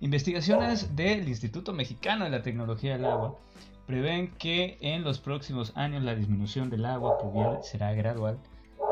Investigaciones 0.02 0.96
del 0.96 1.28
Instituto 1.28 1.72
Mexicano 1.72 2.26
de 2.26 2.30
la 2.30 2.42
Tecnología 2.42 2.94
del 2.94 3.06
Agua 3.06 3.38
prevén 3.86 4.32
que 4.32 4.78
en 4.82 5.04
los 5.04 5.20
próximos 5.20 5.72
años 5.76 6.04
la 6.04 6.16
disminución 6.16 6.70
del 6.70 6.86
agua 6.86 7.18
pluvial 7.20 7.60
será 7.64 7.94
gradual 7.94 8.38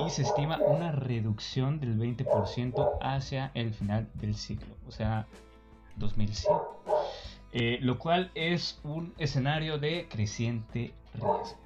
y 0.05 0.09
se 0.09 0.21
estima 0.21 0.59
una 0.59 0.91
reducción 0.91 1.79
del 1.79 1.97
20% 1.97 2.97
hacia 3.01 3.51
el 3.53 3.73
final 3.73 4.07
del 4.15 4.35
ciclo, 4.35 4.75
o 4.87 4.91
sea, 4.91 5.27
2100. 5.97 6.53
Eh, 7.51 7.77
lo 7.81 7.99
cual 7.99 8.31
es 8.33 8.79
un 8.83 9.13
escenario 9.17 9.77
de 9.77 10.07
creciente 10.09 10.93
riesgo. 11.13 11.57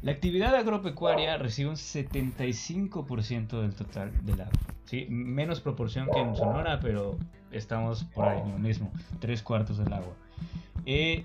La 0.00 0.12
actividad 0.12 0.54
agropecuaria 0.54 1.36
recibe 1.38 1.70
un 1.70 1.76
75% 1.76 3.60
del 3.60 3.74
total 3.74 4.12
del 4.24 4.40
agua. 4.42 4.52
¿sí? 4.84 5.06
Menos 5.08 5.60
proporción 5.60 6.08
que 6.12 6.20
en 6.20 6.36
Sonora, 6.36 6.78
pero 6.80 7.18
estamos 7.50 8.04
por 8.04 8.28
ahí 8.28 8.38
lo 8.38 8.58
mismo, 8.58 8.92
tres 9.18 9.42
cuartos 9.42 9.78
del 9.78 9.92
agua. 9.92 10.14
Eh, 10.86 11.24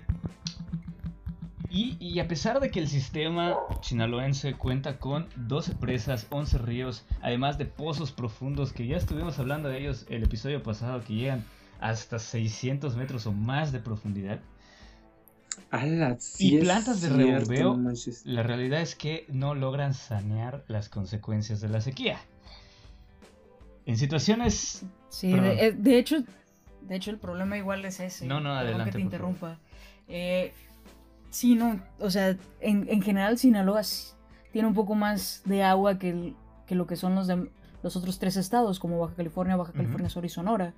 y, 1.70 1.96
y 2.00 2.18
a 2.18 2.26
pesar 2.26 2.58
de 2.60 2.70
que 2.70 2.80
el 2.80 2.88
sistema 2.88 3.56
sinaloense 3.80 4.54
cuenta 4.54 4.98
con 4.98 5.28
12 5.36 5.76
presas, 5.76 6.26
11 6.30 6.58
ríos, 6.58 7.06
además 7.22 7.58
de 7.58 7.66
pozos 7.66 8.10
profundos, 8.10 8.72
que 8.72 8.86
ya 8.86 8.96
estuvimos 8.96 9.38
hablando 9.38 9.68
de 9.68 9.80
ellos 9.80 10.04
el 10.08 10.24
episodio 10.24 10.62
pasado, 10.62 11.02
que 11.02 11.14
llegan 11.14 11.44
hasta 11.80 12.18
600 12.18 12.96
metros 12.96 13.26
o 13.26 13.32
más 13.32 13.72
de 13.72 13.78
profundidad, 13.78 14.40
Ala, 15.70 16.16
sí 16.20 16.56
y 16.56 16.60
plantas 16.60 17.00
de 17.00 17.10
manches. 17.76 18.24
la 18.26 18.42
realidad 18.42 18.80
es 18.80 18.94
que 18.94 19.26
no 19.28 19.54
logran 19.54 19.94
sanear 19.94 20.64
las 20.68 20.88
consecuencias 20.88 21.60
de 21.60 21.68
la 21.68 21.80
sequía. 21.80 22.18
En 23.86 23.96
situaciones... 23.96 24.82
Sí, 25.08 25.32
de, 25.32 25.66
eh, 25.66 25.72
de 25.72 25.98
hecho, 25.98 26.16
de 26.82 26.96
hecho 26.96 27.10
el 27.10 27.18
problema 27.18 27.56
igual 27.58 27.84
es 27.84 28.00
ese. 28.00 28.26
No, 28.26 28.40
no, 28.40 28.54
adelante, 28.54 28.90
que 28.90 28.96
te 28.96 29.00
interrumpa. 29.02 29.58
Eh, 30.08 30.52
sí, 31.30 31.54
no, 31.54 31.80
o 32.00 32.10
sea, 32.10 32.36
en, 32.60 32.88
en 32.88 33.02
general 33.02 33.38
Sinaloa 33.38 33.82
tiene 34.52 34.68
un 34.68 34.74
poco 34.74 34.94
más 34.94 35.42
de 35.44 35.62
agua 35.62 35.98
que, 35.98 36.10
el- 36.10 36.36
que 36.66 36.74
lo 36.74 36.86
que 36.86 36.96
son 36.96 37.14
los, 37.14 37.26
de, 37.26 37.48
los 37.82 37.96
otros 37.96 38.18
tres 38.18 38.36
estados, 38.36 38.78
como 38.80 38.98
Baja 38.98 39.14
California, 39.14 39.56
Baja. 39.56 39.72
California 39.72 40.08
Sur 40.08 40.24
y 40.24 40.28
Sonora. 40.30 40.72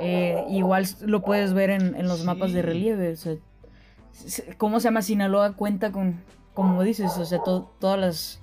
Eh, 0.00 0.44
igual 0.50 0.86
lo 1.02 1.22
puedes 1.22 1.52
ver 1.54 1.70
en, 1.70 1.94
en 1.94 2.08
los 2.08 2.24
mapas 2.24 2.52
de 2.52 2.62
relieve. 2.62 3.12
o 3.12 3.16
sea, 3.16 3.34
¿Cómo 4.58 4.80
se 4.80 4.84
llama 4.84 5.02
Sinaloa? 5.02 5.54
Cuenta 5.54 5.92
con, 5.92 6.20
como 6.54 6.82
dices, 6.82 7.16
o 7.18 7.24
sea, 7.24 7.42
to- 7.42 7.70
todas 7.80 7.98
las, 7.98 8.40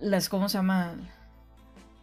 las, 0.00 0.28
¿cómo 0.28 0.48
se 0.48 0.58
llama? 0.58 0.94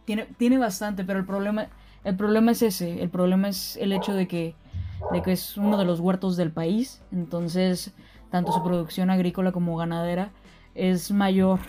Tiene, 0.04 0.26
tiene 0.36 0.58
bastante, 0.58 1.04
pero 1.04 1.18
el 1.18 1.26
problema, 1.26 1.66
el 2.04 2.16
problema 2.16 2.52
es 2.52 2.62
ese. 2.62 3.02
El 3.02 3.10
problema 3.10 3.48
es 3.48 3.76
el 3.76 3.92
hecho 3.92 4.14
de 4.14 4.26
que, 4.28 4.54
de 5.10 5.22
que 5.22 5.32
es 5.32 5.56
uno 5.56 5.76
de 5.78 5.84
los 5.84 6.00
huertos 6.00 6.36
del 6.36 6.50
país. 6.50 7.02
Entonces, 7.12 7.92
tanto 8.30 8.52
su 8.52 8.62
producción 8.62 9.10
agrícola 9.10 9.52
como 9.52 9.76
ganadera 9.76 10.30
es 10.74 11.10
mayor, 11.10 11.60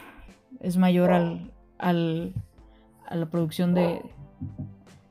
es 0.62 0.78
mayor 0.78 1.12
al, 1.12 1.52
al, 1.78 2.34
a 3.08 3.16
la 3.16 3.26
producción 3.28 3.74
de, 3.74 4.02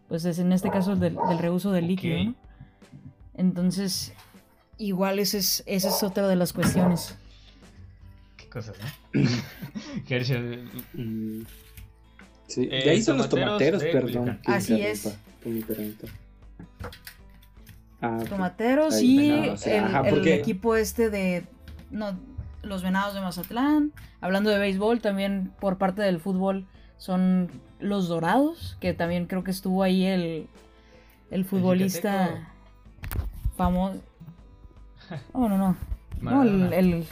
pues 0.08 0.24
es 0.24 0.38
en 0.38 0.52
este 0.52 0.70
caso 0.70 0.96
del, 0.96 1.16
del 1.28 1.38
reuso 1.38 1.72
del 1.72 1.86
líquido. 1.88 2.24
¿no? 2.24 2.34
Entonces, 3.34 4.14
igual 4.78 5.18
esa 5.18 5.38
es, 5.38 5.62
esa 5.66 5.88
es 5.88 6.02
otra 6.02 6.26
de 6.28 6.36
las 6.36 6.52
cuestiones. 6.52 7.16
¿Qué 8.36 8.48
cosas, 8.48 8.76
no? 9.12 9.20
Herschel, 10.08 10.68
Mm. 10.94 11.42
Sí, 12.48 12.68
Eh, 12.70 12.84
de 12.84 12.90
ahí 12.90 13.02
son 13.02 13.16
los 13.18 13.28
tomateros 13.30 13.82
perdón. 13.82 14.38
Así 14.44 14.80
es. 14.82 15.16
Ah. 18.00 18.18
Tomateros 18.28 18.94
Ahí, 18.94 19.20
y 19.20 19.30
bueno, 19.38 19.52
o 19.52 19.56
sea, 19.56 19.78
el, 19.78 19.84
ajá, 19.84 20.08
el 20.08 20.14
porque- 20.14 20.34
equipo 20.34 20.76
este 20.76 21.08
de 21.08 21.44
no, 21.90 22.18
los 22.62 22.82
Venados 22.82 23.14
de 23.14 23.20
Mazatlán. 23.20 23.92
Hablando 24.20 24.50
de 24.50 24.58
béisbol, 24.58 25.00
también 25.00 25.52
por 25.60 25.78
parte 25.78 26.02
del 26.02 26.20
fútbol 26.20 26.66
son 26.98 27.50
los 27.80 28.08
Dorados, 28.08 28.76
que 28.80 28.92
también 28.92 29.26
creo 29.26 29.42
que 29.44 29.50
estuvo 29.50 29.82
ahí 29.82 30.04
el, 30.04 30.46
el 31.30 31.44
futbolista. 31.44 32.48
famoso. 33.56 34.00
Oh, 35.32 35.48
no, 35.48 35.58
no. 35.58 35.76
No, 36.20 36.42
el, 36.42 36.72
el- 36.72 37.06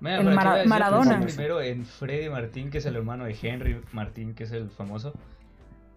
Mira, 0.00 0.18
el 0.20 0.34
Mara- 0.34 0.64
Maradona. 0.66 1.20
primero 1.20 1.60
en 1.60 1.84
Freddy 1.84 2.28
Martín, 2.28 2.70
que 2.70 2.78
es 2.78 2.86
el 2.86 2.94
hermano 2.96 3.24
de 3.24 3.36
Henry 3.40 3.80
Martín, 3.92 4.34
que 4.34 4.44
es 4.44 4.52
el 4.52 4.70
famoso. 4.70 5.12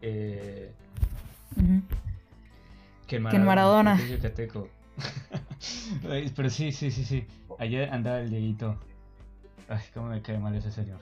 Eh, 0.01 0.71
que 3.07 3.17
en 3.17 3.25
Que 3.27 3.35
en 3.35 3.45
Maradona. 3.45 3.97
que 3.97 4.17
Pero 6.35 6.49
sí, 6.49 6.71
sí, 6.71 6.89
sí, 6.91 7.03
sí. 7.05 7.27
Ayer 7.59 7.89
andaba 7.91 8.19
el 8.19 8.29
Dieguito. 8.29 8.77
Ay, 9.69 9.81
cómo 9.93 10.07
me 10.09 10.21
cae 10.21 10.39
mal 10.39 10.55
ese 10.55 10.71
señor. 10.71 10.99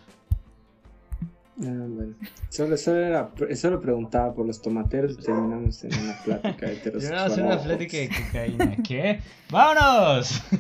Ah, 1.62 1.86
bueno. 1.90 2.14
Solo, 2.50 2.78
solo, 2.78 3.00
era, 3.00 3.32
solo 3.56 3.82
preguntaba 3.82 4.34
por 4.34 4.46
los 4.46 4.62
tomateros 4.62 5.14
y 5.20 5.24
terminamos 5.24 5.84
en 5.84 5.92
una 6.00 6.18
plática 6.24 6.68
Yo 6.68 6.72
heterosexual. 6.74 7.20
no 7.28 7.34
hacer 7.34 7.44
una 7.46 7.60
plática 7.62 7.98
de 7.98 8.10
cocaína. 8.10 8.78
¿Qué? 8.88 9.20
¡Vámonos! 9.52 10.42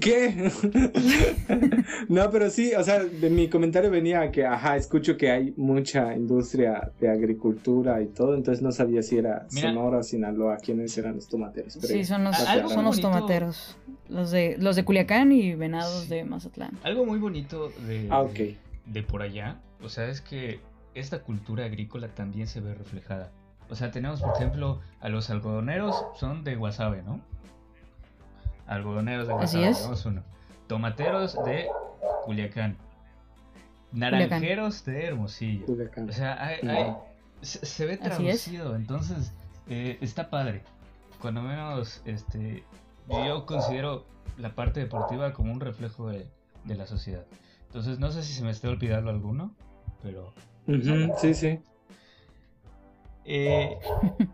¿Qué? 0.00 0.50
no, 2.10 2.30
pero 2.30 2.50
sí, 2.50 2.72
o 2.74 2.84
sea, 2.84 3.02
de 3.02 3.30
mi 3.30 3.48
comentario 3.48 3.90
venía 3.90 4.30
que, 4.30 4.44
ajá, 4.44 4.76
escucho 4.76 5.16
que 5.16 5.30
hay 5.30 5.54
mucha 5.56 6.14
industria 6.14 6.92
de 7.00 7.08
agricultura 7.08 8.02
y 8.02 8.08
todo, 8.08 8.34
entonces 8.34 8.62
no 8.62 8.72
sabía 8.72 9.02
si 9.02 9.16
era 9.16 9.46
Mira. 9.52 9.70
Sonora 9.70 9.98
o 9.98 10.02
Sinaloa, 10.02 10.58
quiénes 10.58 10.96
eran 10.98 11.14
los 11.16 11.28
tomateros. 11.28 11.78
pero 11.80 11.94
Sí, 11.94 12.04
son 12.04 12.24
los, 12.24 12.38
algo 12.46 12.68
son 12.68 12.84
los 12.84 12.96
bonito. 13.00 13.10
tomateros. 13.10 13.78
Los 14.10 14.30
de, 14.32 14.56
los 14.58 14.76
de 14.76 14.84
Culiacán 14.84 15.32
y 15.32 15.54
Venados 15.54 16.02
Sí. 16.04 16.08
de 16.10 16.24
Mazatlán. 16.24 16.72
Algo 16.82 17.06
muy 17.06 17.18
bonito 17.18 17.70
de, 17.86 18.06
Ah, 18.10 18.20
ok. 18.20 18.38
De 18.90 19.02
por 19.02 19.22
allá, 19.22 19.60
o 19.82 19.88
sea, 19.88 20.06
es 20.08 20.20
que 20.20 20.60
esta 20.94 21.20
cultura 21.22 21.64
agrícola 21.64 22.08
también 22.08 22.46
se 22.46 22.60
ve 22.60 22.74
reflejada. 22.74 23.30
O 23.70 23.74
sea, 23.76 23.90
tenemos, 23.92 24.20
por 24.20 24.34
ejemplo, 24.34 24.80
a 25.00 25.08
los 25.08 25.30
algodoneros, 25.30 26.04
son 26.16 26.42
de 26.44 26.56
Guasave, 26.56 27.02
¿no? 27.02 27.20
Algodoneros 28.66 29.28
de 29.28 29.34
Así 29.34 29.58
Guasave, 29.58 29.94
es. 29.94 30.06
uno. 30.06 30.22
Tomateros 30.66 31.36
de 31.44 31.68
Culiacán. 32.24 32.76
Naranjeros 33.92 34.84
de 34.84 35.06
Hermosillo. 35.06 35.66
Culiacán. 35.66 36.08
O 36.08 36.12
sea, 36.12 36.44
hay- 36.44 36.66
hay- 36.68 36.94
se, 37.42 37.64
se 37.64 37.86
ve 37.86 37.96
traducido, 37.96 38.76
entonces 38.76 39.32
eh, 39.68 39.98
está 40.00 40.30
padre. 40.30 40.62
Cuando 41.20 41.42
menos, 41.42 42.02
este, 42.04 42.64
yo 43.08 43.46
considero 43.46 44.04
la 44.38 44.54
parte 44.54 44.80
deportiva 44.80 45.32
como 45.32 45.52
un 45.52 45.60
reflejo 45.60 46.08
de, 46.08 46.26
de 46.64 46.74
la 46.74 46.86
sociedad. 46.86 47.24
Entonces 47.70 48.00
no 48.00 48.10
sé 48.10 48.22
si 48.24 48.32
se 48.32 48.42
me 48.42 48.50
está 48.50 48.68
olvidando 48.68 49.10
alguno, 49.10 49.54
pero... 50.02 50.32
Sí, 51.20 51.34
sí. 51.34 51.60
eh, 53.24 53.78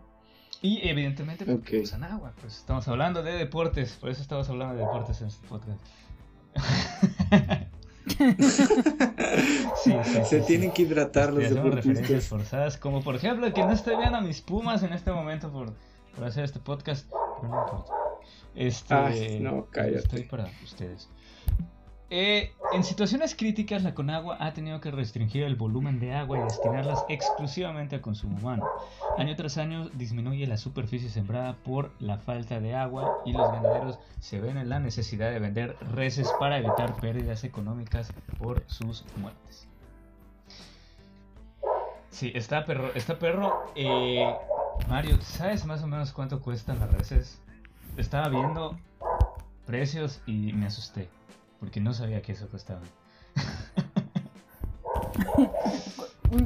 y 0.61 0.87
evidentemente 0.89 1.45
pues, 1.45 1.57
Ok. 1.59 1.69
usan 1.83 2.03
agua, 2.03 2.33
pues 2.41 2.57
estamos 2.57 2.87
hablando 2.87 3.21
de 3.21 3.33
deportes, 3.33 3.93
por 4.01 4.09
eso 4.09 4.23
estamos 4.23 4.49
hablando 4.49 4.73
de 4.75 4.81
deportes 4.81 5.21
en 5.21 5.27
este 5.27 5.47
podcast. 5.47 5.79
Sí, 9.83 9.93
sí, 10.03 10.19
Se 10.25 10.39
sí, 10.41 10.45
tienen 10.47 10.71
que 10.71 10.81
hidratar 10.83 11.31
los 11.31 11.49
deportistas. 11.49 12.25
forzadas, 12.27 12.77
como 12.77 13.01
por 13.03 13.15
ejemplo 13.15 13.53
que 13.53 13.61
no 13.63 13.71
estoy 13.71 13.95
viendo 13.97 14.17
a 14.17 14.21
mis 14.21 14.41
pumas 14.41 14.81
en 14.83 14.93
este 14.93 15.11
momento 15.11 15.51
por, 15.51 15.73
por 16.15 16.23
hacer 16.25 16.43
este 16.45 16.59
podcast, 16.59 17.07
pero 17.41 17.53
no 17.53 17.59
importa. 17.61 17.93
Este, 18.55 18.93
Ay, 18.93 19.39
no, 19.39 19.67
cállate. 19.69 19.97
Estoy 19.99 20.23
para 20.23 20.49
ustedes. 20.63 21.09
Eh, 22.09 22.53
en 22.71 22.85
situaciones 22.85 23.35
críticas, 23.35 23.83
la 23.83 23.93
Conagua 23.93 24.37
ha 24.39 24.53
tenido 24.53 24.79
que 24.79 24.91
restringir 24.91 25.43
el 25.43 25.55
volumen 25.55 25.99
de 25.99 26.13
agua 26.13 26.37
y 26.39 26.41
destinarlas 26.43 27.03
exclusivamente 27.09 27.97
a 27.97 28.01
consumo 28.01 28.37
humano. 28.37 28.65
Año 29.17 29.35
tras 29.35 29.57
año 29.57 29.89
disminuye 29.89 30.47
la 30.47 30.57
superficie 30.57 31.09
sembrada 31.09 31.53
por 31.53 31.91
la 31.99 32.17
falta 32.17 32.61
de 32.61 32.75
agua 32.75 33.17
y 33.25 33.33
los 33.33 33.51
ganaderos 33.51 33.99
se 34.21 34.39
ven 34.39 34.57
en 34.57 34.69
la 34.69 34.79
necesidad 34.79 35.31
de 35.31 35.39
vender 35.39 35.75
reses 35.93 36.31
para 36.39 36.59
evitar 36.59 36.95
pérdidas 36.95 37.43
económicas 37.43 38.13
por 38.37 38.63
sus 38.67 39.03
muertes. 39.17 39.67
Sí, 42.09 42.31
está 42.33 42.65
perro. 42.65 42.93
Está 42.95 43.19
perro. 43.19 43.65
Eh, 43.75 44.33
Mario, 44.87 45.19
¿sabes 45.21 45.65
más 45.65 45.83
o 45.83 45.87
menos 45.87 46.13
cuánto 46.13 46.41
cuestan 46.41 46.79
las 46.79 46.91
reses? 46.91 47.41
Estaba 47.97 48.29
viendo 48.29 48.77
precios 49.65 50.21
y 50.25 50.53
me 50.53 50.67
asusté. 50.67 51.09
Porque 51.59 51.79
no 51.81 51.93
sabía 51.93 52.21
que 52.21 52.31
eso 52.33 52.47
costaba. 52.49 52.81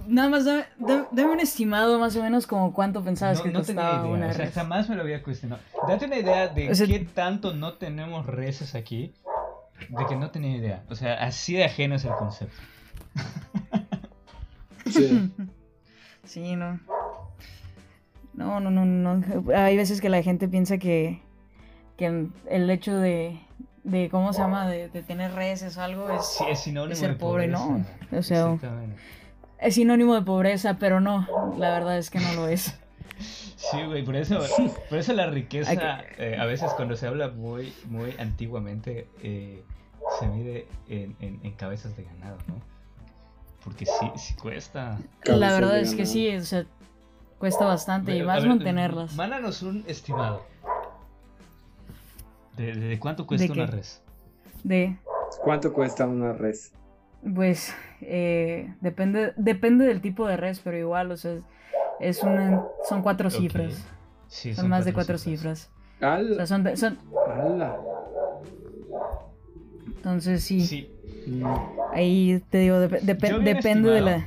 Nada 0.08 0.30
más 0.30 0.46
dame, 0.46 0.66
dame- 0.78 1.08
dame 1.12 1.32
un 1.32 1.40
estimado 1.40 1.98
más 2.00 2.16
o 2.16 2.22
menos 2.22 2.46
como 2.46 2.72
cuánto 2.74 3.04
pensabas 3.04 3.40
No, 3.40 3.44
que 3.44 3.52
no 3.52 3.62
tenía 3.64 3.82
costaba 3.84 4.04
idea. 4.06 4.14
una 4.16 4.28
o 4.28 4.34
sea, 4.34 4.46
res. 4.46 4.54
jamás 4.54 4.90
me 4.90 4.96
lo 4.96 5.02
había 5.02 5.24
cuestionado. 5.24 5.62
Date 5.88 6.06
una 6.06 6.18
idea 6.18 6.48
de 6.50 6.70
O 6.70 6.76
sea- 6.76 6.86
qué 6.88 7.00
tanto 7.00 7.54
no 7.54 7.74
tenemos 7.74 8.26
reses 8.28 8.76
aquí. 8.76 9.14
De 9.90 10.06
que 10.06 10.16
no 10.16 10.30
tenía 10.30 10.56
idea. 10.56 10.84
O 10.90 10.96
sea, 10.96 11.16
así 11.24 11.56
de 11.56 11.66
ajeno 11.66 11.96
es 11.96 12.06
el 12.06 12.12
concepto. 12.14 12.56
Sí. 14.86 15.32
Sí, 16.24 16.56
no. 16.56 16.80
No, 18.34 18.60
no, 18.60 18.70
no, 18.72 18.86
no. 18.86 19.22
Hay 19.56 19.76
veces 19.76 20.00
que 20.00 20.08
la 20.10 20.22
gente 20.24 20.48
piensa 20.48 20.78
que, 20.78 21.22
que 21.98 22.28
el 22.50 22.70
hecho 22.70 22.96
de, 22.98 23.42
de 23.84 24.10
¿cómo 24.10 24.34
se 24.34 24.42
llama? 24.42 24.68
De, 24.68 24.90
de 24.90 25.02
tener 25.04 25.34
reses 25.34 25.78
o 25.78 25.82
algo 25.82 26.10
es, 26.10 26.26
Sí, 26.26 26.46
es 26.48 26.60
sinónimo 26.60 26.94
es 26.94 27.00
ser 27.00 27.10
de 27.12 27.16
pobre, 27.16 27.48
pobreza. 27.48 27.66
¿no? 28.12 28.18
O 28.20 28.22
sea, 28.24 28.38
Exactamente. 28.54 29.02
es 29.60 29.76
sinónimo 29.76 30.16
de 30.16 30.22
pobreza, 30.22 30.78
pero 30.80 31.00
no, 31.00 31.28
la 31.58 31.72
verdad 31.72 31.98
es 31.98 32.10
que 32.10 32.20
no 32.20 32.34
lo 32.34 32.48
es. 32.48 32.76
Sí, 33.56 33.84
güey, 33.86 34.04
por 34.04 34.16
eso, 34.16 34.40
por 34.90 34.98
eso 34.98 35.14
la 35.14 35.28
riqueza, 35.28 36.02
eh, 36.18 36.36
a 36.40 36.46
veces 36.46 36.74
cuando 36.74 36.98
se 36.98 37.06
habla 37.08 37.30
muy, 37.30 37.72
muy 37.90 38.14
antiguamente, 38.20 39.08
eh, 39.22 39.64
se 40.20 40.28
mide 40.28 40.68
en, 40.90 41.16
en- 41.22 41.40
en 41.44 41.52
cabezas 41.54 41.96
de 41.96 42.04
ganado, 42.04 42.38
¿no? 42.48 42.56
Porque 43.64 43.86
sí, 43.86 44.12
sí 44.18 44.34
cuesta. 44.34 44.98
la 45.26 45.54
verdad 45.54 45.78
es 45.80 45.94
que 45.94 46.06
sí, 46.08 46.36
o 46.36 46.42
sea, 46.44 46.66
cuesta 47.38 47.64
bastante 47.66 48.16
y 48.18 48.22
A 48.22 48.26
más 48.26 48.40
ver, 48.40 48.48
mantenerlas. 48.50 49.14
Mándanos 49.16 49.62
un 49.62 49.86
estimado. 49.88 50.42
¿De, 52.58 52.74
de 52.74 53.00
cuánto 53.00 53.26
cuesta 53.28 53.48
¿De 53.48 53.52
una 53.54 53.66
res? 53.66 54.02
De, 54.64 54.98
¿Cuánto 55.44 55.74
cuesta 55.74 56.06
una 56.08 56.34
res? 56.34 56.74
pues, 57.36 57.74
eh, 58.02 58.74
depende, 58.82 59.34
depende 59.38 59.86
del 59.86 60.02
tipo 60.02 60.28
de 60.28 60.38
res, 60.38 60.60
pero 60.60 60.78
igual, 60.78 61.12
o 61.12 61.18
sea, 61.18 61.36
es 62.00 62.24
una, 62.24 62.66
son 62.90 63.02
cuatro 63.04 63.28
Ok. 63.30 63.36
cifras. 63.36 63.86
Sí, 64.28 64.54
Son 64.56 64.70
más 64.70 64.86
de 64.86 64.94
cuatro 64.94 65.18
cifras. 65.18 65.70
O 66.02 66.36
sea, 66.36 66.48
son, 66.48 66.64
de- 66.64 66.78
son, 66.78 66.98
entonces 69.88 70.44
sí, 70.44 70.62
Sí, 70.66 70.88
Mm, 71.28 71.46
ahí 71.94 72.42
te 72.50 72.58
digo, 72.60 72.78
dep- 72.78 73.02
dep- 73.02 73.44
depende 73.44 73.52
de 73.92 74.00
estimado- 74.00 74.06
la... 74.06 74.26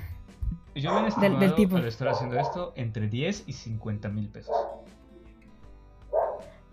yo 0.76 0.90
había 0.90 1.02
del 1.02 1.08
estimado 1.08 1.54
tipo. 1.56 1.76
al 1.76 1.86
estar 1.86 2.06
haciendo 2.08 2.38
esto 2.38 2.72
entre 2.76 3.08
10 3.08 3.42
y 3.48 3.52
50 3.54 4.08
mil 4.08 4.28
pesos. 4.28 4.54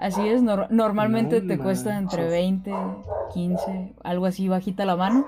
Así 0.01 0.27
es, 0.27 0.41
nor- 0.41 0.67
normalmente 0.69 1.41
No 1.41 1.47
te 1.47 1.57
cuesta 1.59 1.97
entre 1.97 2.23
manches. 2.23 2.31
20, 2.31 2.71
15, 3.33 3.93
algo 4.03 4.25
así 4.25 4.47
bajita 4.47 4.83
la 4.83 4.95
mano. 4.95 5.25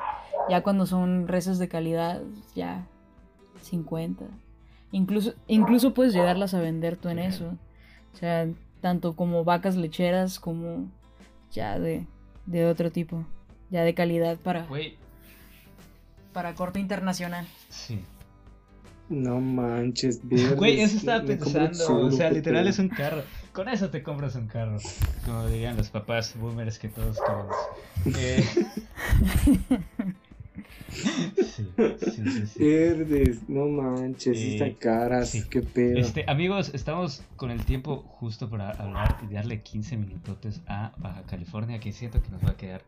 Ya 0.50 0.62
cuando 0.64 0.86
son 0.86 1.28
reses 1.28 1.60
de 1.60 1.68
calidad, 1.70 2.22
ya 2.56 2.86
50. 3.62 4.26
Incluso, 4.92 5.34
incluso 5.48 5.94
puedes 5.94 6.14
llegarlas 6.14 6.54
a 6.54 6.60
vender 6.60 6.98
tú 6.98 7.10
en 7.10 7.20
eso. 7.20 7.54
O 8.14 8.18
sea, 8.18 8.48
tanto 8.82 9.16
como 9.16 9.44
vacas 9.44 9.76
lecheras 9.76 10.40
como 10.40 10.88
ya 11.52 11.80
de, 11.80 12.06
de 12.48 12.66
otro 12.66 12.92
tipo. 12.92 13.24
Ya 13.70 13.84
de 13.84 13.94
calidad 13.94 14.38
para, 14.38 14.68
para 16.34 16.56
corte 16.56 16.80
internacional. 16.80 17.46
sí. 17.70 18.00
No 19.10 19.40
manches, 19.42 20.22
Güey, 20.56 20.80
eso 20.80 20.98
estaba 20.98 21.24
pensando. 21.24 21.74
solo 21.76 22.08
O 22.08 22.12
sea, 22.12 22.32
literal 22.32 22.68
es 22.68 22.80
un 22.80 22.88
carro. 22.90 23.22
Con 23.54 23.70
eso 23.70 23.90
te 23.90 24.02
compras 24.04 24.36
un 24.36 24.48
carro. 24.48 24.78
Como 25.26 25.48
dirían 25.48 25.78
los 25.78 25.90
papás 25.90 26.36
boomers 26.38 26.80
que 26.80 26.90
todos 26.90 27.18
queremos. 27.20 27.56
Eh, 28.18 28.44
Sí, 30.94 31.68
sí, 31.76 32.30
sí, 32.30 32.48
sí. 32.48 32.64
Verdes, 32.64 33.50
no 33.50 33.66
manches, 33.66 34.38
Eh, 34.38 34.54
están 34.54 34.74
caras, 34.76 35.30
sí. 35.30 35.44
qué 35.50 35.62
pedo. 35.62 35.98
Este, 35.98 36.24
amigos, 36.28 36.72
estamos 36.76 37.24
con 37.36 37.50
el 37.50 37.66
tiempo 37.66 37.98
justo 38.20 38.48
para 38.50 38.70
hablar 38.72 39.18
y 39.28 39.34
darle 39.34 39.62
15 39.62 39.98
minutotes 39.98 40.62
a 40.68 40.92
Baja 40.98 41.24
California, 41.24 41.80
que 41.80 41.92
siento 41.92 42.22
que 42.22 42.30
nos 42.30 42.44
va 42.44 42.52
a 42.52 42.58
quedar 42.58 42.82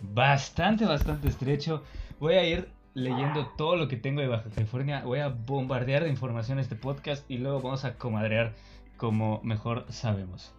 bastante, 0.00 0.84
bastante 0.84 1.28
estrecho. 1.28 1.82
Voy 2.20 2.34
a 2.34 2.46
ir 2.46 2.68
leyendo 2.92 3.46
todo 3.56 3.76
lo 3.76 3.88
que 3.88 3.96
tengo 3.96 4.20
de 4.20 4.28
Baja 4.28 4.50
California, 4.54 5.02
voy 5.04 5.20
a 5.20 5.28
bombardear 5.28 6.04
de 6.04 6.10
información 6.10 6.58
este 6.58 6.76
podcast 6.76 7.24
y 7.30 7.38
luego 7.38 7.60
vamos 7.62 7.84
a 7.86 7.94
comadrear 7.94 8.52
como 8.96 9.40
mejor 9.42 9.86
sabemos. 9.90 10.52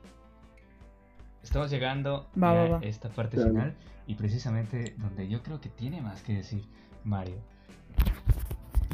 Estamos 1.43 1.69
llegando 1.71 2.27
Va, 2.41 2.53
ya 2.53 2.63
va, 2.63 2.69
va. 2.69 2.77
a 2.79 2.83
esta 2.83 3.09
parte 3.09 3.37
Claro. 3.37 3.51
final 3.51 3.75
y 4.05 4.15
precisamente 4.15 4.95
donde 4.97 5.27
yo 5.27 5.41
creo 5.43 5.61
que 5.61 5.69
tiene 5.69 6.01
más 6.01 6.21
que 6.21 6.33
decir 6.33 6.65
Mario. 7.03 7.37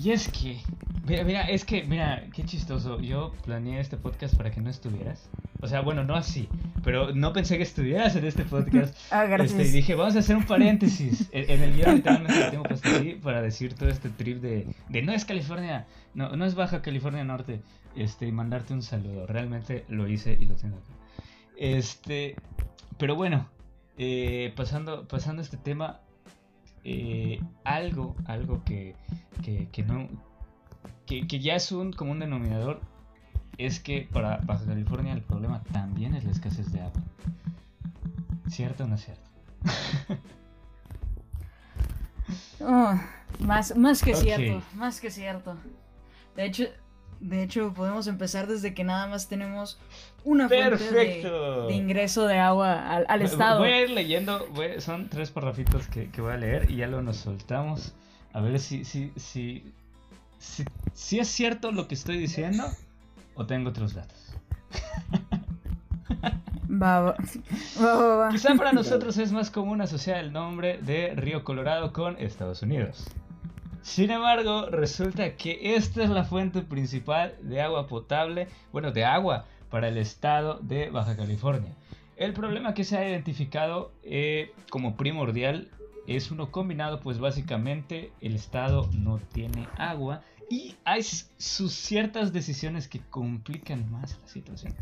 Y 0.01 0.11
es 0.11 0.27
que, 0.27 0.59
mira, 1.05 1.23
mira, 1.23 1.41
es 1.43 1.65
que, 1.65 1.83
mira, 1.83 2.23
qué 2.33 2.43
chistoso. 2.43 2.99
Yo 2.99 3.33
planeé 3.45 3.79
este 3.79 3.97
podcast 3.97 4.35
para 4.35 4.51
que 4.51 4.61
no 4.61 4.69
estuvieras. 4.69 5.29
O 5.61 5.67
sea, 5.67 5.81
bueno, 5.81 6.03
no 6.03 6.15
así, 6.15 6.49
pero 6.83 7.13
no 7.13 7.31
pensé 7.31 7.57
que 7.57 7.63
estuvieras 7.63 8.15
en 8.15 8.25
este 8.25 8.43
podcast. 8.43 8.97
Ah, 9.11 9.25
gracias. 9.25 9.59
Este, 9.59 9.69
y 9.69 9.71
dije, 9.71 9.95
vamos 9.95 10.15
a 10.15 10.19
hacer 10.19 10.35
un 10.35 10.45
paréntesis. 10.45 11.29
En, 11.31 11.49
en 11.49 11.63
el 11.63 11.75
guion 11.75 12.03
lo 12.05 12.49
tengo 12.49 12.65
así 12.69 13.19
para 13.21 13.41
decir 13.41 13.73
todo 13.75 13.87
este 13.89 14.09
trip 14.09 14.41
de, 14.41 14.67
de 14.89 15.01
no 15.03 15.13
es 15.13 15.23
California, 15.23 15.85
no, 16.13 16.35
no 16.35 16.45
es 16.45 16.55
Baja 16.55 16.81
California 16.81 17.23
Norte, 17.23 17.61
este, 17.95 18.27
y 18.27 18.31
mandarte 18.31 18.73
un 18.73 18.81
saludo. 18.81 19.25
Realmente 19.27 19.85
lo 19.87 20.07
hice 20.07 20.37
y 20.37 20.45
lo 20.45 20.55
tengo 20.55 20.77
acá. 20.77 20.93
Este, 21.55 22.35
pero 22.97 23.15
bueno, 23.15 23.47
eh, 23.97 24.51
pasando, 24.55 25.07
pasando 25.07 25.41
este 25.41 25.57
tema, 25.57 26.01
eh, 26.83 27.39
algo, 27.63 28.15
algo 28.25 28.63
que, 28.63 28.95
que, 29.43 29.69
que 29.71 29.83
no, 29.83 30.07
que, 31.05 31.27
que 31.27 31.39
ya 31.39 31.55
es 31.55 31.71
un 31.71 31.93
común 31.93 32.19
denominador 32.19 32.81
es 33.57 33.79
que 33.79 34.07
para 34.11 34.37
Baja 34.37 34.65
California 34.65 35.13
el 35.13 35.21
problema 35.21 35.63
también 35.71 36.15
es 36.15 36.23
la 36.23 36.31
escasez 36.31 36.71
de 36.71 36.81
agua. 36.81 37.01
¿Cierto 38.49 38.83
o 38.83 38.87
no 38.87 38.95
es 38.95 39.05
cierto? 39.05 39.29
Oh, 42.65 42.97
más, 43.39 43.75
más 43.75 44.01
que 44.01 44.15
cierto, 44.15 44.63
más 44.75 45.01
que 45.01 45.11
cierto. 45.11 45.57
De 46.35 46.45
hecho, 46.45 46.63
de 47.23 47.43
hecho, 47.43 47.73
podemos 47.73 48.07
empezar 48.07 48.47
desde 48.47 48.73
que 48.73 48.83
nada 48.83 49.07
más 49.07 49.27
tenemos 49.27 49.79
una 50.23 50.47
fuente 50.47 50.65
de, 50.65 50.77
Perfecto. 50.77 51.67
de 51.67 51.73
ingreso 51.73 52.27
de 52.27 52.37
agua 52.39 52.87
al, 52.89 53.05
al 53.09 53.21
estado. 53.21 53.59
Voy 53.59 53.69
a 53.69 53.81
ir 53.81 53.89
leyendo, 53.89 54.47
voy- 54.53 54.79
son 54.81 55.09
tres 55.09 55.31
parrafitos 55.31 55.87
que, 55.87 56.09
que 56.09 56.21
voy 56.21 56.33
a 56.33 56.37
leer 56.37 56.69
y 56.69 56.77
ya 56.77 56.87
luego 56.87 57.01
nos 57.01 57.17
soltamos. 57.17 57.93
A 58.33 58.41
ver 58.41 58.59
si, 58.59 58.83
si, 58.85 59.11
si, 59.15 59.73
si, 60.39 60.65
si 60.93 61.19
es 61.19 61.27
cierto 61.27 61.71
lo 61.71 61.87
que 61.87 61.95
estoy 61.95 62.17
diciendo 62.17 62.65
o 63.35 63.45
tengo 63.45 63.69
otros 63.69 63.93
datos. 63.93 64.17
Va. 66.69 67.15
Quizá 68.31 68.55
para 68.55 68.71
nosotros 68.73 69.17
es 69.17 69.31
más 69.31 69.51
común 69.51 69.81
asociar 69.81 70.17
el 70.17 70.33
nombre 70.33 70.79
de 70.81 71.13
Río 71.15 71.43
Colorado 71.43 71.93
con 71.93 72.17
Estados 72.17 72.61
Unidos. 72.63 73.05
Sin 73.83 74.11
embargo, 74.11 74.67
resulta 74.67 75.35
que 75.35 75.75
esta 75.75 76.03
es 76.03 76.09
la 76.09 76.23
fuente 76.23 76.61
principal 76.61 77.35
de 77.41 77.61
agua 77.61 77.87
potable, 77.87 78.47
bueno, 78.71 78.93
de 78.93 79.03
agua 79.03 79.45
para 79.69 79.89
el 79.89 79.97
estado 79.97 80.57
de 80.61 80.89
Baja 80.89 81.17
California. 81.17 81.75
El 82.15 82.31
problema 82.31 82.73
que 82.73 82.85
se 82.85 82.97
ha 82.97 83.07
identificado 83.07 83.91
eh, 84.03 84.53
como 84.69 84.95
primordial 84.95 85.69
es 86.07 86.31
uno 86.31 86.49
combinado, 86.49 87.01
pues 87.01 87.19
básicamente 87.19 88.13
el 88.21 88.35
estado 88.35 88.89
no 88.93 89.19
tiene 89.33 89.67
agua 89.77 90.21
y 90.49 90.75
hay 90.85 91.03
sus 91.03 91.73
ciertas 91.73 92.31
decisiones 92.31 92.87
que 92.87 93.01
complican 93.09 93.91
más 93.91 94.17
la 94.21 94.27
situación. 94.29 94.73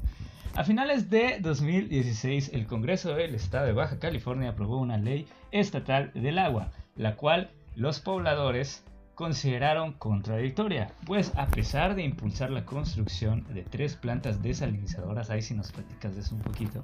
A 0.53 0.63
finales 0.63 1.09
de 1.09 1.39
2016, 1.39 2.51
el 2.53 2.67
Congreso 2.67 3.15
del 3.15 3.33
Estado 3.33 3.65
de 3.65 3.73
Baja 3.73 3.97
California 3.97 4.49
aprobó 4.49 4.77
una 4.77 4.97
ley 4.97 5.25
estatal 5.51 6.11
del 6.13 6.37
agua, 6.37 6.71
la 6.95 7.15
cual 7.15 7.49
los 7.75 7.99
pobladores 7.99 8.83
consideraron 9.15 9.93
contradictoria, 9.93 10.93
pues 11.05 11.31
a 11.35 11.47
pesar 11.47 11.95
de 11.95 12.03
impulsar 12.03 12.49
la 12.49 12.65
construcción 12.65 13.45
de 13.53 13.63
tres 13.63 13.95
plantas 13.95 14.41
desalinizadoras, 14.41 15.29
ahí 15.29 15.41
si 15.41 15.53
nos 15.53 15.71
platicas 15.71 16.15
de 16.15 16.21
eso 16.21 16.35
un 16.35 16.41
poquito, 16.41 16.83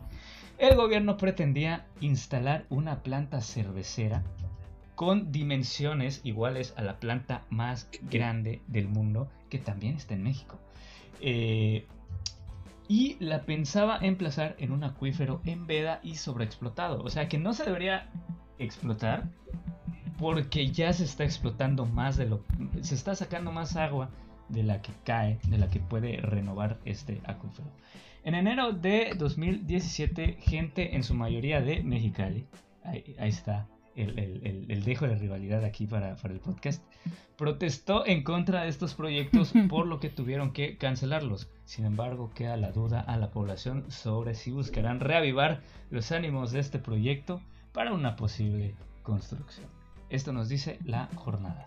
el 0.58 0.76
gobierno 0.76 1.18
pretendía 1.18 1.86
instalar 2.00 2.66
una 2.70 3.04
planta 3.04 3.42
cervecera 3.42 4.24
con 4.96 5.32
dimensiones 5.32 6.22
iguales 6.24 6.74
a 6.76 6.82
la 6.82 7.00
planta 7.00 7.44
más 7.50 7.88
grande 8.10 8.62
del 8.68 8.88
mundo, 8.88 9.30
que 9.50 9.60
también 9.60 9.96
está 9.96 10.16
en 10.16 10.24
México. 10.24 10.58
Eh, 11.22 11.86
y 12.88 13.18
la 13.20 13.44
pensaba 13.44 14.00
emplazar 14.02 14.56
en 14.58 14.72
un 14.72 14.84
acuífero 14.84 15.42
en 15.46 15.68
veda 15.68 16.00
y 16.02 16.16
sobreexplotado. 16.16 17.04
O 17.04 17.10
sea 17.10 17.28
que 17.28 17.38
no 17.38 17.54
se 17.54 17.66
debería 17.66 18.10
explotar 18.58 19.30
porque 20.18 20.68
ya 20.72 20.92
se 20.94 21.04
está 21.04 21.24
explotando 21.24 21.86
más 21.86 22.18
de 22.18 22.26
lo... 22.28 22.44
Se 22.82 22.96
está 22.96 23.16
sacando 23.16 23.52
más 23.52 23.76
agua 23.76 24.10
de 24.50 24.64
la 24.64 24.82
que 24.82 24.92
cae, 25.04 25.40
de 25.48 25.58
la 25.58 25.70
que 25.70 25.80
puede 25.80 26.18
renovar 26.18 26.80
este 26.86 27.22
acuífero. 27.26 27.70
En 28.24 28.34
enero 28.36 28.72
de 28.74 29.14
2017, 29.18 30.38
gente 30.42 30.96
en 30.96 31.04
su 31.04 31.14
mayoría 31.14 31.62
de 31.62 31.84
Mexicali, 31.84 32.46
ahí, 32.84 33.16
ahí 33.20 33.30
está 33.30 33.68
el, 33.96 34.18
el- 34.20 34.46
el- 34.46 34.72
el 34.72 34.84
dejo 34.84 35.08
de 35.08 35.16
rivalidad 35.16 35.64
aquí 35.64 35.88
para, 35.88 36.16
para 36.18 36.34
el 36.34 36.40
podcast, 36.40 36.84
protestó 37.38 38.06
en 38.06 38.24
contra 38.24 38.64
de 38.64 38.70
estos 38.70 38.94
proyectos 38.96 39.54
por 39.70 39.86
lo 39.88 40.00
que 40.00 40.10
tuvieron 40.10 40.52
que 40.52 40.78
cancelarlos. 40.78 41.50
Sin 41.66 41.86
embargo, 41.86 42.32
queda 42.34 42.58
la 42.58 42.72
duda 42.72 43.00
a 43.02 43.18
la 43.18 43.32
población 43.32 43.90
sobre 43.92 44.34
si 44.36 44.52
buscarán 44.52 45.00
reavivar 45.00 45.62
los 45.90 46.12
ánimos 46.12 46.52
de 46.52 46.60
este 46.60 46.80
proyecto 46.80 47.42
para 47.74 47.94
una 47.94 48.16
posible 48.16 48.76
construcción. 49.04 49.68
Esto 50.10 50.32
nos 50.34 50.50
dice 50.50 50.80
la 50.86 51.08
jornada. 51.16 51.66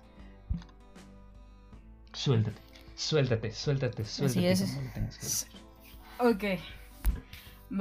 Suéltate, 2.12 2.60
suéltate, 2.96 3.52
suéltate, 3.52 4.04
suéltate. 4.04 4.50
es. 4.52 4.60
como 4.62 4.82
lo 4.82 4.90
tengas 4.92 5.16
que 5.18 5.24
decir. 5.24 5.48
Ok. 6.18 6.44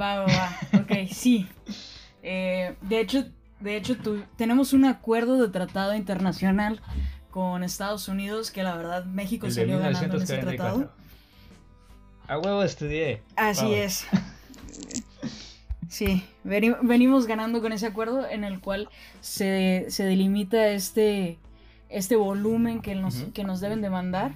Va, 0.00 0.20
va, 0.20 0.26
va. 0.26 0.80
Ok, 0.80 0.92
sí. 1.12 1.48
Eh, 2.22 2.76
de 2.82 3.00
hecho, 3.00 3.24
de 3.60 3.76
hecho 3.76 3.96
tu- 3.96 4.22
tenemos 4.36 4.72
un 4.72 4.84
acuerdo 4.84 5.36
de 5.40 5.48
tratado 5.48 5.94
internacional 5.94 6.80
con 7.30 7.62
Estados 7.64 8.08
Unidos 8.08 8.50
que 8.50 8.62
la 8.62 8.76
verdad 8.76 9.04
México 9.04 9.46
El 9.46 9.52
salió 9.52 9.78
ganando 9.78 10.16
en 10.16 10.22
ese 10.22 10.36
1944. 10.36 10.56
tratado. 10.56 11.00
A 12.28 12.38
huevo 12.38 12.62
estudié. 12.62 13.22
Así 13.36 13.62
Vamos. 13.62 13.76
es. 13.76 14.06
Sí, 15.90 16.24
veni- 16.44 16.76
venimos 16.82 17.26
ganando 17.26 17.60
con 17.60 17.72
ese 17.72 17.86
acuerdo 17.86 18.24
en 18.28 18.44
el 18.44 18.60
cual 18.60 18.88
se, 19.20 19.86
se 19.88 20.04
delimita 20.04 20.68
este, 20.68 21.36
este 21.88 22.14
volumen 22.14 22.80
que 22.80 22.94
nos, 22.94 23.24
que 23.34 23.42
nos 23.42 23.60
deben 23.60 23.82
de 23.82 23.90
mandar 23.90 24.32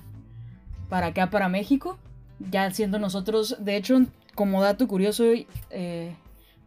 para 0.89 1.07
acá, 1.09 1.31
para 1.31 1.49
México. 1.49 1.97
Ya 2.51 2.69
siendo 2.73 2.99
nosotros, 2.99 3.57
de 3.61 3.77
hecho, 3.77 4.01
como 4.35 4.61
dato 4.63 4.89
curioso, 4.89 5.23
eh, 5.71 6.17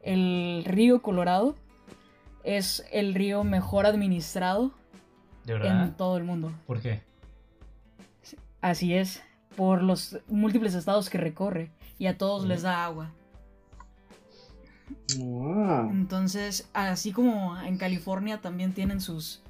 el 0.04 0.64
río 0.66 1.02
Colorado 1.02 1.56
es 2.46 2.86
el 2.94 3.14
río 3.14 3.44
mejor 3.44 3.86
administrado 3.86 4.72
¿De 5.44 5.54
en 5.56 5.94
todo 5.98 6.16
el 6.18 6.24
mundo. 6.24 6.54
¿Por 6.66 6.80
qué? 6.80 7.02
Así 8.62 8.94
es, 8.94 9.22
por 9.58 9.84
los 9.84 10.18
múltiples 10.30 10.74
estados 10.76 11.10
que 11.10 11.18
recorre 11.18 11.72
y 12.00 12.06
a 12.08 12.18
todos 12.18 12.46
les 12.46 12.62
da 12.62 12.86
agua. 12.86 13.12
Wow. 15.18 15.90
Entonces, 15.92 16.70
así 16.74 17.12
como 17.12 17.60
en 17.62 17.78
California 17.78 18.40
también 18.42 18.74
tienen 18.74 19.02
sus 19.02 19.42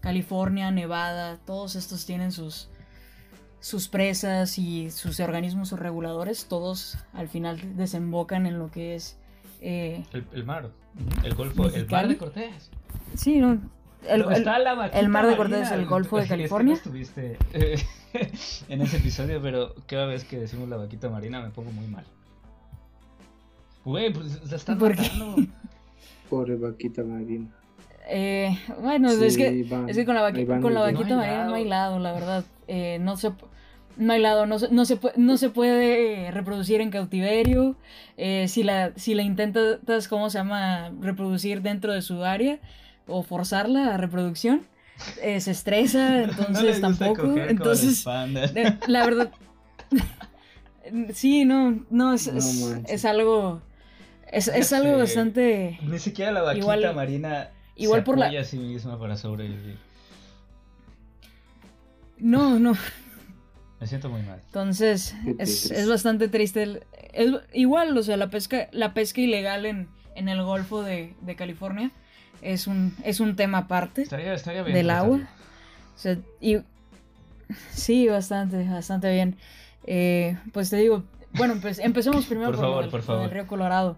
California, 0.00 0.70
Nevada, 0.70 1.38
todos 1.46 1.76
estos 1.76 2.04
tienen 2.06 2.32
sus 2.32 2.68
sus 3.60 3.86
presas 3.86 4.58
y 4.58 4.90
sus 4.90 5.20
organismos 5.20 5.70
reguladores, 5.72 6.46
todos 6.46 6.98
al 7.12 7.28
final 7.28 7.76
desembocan 7.76 8.46
en 8.46 8.58
lo 8.58 8.72
que 8.72 8.96
es 8.96 9.16
eh, 9.60 10.04
El, 10.12 10.26
el 10.32 10.44
mar. 10.44 10.70
El 11.22 11.34
golfo. 11.36 11.68
El 11.68 11.88
mar 11.88 12.08
de 12.08 12.18
Cortés. 12.18 12.70
sí, 13.14 13.38
¿no? 13.38 13.60
El- 14.08 14.22
¿Dónde 14.22 14.34
el- 14.34 14.40
está 14.40 14.58
la 14.58 14.74
vaquita 14.74 14.98
el 14.98 15.08
mar 15.08 15.26
de? 15.28 15.36
Cortés, 15.36 15.70
el 15.70 15.86
Golfo 15.86 16.16
de 16.16 16.22
Es 16.24 16.28
que 16.28 16.34
California. 16.34 16.72
no 16.72 16.76
estuviste 16.76 17.38
eh, 17.52 17.80
en 18.68 18.82
ese 18.82 18.96
episodio, 18.96 19.40
pero 19.40 19.76
cada 19.86 20.06
vez 20.06 20.24
que 20.24 20.38
decimos 20.40 20.68
la 20.68 20.76
vaquita 20.76 21.08
marina 21.08 21.40
me 21.40 21.50
pongo 21.50 21.70
muy 21.70 21.86
mal. 21.86 22.04
Güey, 23.84 24.12
pues 24.12 24.40
la 24.50 24.56
están 24.56 24.78
¿Por 24.78 24.94
qué? 24.96 25.02
matando. 25.02 25.36
Pobre 26.30 26.56
vaquita 26.56 27.02
marina. 27.02 27.48
eh, 28.08 28.56
bueno, 28.80 29.10
Sí, 29.10 29.24
es 29.24 29.36
que 29.36 29.64
van- 29.68 29.88
Es 29.88 29.96
que 29.96 30.04
con 30.04 30.14
la, 30.14 30.22
vaqui- 30.28 30.38
ahí 30.38 30.44
van 30.44 30.62
con 30.62 30.72
la 30.74 30.80
vaquita 30.80 31.08
No 31.10 31.16
marina 31.16 31.36
no 31.38 31.42
lado. 31.44 31.54
hay 31.54 31.64
lado, 31.66 31.98
la 31.98 32.12
verdad. 32.12 32.44
Eh, 32.68 32.98
no 33.00 33.16
se 33.16 33.32
no 33.98 34.12
hay 34.14 34.20
lado, 34.22 34.46
no 34.46 34.58
se, 34.58 34.70
no 34.72 34.86
se, 34.86 34.96
puede, 34.96 35.14
no 35.18 35.36
se 35.36 35.50
puede 35.50 36.30
reproducir 36.30 36.80
en 36.80 36.90
cautiverio. 36.90 37.76
Eh, 38.16 38.46
si, 38.48 38.62
la, 38.62 38.92
si 38.96 39.14
la 39.14 39.22
intentas, 39.22 40.08
¿cómo 40.08 40.30
se 40.30 40.38
llama? 40.38 40.90
Reproducir 41.00 41.60
dentro 41.60 41.92
de 41.92 42.00
su 42.00 42.24
área 42.24 42.58
o 43.06 43.22
forzarla 43.22 43.92
a 43.94 43.96
reproducción, 43.98 44.62
eh, 45.20 45.40
se 45.42 45.50
estresa, 45.50 46.08
No 46.20 46.22
entonces 46.24 46.80
gusta 46.80 46.80
tampoco. 46.80 47.36
Entonces, 47.36 48.04
eh, 48.54 48.78
la 48.86 49.04
verdad. 49.04 49.30
sí, 51.12 51.44
no, 51.44 51.84
no, 51.90 52.14
es, 52.14 52.32
No 52.32 52.38
es, 52.38 52.80
es 52.88 53.04
algo. 53.04 53.60
Es, 54.32 54.48
es 54.48 54.72
algo 54.72 54.94
sé. 54.94 54.96
bastante. 54.96 55.78
Ni 55.82 55.98
siquiera 56.00 56.32
la 56.32 56.42
vaquita 56.42 56.64
Igual- 56.64 56.94
marina 56.94 57.50
igual 57.76 58.00
se 58.00 58.04
por 58.04 58.18
la- 58.18 58.40
a 58.40 58.44
sí 58.44 58.58
misma 58.58 58.98
para 58.98 59.16
sobrevivir. 59.16 59.76
No, 62.18 62.58
no. 62.58 62.74
Me 63.80 63.86
siento 63.86 64.08
muy 64.08 64.22
mal. 64.22 64.40
Entonces, 64.46 65.14
es, 65.38 65.70
es 65.70 65.88
bastante 65.88 66.28
triste. 66.28 66.62
el- 67.12 67.40
igual, 67.52 67.96
o 67.98 68.02
sea, 68.02 68.16
la 68.16 68.30
pesca, 68.30 68.68
la 68.72 68.94
pesca 68.94 69.20
ilegal 69.20 69.66
en, 69.66 69.88
en 70.14 70.28
el 70.28 70.42
Golfo 70.42 70.82
de, 70.82 71.14
de 71.20 71.36
California 71.36 71.90
es 72.42 72.66
un, 72.66 72.94
es 73.04 73.20
un 73.20 73.36
tema 73.36 73.58
aparte 73.58 74.02
Estaría, 74.02 74.34
estaría 74.34 74.62
bien. 74.62 74.74
del 74.76 74.90
agua. 74.90 75.18
O 75.94 75.98
sea, 75.98 76.16
y, 76.40 76.58
sí, 77.70 78.06
bastante, 78.08 78.64
bastante 78.68 79.12
bien. 79.12 79.36
Eh, 79.84 80.38
pues 80.52 80.70
te 80.70 80.76
digo, 80.76 81.02
Bueno, 81.34 81.56
pues 81.60 81.80
empecemos 81.80 82.24
primero 82.26 82.50
Por 82.50 82.56
por, 82.56 82.64
favor, 82.64 82.82
del- 82.82 82.90
por 82.90 83.02
favor. 83.02 83.22
del 83.22 83.30
río 83.32 83.46
Colorado. 83.48 83.96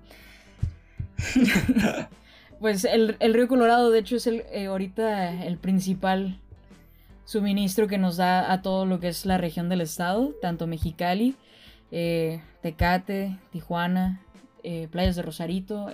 pues 2.61 2.85
el, 2.85 3.17
río 3.21 3.49
Colorado, 3.49 3.91
de 3.91 4.01
hecho, 4.01 4.17
es 4.17 4.27
el, 4.27 4.45
eh, 4.53 4.67
ahorita 4.67 5.45
el 5.45 5.59
principal 5.59 6.41
suministro 7.25 7.87
que 7.89 7.99
nos 7.99 8.17
da 8.17 8.53
a 8.53 8.62
todo 8.62 8.87
lo 8.87 9.01
que 9.01 9.09
es 9.09 9.27
la 9.27 9.39
región 9.39 9.69
del 9.69 9.81
estado, 9.81 10.35
tanto 10.41 10.67
Mexicali, 10.67 11.37
eh, 11.91 12.43
Tecate, 12.62 13.39
Tijuana, 13.51 14.21
eh, 14.62 14.89
playas 14.91 15.17
de 15.17 15.23
Rosarito, 15.23 15.93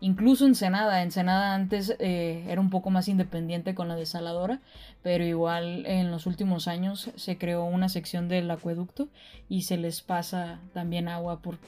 incluso 0.00 0.46
Ensenada. 0.46 1.02
Ensenada 1.02 1.54
antes 1.54 1.96
era 1.98 2.60
un 2.60 2.70
poco 2.70 2.90
más 2.90 3.08
independiente 3.08 3.74
con 3.74 3.88
la 3.88 3.96
desaladora, 3.96 4.60
pero 5.02 5.24
igual 5.24 5.86
en 5.86 6.10
los 6.10 6.26
últimos 6.26 6.68
años 6.68 7.10
se 7.16 7.38
creó 7.38 7.64
una 7.64 7.88
sección 7.88 8.28
del 8.28 8.50
acueducto 8.50 9.08
y 9.48 9.62
se 9.62 9.78
les 9.78 10.02
pasa 10.02 10.60
también 10.74 11.08
agua 11.08 11.40
por, 11.40 11.58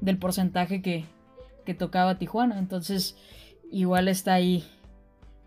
del 0.00 0.18
porcentaje 0.18 0.82
que, 0.82 1.06
que 1.64 1.74
tocaba 1.74 2.18
Tijuana. 2.18 2.58
Entonces, 2.58 3.16
igual 3.70 4.08
está 4.08 4.34
ahí, 4.34 4.64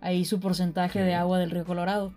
ahí 0.01 0.26
su 0.26 0.39
porcentaje 0.39 1.01
de 1.01 1.16
agua 1.16 1.39
del 1.39 1.51
río 1.51 1.66
Colorado. 1.66 2.13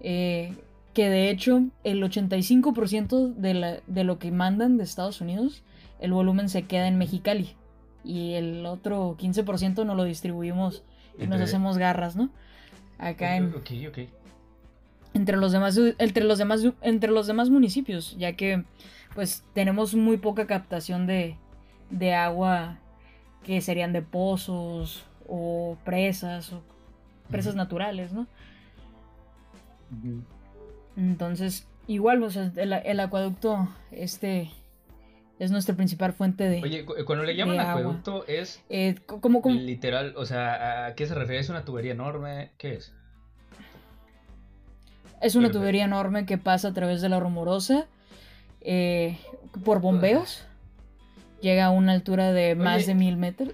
Eh, 0.00 0.54
que 0.94 1.08
de 1.10 1.30
hecho, 1.30 1.62
el 1.84 2.02
85% 2.02 3.34
de, 3.34 3.54
la- 3.54 3.78
de 3.86 4.04
lo 4.04 4.18
que 4.18 4.30
mandan 4.30 4.76
de 4.78 4.84
Estados 4.84 5.20
Unidos, 5.20 5.62
el 6.00 6.12
volumen 6.12 6.48
se 6.48 6.62
queda 6.62 6.88
en 6.88 6.96
Mexicali. 6.98 7.54
Y 8.04 8.34
el 8.34 8.64
otro 8.66 9.16
15% 9.18 9.84
nos 9.84 9.96
lo 9.96 10.04
distribuimos 10.04 10.84
y 11.18 11.26
nos 11.26 11.40
hacemos 11.40 11.76
garras, 11.76 12.14
¿no? 12.16 12.30
Acá 12.98 13.36
en, 13.36 13.46
Ok, 13.54 13.70
ok. 13.88 13.98
entre 15.14 15.36
los 15.36 15.52
demás 15.52 15.78
entre 15.98 16.24
los 16.24 16.38
demás 16.38 16.62
entre 16.82 17.10
los 17.10 17.26
demás 17.26 17.50
municipios 17.50 18.16
ya 18.18 18.34
que 18.34 18.64
pues 19.14 19.44
tenemos 19.54 19.94
muy 19.94 20.16
poca 20.18 20.46
captación 20.46 21.06
de, 21.06 21.36
de 21.90 22.14
agua 22.14 22.78
que 23.46 23.60
serían 23.62 23.92
de 23.94 24.02
pozos 24.02 25.04
o 25.28 25.78
presas 25.84 26.52
o 26.52 26.60
presas 27.30 27.54
naturales 27.54 28.12
no 28.12 28.26
entonces 30.96 31.66
igual 31.86 32.22
o 32.22 32.30
sea, 32.30 32.50
el, 32.56 32.72
el 32.72 33.00
acueducto 33.00 33.68
este 33.92 34.50
es 35.38 35.50
nuestra 35.50 35.76
principal 35.76 36.12
fuente 36.12 36.44
de 36.48 36.62
Oye, 36.62 36.84
cu- 36.84 36.94
cuando 37.04 37.24
le 37.24 37.36
llaman 37.36 37.60
agua. 37.60 37.72
acueducto 37.72 38.26
es 38.26 38.62
eh, 38.70 38.96
co- 39.06 39.20
como, 39.20 39.42
como- 39.42 39.54
literal, 39.54 40.14
o 40.16 40.24
sea, 40.24 40.86
¿a 40.86 40.94
qué 40.94 41.06
se 41.06 41.14
refiere? 41.14 41.40
¿Es 41.40 41.50
una 41.50 41.64
tubería 41.64 41.92
enorme? 41.92 42.52
¿Qué 42.58 42.74
es? 42.74 42.94
es 45.20 45.34
una 45.34 45.44
Perfecto. 45.48 45.58
tubería 45.60 45.84
enorme 45.84 46.24
que 46.26 46.38
pasa 46.38 46.68
a 46.68 46.72
través 46.72 47.00
de 47.02 47.08
la 47.10 47.20
rumorosa 47.20 47.86
eh, 48.62 49.18
por 49.64 49.80
bombeos 49.80 50.44
llega 51.40 51.66
a 51.66 51.70
una 51.70 51.92
altura 51.92 52.32
de 52.32 52.54
más 52.54 52.76
Oye. 52.78 52.86
de 52.86 52.94
mil 52.94 53.16
metros 53.16 53.50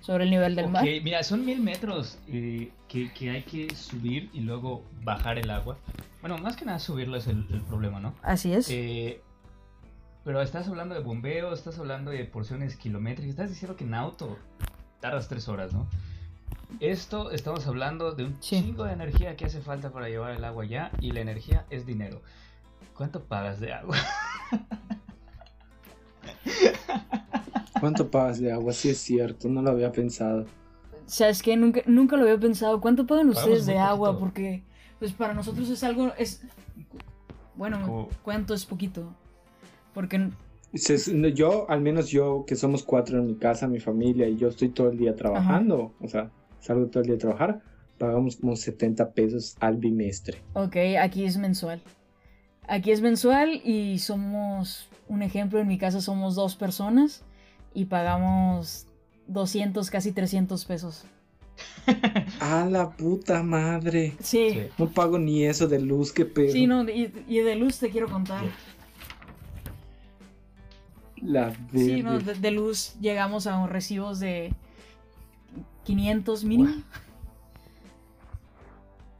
sobre 0.00 0.24
el 0.24 0.30
nivel 0.30 0.54
del 0.56 0.66
Ok, 0.66 0.70
mar. 0.72 0.84
mira, 0.84 1.22
son 1.22 1.44
mil 1.44 1.60
metros 1.60 2.18
eh, 2.28 2.70
que, 2.88 3.12
que 3.12 3.30
hay 3.30 3.42
que 3.42 3.74
subir 3.74 4.30
y 4.32 4.40
luego 4.40 4.84
bajar 5.02 5.38
el 5.38 5.50
agua. 5.50 5.76
Bueno, 6.20 6.38
más 6.38 6.56
que 6.56 6.64
nada 6.64 6.78
subirlo 6.78 7.16
es 7.16 7.26
el, 7.26 7.46
el 7.52 7.60
problema, 7.62 8.00
¿no? 8.00 8.14
Así 8.22 8.52
es. 8.52 8.68
Eh, 8.70 9.20
pero 10.24 10.40
estás 10.40 10.68
hablando 10.68 10.94
de 10.94 11.00
bombeo, 11.00 11.52
estás 11.52 11.78
hablando 11.78 12.10
de 12.12 12.24
porciones 12.24 12.76
kilométricas, 12.76 13.30
estás 13.30 13.48
diciendo 13.50 13.76
que 13.76 13.84
en 13.84 13.94
auto 13.94 14.38
tardas 15.00 15.28
tres 15.28 15.48
horas, 15.48 15.72
¿no? 15.72 15.86
Esto 16.80 17.30
estamos 17.32 17.66
hablando 17.66 18.12
de 18.12 18.24
un 18.24 18.36
Sí. 18.40 18.62
chingo 18.62 18.84
de 18.84 18.92
energía 18.92 19.36
que 19.36 19.44
hace 19.44 19.60
falta 19.60 19.90
para 19.90 20.08
llevar 20.08 20.32
el 20.32 20.44
agua 20.44 20.62
allá 20.64 20.90
y 21.00 21.10
la 21.10 21.20
energía 21.20 21.64
es 21.70 21.84
dinero. 21.86 22.22
¿Cuánto 22.96 23.24
pagas 23.24 23.60
de 23.60 23.72
agua? 23.72 23.96
¿Cuánto 27.80 28.10
pagas 28.10 28.38
de 28.38 28.52
agua? 28.52 28.72
Sí 28.72 28.90
es 28.90 28.98
cierto, 28.98 29.48
no 29.48 29.62
lo 29.62 29.70
había 29.70 29.90
pensado. 29.92 30.46
¿Sabes 31.06 31.42
qué? 31.42 31.56
Nunca, 31.56 31.82
nunca 31.86 32.16
lo 32.16 32.22
había 32.22 32.38
pensado. 32.38 32.80
¿Cuánto 32.80 33.06
pagan 33.06 33.28
Pagamos 33.28 33.44
ustedes 33.44 33.66
de 33.66 33.78
agua? 33.78 34.10
poquito. 34.10 34.20
Porque 34.20 34.62
pues 34.98 35.12
para 35.12 35.34
nosotros 35.34 35.68
es 35.68 35.82
algo... 35.82 36.12
es 36.16 36.42
Bueno, 37.56 37.80
Como- 37.82 38.08
¿cuánto 38.22 38.54
es 38.54 38.64
poquito? 38.64 39.12
Porque 39.94 40.30
Yo, 41.34 41.68
al 41.68 41.80
menos 41.80 42.08
yo, 42.08 42.44
que 42.46 42.56
somos 42.56 42.82
cuatro 42.82 43.18
en 43.18 43.26
mi 43.26 43.34
casa, 43.34 43.66
mi 43.66 43.80
familia, 43.80 44.28
y 44.28 44.36
yo 44.36 44.48
estoy 44.48 44.68
todo 44.70 44.90
el 44.90 44.96
día 44.96 45.14
trabajando, 45.14 45.92
o 46.00 46.08
sea, 46.08 46.30
salgo 46.60 46.86
todo 46.86 47.02
el 47.02 47.08
día 47.08 47.16
a 47.16 47.18
trabajar, 47.18 47.60
pagamos 47.98 48.36
como 48.36 48.56
70 48.56 49.10
pesos 49.12 49.56
al 49.60 49.76
bimestre. 49.76 50.38
Ok, 50.54 50.76
aquí 51.00 51.24
es 51.24 51.36
mensual. 51.36 51.82
Aquí 52.68 52.90
es 52.92 53.00
mensual 53.02 53.60
y 53.64 53.98
somos, 53.98 54.88
un 55.12 55.22
ejemplo, 55.22 55.58
en 55.60 55.68
mi 55.68 55.76
casa 55.78 56.00
somos 56.00 56.34
dos 56.34 56.56
personas 56.56 57.22
y 57.74 57.84
pagamos 57.84 58.86
200, 59.26 59.90
casi 59.90 60.12
300 60.12 60.64
pesos. 60.64 61.04
¡A 62.40 62.64
la 62.70 62.90
puta 62.90 63.42
madre! 63.42 64.14
Sí, 64.20 64.50
Sí. 64.52 64.60
No 64.78 64.88
pago 64.88 65.18
ni 65.18 65.44
eso 65.44 65.68
de 65.68 65.80
luz, 65.80 66.12
qué 66.12 66.24
pedo. 66.24 66.52
sí, 66.52 66.66
no, 66.66 66.82
y, 66.88 67.12
y 67.28 67.38
de 67.40 67.56
luz 67.56 67.78
te 67.78 67.90
quiero 67.90 68.08
contar. 68.08 68.42
La 71.20 71.52
Sí, 71.72 72.02
no, 72.02 72.18
de, 72.18 72.34
de 72.34 72.50
luz 72.50 72.94
llegamos 73.00 73.46
a 73.46 73.64
recibos 73.66 74.18
de 74.18 74.52
500 75.84 76.42
mínimo. 76.44 76.82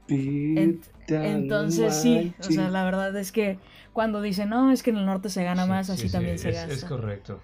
Ent- 0.08 0.88
Entonces 1.08 1.94
sí, 1.94 2.34
o 2.40 2.44
sea, 2.44 2.70
la 2.70 2.84
verdad 2.84 3.16
es 3.16 3.30
que 3.32 3.58
cuando 3.92 4.20
dicen, 4.22 4.48
no, 4.48 4.70
es 4.70 4.82
que 4.82 4.90
en 4.90 4.96
el 4.98 5.06
norte 5.06 5.28
se 5.28 5.44
gana 5.44 5.64
Sí, 5.64 5.68
más, 5.68 5.86
sí, 5.86 5.92
así 5.92 6.06
sí, 6.06 6.12
también 6.12 6.38
se 6.38 6.50
es, 6.50 6.54
gasta. 6.56 6.72
es 6.72 6.84
correcto. 6.84 7.40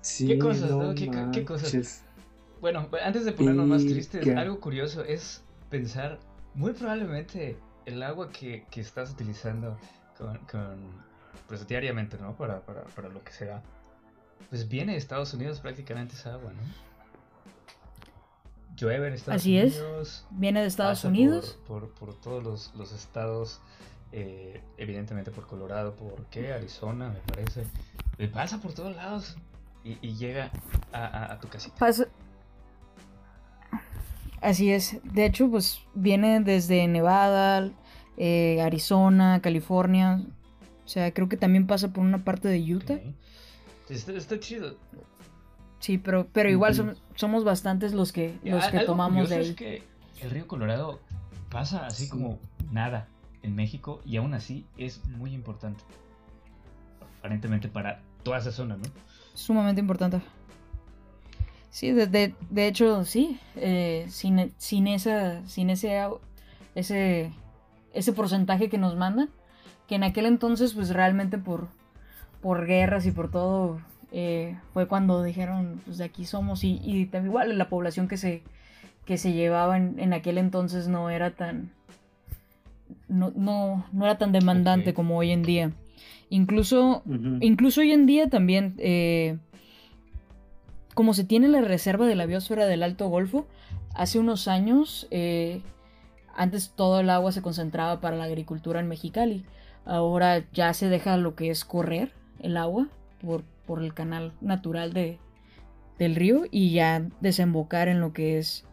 Sí, 0.00 0.26
¿Qué 0.26 0.38
cosas, 0.38 0.70
no 0.70 0.92
no? 0.92 0.94
¿Qué- 1.32 1.44
cosas? 1.44 2.04
Bueno, 2.60 2.88
antes 3.04 3.24
de 3.24 3.32
ponernos 3.32 3.66
más 3.66 3.82
tristes, 3.84 4.26
algo 4.36 4.60
curioso 4.60 5.04
es 5.04 5.42
pensar, 5.70 6.18
muy 6.54 6.72
probablemente 6.72 7.56
el 7.86 8.02
agua 8.02 8.30
que, 8.30 8.66
que 8.70 8.80
estás 8.80 9.10
utilizando 9.12 9.76
con, 10.18 10.38
con, 10.50 10.78
pues 11.48 11.66
diariamente, 11.66 12.16
¿no? 12.18 12.36
Para, 12.36 12.60
para, 12.64 12.82
para 12.84 13.08
lo 13.08 13.22
que 13.24 13.32
sea, 13.32 13.62
pues 14.48 14.68
viene 14.68 14.92
de 14.92 14.98
Estados 14.98 15.34
Unidos 15.34 15.60
prácticamente 15.60 16.14
esa 16.14 16.34
agua, 16.34 16.52
¿no? 16.52 16.62
Llueve 18.76 19.08
en 19.08 19.14
Estados 19.14 19.42
Así 19.42 19.58
es. 19.58 19.76
Unidos. 19.78 20.26
Viene 20.30 20.60
de 20.60 20.66
Estados 20.66 21.04
Unidos. 21.04 21.58
Por, 21.66 21.90
por, 21.90 22.12
por 22.12 22.20
todos 22.20 22.42
los, 22.42 22.74
los 22.74 22.92
estados, 22.92 23.60
eh, 24.12 24.60
evidentemente 24.76 25.30
por 25.30 25.46
Colorado, 25.46 25.94
por 25.96 26.24
qué, 26.26 26.52
Arizona, 26.52 27.08
me 27.10 27.20
parece. 27.20 27.64
Eh, 28.18 28.28
Pasa 28.28 28.60
por 28.60 28.72
todos 28.74 28.94
lados 28.96 29.36
y, 29.84 29.98
y 30.06 30.14
llega 30.16 30.50
a, 30.92 31.04
a- 31.04 31.32
a 31.32 31.40
tu 31.40 31.48
casita. 31.48 31.76
Así 34.40 34.72
es. 34.72 34.98
De 35.04 35.24
hecho, 35.24 35.48
pues 35.50 35.80
viene 35.94 36.40
desde 36.40 36.86
Nevada, 36.88 37.70
eh, 38.16 38.60
Arizona, 38.60 39.40
California. 39.40 40.20
O 40.84 40.88
sea, 40.88 41.12
creo 41.14 41.28
que 41.28 41.36
también 41.36 41.66
pasa 41.66 41.92
por 41.92 42.02
una 42.04 42.24
parte 42.24 42.48
de 42.48 42.74
Utah. 42.74 42.94
Ok. 42.94 43.00
Está, 43.90 44.12
está 44.12 44.40
chido. 44.40 44.76
Sí, 45.78 45.98
pero, 45.98 46.26
pero 46.32 46.48
igual 46.50 46.96
somos 47.14 47.44
bastantes 47.44 47.92
los 47.92 48.12
que, 48.12 48.38
los 48.44 48.66
que 48.68 48.80
tomamos 48.80 49.28
de 49.28 49.36
ahí. 49.36 49.50
es 49.50 49.56
que 49.56 49.82
el 50.20 50.30
río 50.30 50.46
Colorado 50.46 51.00
pasa 51.50 51.86
así 51.86 52.04
Sí. 52.04 52.10
como 52.10 52.38
nada 52.70 53.08
en 53.42 53.54
México 53.54 54.00
y 54.04 54.16
aún 54.16 54.34
así 54.34 54.64
es 54.78 55.04
muy 55.06 55.34
importante. 55.34 55.82
Aparentemente 57.18 57.68
para 57.68 58.00
toda 58.22 58.38
esa 58.38 58.52
zona, 58.52 58.76
¿no? 58.76 58.82
Sumamente 59.34 59.80
importante. 59.80 60.20
Sí, 61.70 61.92
de, 61.92 62.06
de- 62.06 62.66
hecho, 62.66 63.04
sí. 63.04 63.38
eh, 63.56 64.06
sin, 64.10 64.52
sin, 64.58 64.86
esa, 64.86 65.46
sin 65.46 65.70
ese, 65.70 66.02
ese, 66.74 67.32
ese 67.94 68.12
porcentaje 68.12 68.68
que 68.68 68.76
nos 68.76 68.96
mandan, 68.96 69.30
que 69.88 69.94
en 69.94 70.04
aquel 70.04 70.26
entonces, 70.26 70.74
pues 70.74 70.90
realmente 70.90 71.38
por, 71.38 71.68
por 72.42 72.66
guerras 72.66 73.06
y 73.06 73.10
por 73.12 73.30
todo, 73.30 73.80
eh, 74.10 74.58
fue 74.74 74.86
cuando 74.86 75.22
dijeron, 75.22 75.80
pues 75.86 75.96
de 75.98 76.04
aquí 76.04 76.26
somos. 76.26 76.62
Y, 76.62 76.80
y 76.84 77.08
igual 77.16 77.56
la 77.56 77.68
población 77.70 78.06
que 78.06 78.18
se, 78.18 78.42
que 79.06 79.16
se 79.16 79.32
llevaba 79.32 79.78
en, 79.78 79.98
en 79.98 80.12
aquel 80.12 80.38
entonces 80.38 80.88
no 80.88 81.08
era 81.08 81.30
tan... 81.30 81.72
No, 83.08 83.32
no, 83.34 83.86
no 83.92 84.04
era 84.04 84.18
tan 84.18 84.32
demandante 84.32 84.94
como 84.94 85.18
hoy 85.18 85.30
en 85.30 85.42
día. 85.42 85.72
Incluso. 86.28 87.02
Incluso 87.40 87.82
hoy 87.82 87.92
en 87.92 88.06
día 88.06 88.28
también, 88.28 88.74
eh, 88.78 89.38
como 90.94 91.14
se 91.14 91.24
tiene 91.24 91.48
la 91.48 91.60
reserva 91.60 92.06
de 92.06 92.14
la 92.14 92.26
biosfera 92.26 92.66
del 92.66 92.82
Alto 92.82 93.08
Golfo, 93.08 93.46
hace 93.94 94.18
unos 94.18 94.48
años, 94.48 95.06
eh, 95.10 95.60
antes 96.34 96.72
todo 96.74 97.00
el 97.00 97.10
agua 97.10 97.32
se 97.32 97.42
concentraba 97.42 98.00
para 98.00 98.16
la 98.16 98.24
agricultura 98.24 98.80
en 98.80 98.88
Mexicali. 98.88 99.44
Ahora 99.84 100.44
ya 100.52 100.72
se 100.72 100.88
deja 100.88 101.16
lo 101.16 101.34
que 101.34 101.50
es 101.50 101.64
correr 101.64 102.12
el 102.40 102.56
agua 102.56 102.88
por, 103.20 103.42
por 103.66 103.82
el 103.82 103.94
canal 103.94 104.32
natural 104.40 104.92
de, 104.92 105.18
del 105.98 106.14
río 106.14 106.44
y 106.50 106.72
ya 106.72 107.06
desembocar 107.20 107.88
en 107.88 108.00
lo 108.00 108.12
que 108.12 108.38
es 108.38 108.64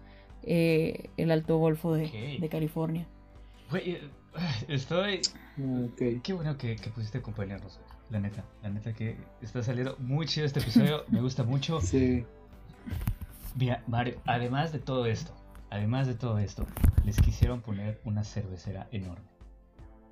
eh, 0.43 1.09
el 1.17 1.31
Alto 1.31 1.57
Golfo 1.57 1.93
de, 1.93 2.37
de 2.39 2.49
California. 2.49 3.05
Güey, 3.69 3.91
eh, 3.91 4.09
estoy 4.67 5.21
Ah, 5.59 5.85
ok. 5.85 6.21
Qué 6.23 6.33
bueno 6.33 6.57
que, 6.57 6.75
que 6.75 6.89
pusiste 6.89 7.21
compañeros, 7.21 7.79
la 8.09 8.19
neta. 8.19 8.43
La 8.63 8.69
neta 8.69 8.93
que 8.93 9.17
está 9.41 9.61
saliendo 9.61 9.95
muy 9.99 10.25
chido 10.25 10.45
este 10.45 10.59
episodio, 10.59 11.03
me 11.09 11.21
gusta 11.21 11.43
mucho. 11.43 11.81
Sí. 11.81 12.25
Mira, 13.55 13.83
Mario, 13.87 14.21
además 14.25 14.71
de 14.71 14.79
todo 14.79 15.05
esto, 15.05 15.33
además 15.69 16.07
de 16.07 16.15
todo 16.15 16.39
esto, 16.39 16.65
les 17.03 17.19
quisieron 17.19 17.61
poner 17.61 17.99
una 18.05 18.23
cervecera 18.23 18.87
enorme 18.91 19.27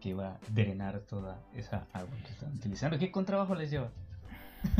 que 0.02 0.10
iba 0.10 0.32
a 0.32 0.40
drenar 0.50 1.00
toda 1.02 1.42
esa 1.54 1.88
agua 1.94 2.16
que 2.26 2.32
estaban 2.32 2.56
utilizando. 2.56 3.00
¿Qué 3.00 3.12
contrabajo 3.12 3.56
les 3.56 3.72
lleva? 3.72 3.90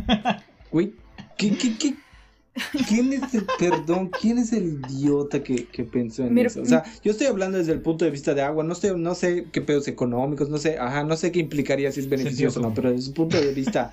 Güey, 0.70 0.96
¿qué, 1.38 1.58
qué, 1.58 1.78
qué? 1.78 1.96
¿Quién 2.88 3.14
es 3.14 3.34
el, 3.34 3.46
perdón, 3.60 4.10
quién 4.22 4.38
es 4.38 4.54
el 4.54 4.80
idiota 4.90 5.44
que, 5.44 5.66
que 5.66 5.84
pensó 5.84 6.24
en 6.26 6.34
Mira, 6.34 6.48
eso? 6.48 6.62
O 6.62 6.66
sea, 6.66 6.84
yo 7.04 7.12
estoy 7.12 7.28
hablando 7.28 7.58
desde 7.58 7.72
el 7.74 7.82
punto 7.82 8.06
de 8.06 8.12
vista 8.12 8.34
de 8.34 8.42
agua, 8.42 8.64
no 8.64 8.76
sé, 8.76 8.96
no 8.98 9.16
sé 9.16 9.48
qué 9.52 9.62
pedos 9.62 9.88
económicos, 9.88 10.50
no 10.50 10.58
sé, 10.58 10.78
ajá, 10.78 11.04
no 11.04 11.16
sé 11.18 11.32
qué 11.32 11.40
implicaría 11.40 11.92
si 11.92 12.00
es 12.02 12.10
beneficioso 12.10 12.60
o 12.60 12.64
no, 12.64 12.74
pero 12.74 12.92
desde 12.92 13.10
el 13.10 13.14
punto 13.14 13.38
de 13.40 13.54
vista 13.54 13.92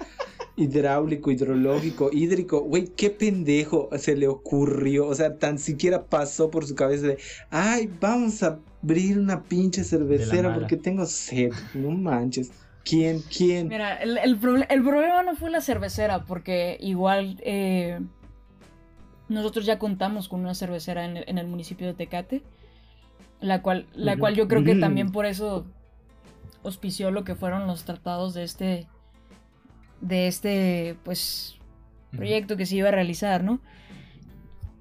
hidráulico, 0.57 1.31
hidrológico, 1.31 2.11
hídrico, 2.13 2.61
güey, 2.63 2.87
qué 2.97 3.11
pendejo 3.11 3.89
se 3.99 4.17
le 4.17 4.29
ocurrió, 4.29 5.07
o 5.07 5.15
sea, 5.15 5.37
tan 5.39 5.59
siquiera 5.59 6.05
pasó 6.05 6.51
por 6.51 6.67
su 6.67 6.75
cabeza 6.75 7.09
de, 7.09 7.19
ay, 7.51 7.91
vamos 8.01 8.43
a 8.43 8.61
abrir 8.83 9.19
una 9.19 9.43
pinche 9.43 9.83
cervecera 9.85 10.55
porque 10.55 10.77
tengo 10.77 11.07
sed, 11.07 11.53
no 11.75 11.91
manches. 11.91 12.53
¿Quién? 12.85 13.23
¿Quién? 13.35 13.69
Mira, 13.69 13.97
el, 13.97 14.19
el 14.19 14.39
proble- 14.39 14.67
el 14.69 14.83
problema 14.83 15.23
no 15.23 15.35
fue 15.37 15.51
la 15.51 15.63
cervecera, 15.63 16.27
porque 16.27 16.77
igual 16.81 17.41
eh, 17.43 17.99
nosotros 19.29 19.65
ya 19.67 19.79
contamos 19.79 20.29
con 20.29 20.41
una 20.41 20.55
cervecera 20.55 21.05
en 21.05 21.17
el, 21.19 21.25
en 21.27 21.39
el 21.39 21.47
municipio 21.47 21.87
de 21.87 21.95
Tecate, 21.95 22.43
la 23.41 23.63
cual, 23.63 23.87
la 23.95 24.17
cual 24.17 24.35
yo 24.35 24.49
creo 24.49 24.65
que 24.65 24.75
Mm. 24.75 24.81
también 24.81 25.13
por 25.13 25.27
eso 25.27 25.67
auspició 26.63 27.11
lo 27.11 27.25
que 27.25 27.35
fueron 27.35 27.67
los 27.67 27.85
tratados 27.85 28.35
de 28.35 28.45
este, 28.45 28.87
de 30.01 30.27
este, 30.29 30.97
pues, 31.05 31.57
proyecto 32.11 32.57
que 32.57 32.67
se 32.67 32.77
iba 32.77 32.89
a 32.89 32.93
realizar, 32.93 33.43
¿no? 33.45 33.61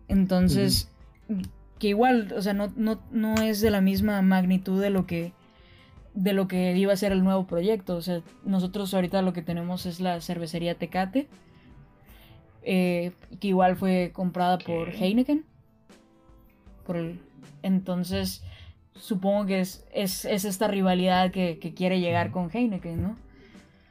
Entonces, 0.07 0.89
que 1.79 1.87
igual, 1.89 2.33
o 2.37 2.41
sea, 2.41 2.53
no, 2.53 2.71
no, 2.75 3.01
no 3.11 3.35
es 3.41 3.61
de 3.61 3.71
la 3.71 3.81
misma 3.81 4.21
magnitud 4.21 4.81
de 4.81 4.89
lo 4.89 5.05
que 5.05 5.33
de 6.13 6.33
lo 6.33 6.47
que 6.47 6.77
iba 6.77 6.93
a 6.93 6.97
ser 6.97 7.11
el 7.11 7.23
nuevo 7.23 7.47
proyecto. 7.47 7.95
O 7.95 8.01
sea, 8.03 8.21
nosotros 8.45 8.93
ahorita 8.93 9.23
lo 9.23 9.33
que 9.33 9.41
tenemos 9.41 9.87
es 9.87 9.99
la 9.99 10.21
cervecería 10.21 10.75
Tecate, 10.75 11.27
eh, 12.66 13.11
que 13.39 13.47
igual 13.49 13.76
fue 13.76 14.11
comprada 14.14 14.57
por. 14.57 14.89
Heineken. 14.89 15.45
Por 16.86 16.97
el- 16.97 17.20
entonces, 17.61 18.43
supongo 18.95 19.45
que 19.45 19.61
es, 19.61 19.86
es, 19.93 20.26
es 20.26 20.45
esta 20.45 20.68
rivalidad 20.68 21.32
que, 21.32 21.59
que 21.59 21.74
quiere 21.74 21.99
llegar 21.99 22.32
con 22.32 22.49
Heineken, 22.53 23.01
¿no? 23.01 23.16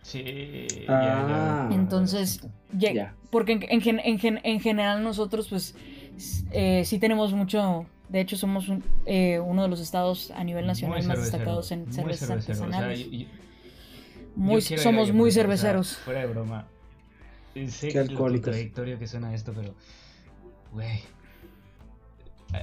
Sí, 0.03 0.67
ya, 0.87 0.87
Ah. 0.89 1.69
ya. 1.71 1.75
Entonces, 1.77 2.47
ya- 2.73 2.93
Ya. 2.93 3.15
porque 3.31 3.53
en, 3.53 3.63
en 3.69 3.81
gen- 3.81 4.01
en 4.05 4.19
gen- 4.19 4.41
en 4.43 4.61
general 4.61 5.03
nosotros 5.03 5.49
pues 5.49 5.75
eh, 6.51 6.83
sí 6.85 6.99
tenemos 6.99 7.33
mucho, 7.33 7.87
de 8.09 8.21
hecho 8.21 8.37
somos 8.37 8.69
un- 8.69 8.83
eh, 9.07 9.39
uno 9.41 9.63
de 9.63 9.69
los 9.69 9.81
estados 9.81 10.31
a 10.33 10.45
nivel 10.45 10.67
nacional 10.67 10.99
Muy 10.99 11.07
más 11.07 11.17
cervecero, 11.17 11.39
destacados 11.39 11.73
en 11.73 11.93
cervezas 11.93 12.23
o 12.23 12.27
sea, 12.27 12.35
artesanales. 12.37 13.01
y- 13.01 13.29
Muy- 14.35 14.61
somos 14.61 15.13
muy 15.13 15.31
o 15.31 15.33
cerveceros. 15.33 15.97
fuera 15.99 16.21
de 16.21 16.27
broma. 16.27 16.67
Sé 17.69 17.89
Qué 17.89 18.05
lo 18.05 18.17
contradictorio 18.19 18.99
que 18.99 19.07
suena 19.07 19.35
esto, 19.35 19.53
pero. 19.55 19.75
Güey. 20.73 21.01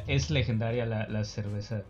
Es 0.07 0.29
legendaria 0.29 0.85
la, 0.85 1.07
la 1.07 1.23
cerveza. 1.23 1.83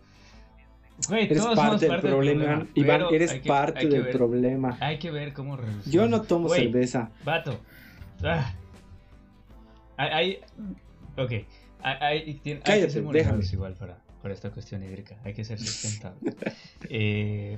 Güey, 1.07 1.25
Eres 1.25 1.37
todos 1.37 1.55
somos 1.55 1.69
parte 1.71 1.87
del 1.89 2.01
problema, 2.01 2.43
Iván, 2.75 2.97
pero 2.97 3.11
eres 3.11 3.33
que- 3.33 3.47
parte 3.47 3.87
del 3.87 4.03
ver- 4.03 4.11
problema. 4.11 4.77
Hay 4.81 4.99
que 4.99 5.11
ver 5.11 5.33
cómo 5.33 5.55
reducir. 5.57 5.93
Yo 5.93 6.07
no 6.07 6.21
tomo 6.23 6.47
Güey, 6.47 6.63
cerveza. 6.63 7.09
Vato. 7.23 7.59
Ah. 8.23 8.53
Hay. 9.97 10.39
Ok. 11.17 11.31
Hay, 11.81 11.95
hay- 12.01 12.39
tien- 12.43 12.57
hay 12.57 12.61
Cállate, 12.63 12.85
que 12.87 12.89
ser 12.91 13.03
déjame. 13.05 13.45
igual 13.51 13.73
para, 13.75 13.97
para 14.21 14.33
esta 14.33 14.51
cuestión 14.51 14.83
hídrica. 14.83 15.15
Hay 15.23 15.33
que 15.33 15.45
ser 15.45 15.57
sustentable. 15.59 16.19
eh, 16.89 17.57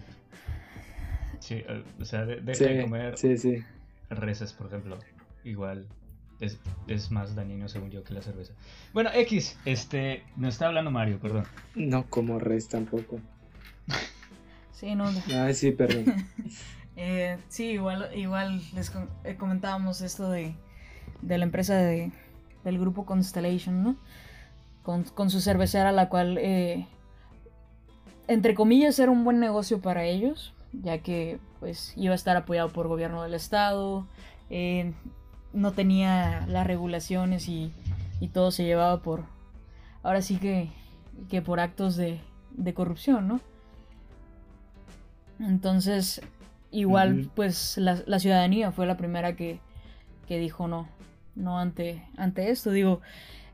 sí, 1.39 1.63
o 1.99 2.05
sea, 2.05 2.25
de- 2.25 2.41
deja 2.41 2.63
de 2.65 2.75
Sí, 2.77 2.81
comer 2.83 3.17
sí, 3.17 3.37
sí. 3.37 3.63
reses, 4.09 4.53
por 4.53 4.67
ejemplo. 4.67 4.99
Igual 5.43 5.87
es, 6.39 6.59
es 6.87 7.11
más 7.11 7.35
dañino, 7.35 7.69
según 7.69 7.91
yo, 7.91 8.03
que 8.03 8.13
la 8.13 8.21
cerveza. 8.21 8.53
Bueno, 8.93 9.09
X, 9.13 9.57
este. 9.65 10.23
Nos 10.35 10.55
está 10.55 10.67
hablando 10.67 10.91
Mario, 10.91 11.19
perdón. 11.19 11.45
No 11.75 12.09
como 12.09 12.39
res 12.39 12.67
tampoco. 12.67 13.19
Sí, 14.73 14.95
no, 14.95 15.11
Ay, 15.35 15.53
sí, 15.53 15.69
perdón. 15.73 16.05
eh, 16.95 17.37
sí, 17.49 17.65
igual, 17.65 18.09
igual 18.15 18.63
les 18.73 18.91
eh, 19.23 19.35
comentábamos 19.37 20.01
esto 20.01 20.27
de, 20.31 20.55
de 21.21 21.37
la 21.37 21.43
empresa 21.43 21.75
de, 21.75 22.11
del 22.63 22.79
grupo 22.79 23.05
Constellation, 23.05 23.83
¿no? 23.83 23.95
Con, 24.81 25.03
con 25.03 25.29
su 25.29 25.39
cervecera, 25.39 25.91
la 25.91 26.09
cual, 26.09 26.39
eh, 26.39 26.87
entre 28.27 28.55
comillas, 28.55 28.97
era 28.97 29.11
un 29.11 29.23
buen 29.23 29.39
negocio 29.39 29.81
para 29.81 30.05
ellos, 30.05 30.55
ya 30.73 30.97
que 30.97 31.39
pues 31.59 31.93
iba 31.95 32.13
a 32.13 32.15
estar 32.15 32.35
apoyado 32.35 32.69
por 32.69 32.87
gobierno 32.87 33.21
del 33.21 33.35
estado, 33.35 34.07
eh, 34.49 34.93
no 35.53 35.71
tenía 35.71 36.45
las 36.47 36.65
regulaciones 36.65 37.47
y, 37.47 37.71
y 38.19 38.29
todo 38.29 38.51
se 38.51 38.63
llevaba 38.63 39.01
por, 39.01 39.25
ahora 40.03 40.21
sí 40.21 40.37
que, 40.37 40.69
que 41.29 41.41
por 41.41 41.59
actos 41.59 41.95
de, 41.95 42.19
de 42.51 42.73
corrupción, 42.73 43.27
¿no? 43.27 43.41
Entonces, 45.39 46.21
igual, 46.69 47.29
pues 47.35 47.77
la, 47.77 48.01
la 48.05 48.19
ciudadanía 48.19 48.71
fue 48.71 48.85
la 48.85 48.97
primera 48.97 49.35
que, 49.35 49.59
que 50.27 50.37
dijo 50.37 50.67
no, 50.67 50.87
no 51.35 51.59
ante, 51.59 52.05
ante 52.15 52.51
esto. 52.51 52.71
Digo, 52.71 53.01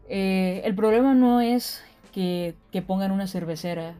eh, 0.09 0.61
el 0.65 0.75
problema 0.75 1.13
no 1.13 1.39
es 1.41 1.81
que, 2.13 2.55
que 2.71 2.81
pongan 2.81 3.11
una 3.11 3.27
cervecera, 3.27 3.93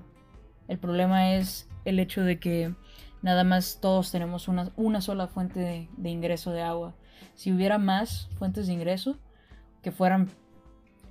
el 0.67 0.77
problema 0.79 1.33
es 1.33 1.67
el 1.85 1.99
hecho 1.99 2.23
de 2.23 2.39
que 2.39 2.75
nada 3.21 3.43
más 3.43 3.79
todos 3.81 4.11
tenemos 4.11 4.47
una, 4.49 4.71
una 4.75 4.99
sola 5.01 5.27
fuente 5.27 5.59
de, 5.59 5.87
de 5.95 6.09
ingreso 6.09 6.51
de 6.51 6.61
agua. 6.61 6.93
Si 7.37 7.53
hubiera 7.53 7.77
más 7.77 8.27
fuentes 8.37 8.67
de 8.67 8.73
ingreso, 8.73 9.15
que 9.81 9.91
fueran, 9.91 10.29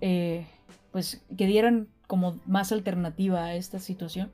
eh, 0.03 0.47
pues, 0.93 1.25
que 1.39 1.47
dieran 1.47 1.89
como 2.07 2.39
más 2.47 2.73
alternativa 2.73 3.45
a 3.45 3.55
esta 3.55 3.79
situación, 3.79 4.31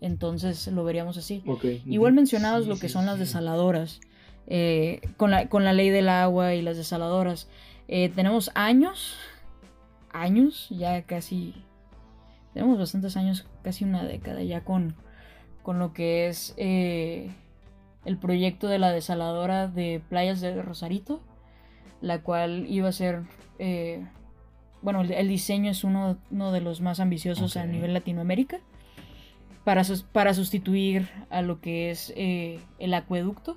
entonces 0.00 0.66
lo 0.68 0.82
veríamos 0.84 1.16
así. 1.18 1.44
Igual 1.86 2.14
mencionados 2.14 2.64
Sí, 2.64 2.68
lo 2.68 2.74
que 2.76 2.88
sí, 2.88 2.94
son 2.94 3.06
las 3.06 3.18
desaladoras, 3.18 4.00
eh, 4.46 5.00
con, 5.16 5.30
la, 5.30 5.48
con 5.48 5.64
la 5.64 5.72
ley 5.72 5.90
del 5.90 6.08
agua 6.08 6.54
y 6.54 6.62
las 6.62 6.76
desaladoras. 6.76 7.48
eh, 7.88 8.08
tenemos 8.08 8.50
años, 8.54 9.16
años, 10.12 10.68
ya 10.70 11.02
casi, 11.02 11.54
tenemos 12.54 12.78
bastantes 12.78 13.16
años, 13.18 13.46
casi 13.62 13.84
una 13.84 14.02
década 14.04 14.42
ya 14.42 14.64
con, 14.64 14.96
con 15.62 15.78
lo 15.78 15.92
que 15.92 16.28
es 16.28 16.54
eh, 16.56 17.30
el 18.06 18.16
proyecto 18.18 18.68
de 18.68 18.78
la 18.78 18.92
desaladora 18.92 19.68
de 19.68 20.02
playas 20.08 20.40
de 20.40 20.60
Rosarito, 20.62 21.20
la 22.04 22.20
cual 22.22 22.66
iba 22.68 22.88
a 22.88 22.92
ser, 22.92 23.22
eh, 23.58 24.06
bueno, 24.82 25.00
el, 25.00 25.10
el 25.12 25.28
diseño 25.28 25.70
es 25.70 25.84
uno, 25.84 26.18
uno 26.30 26.52
de 26.52 26.60
los 26.60 26.80
más 26.80 27.00
ambiciosos 27.00 27.56
a 27.56 27.64
nivel 27.66 27.94
Latinoamérica 27.94 28.58
para, 29.64 29.84
sus- 29.84 30.02
para 30.02 30.34
sustituir 30.34 31.08
a 31.30 31.40
lo 31.40 31.60
que 31.60 31.90
es 31.90 32.12
eh, 32.16 32.60
el 32.78 32.92
acueducto. 32.94 33.56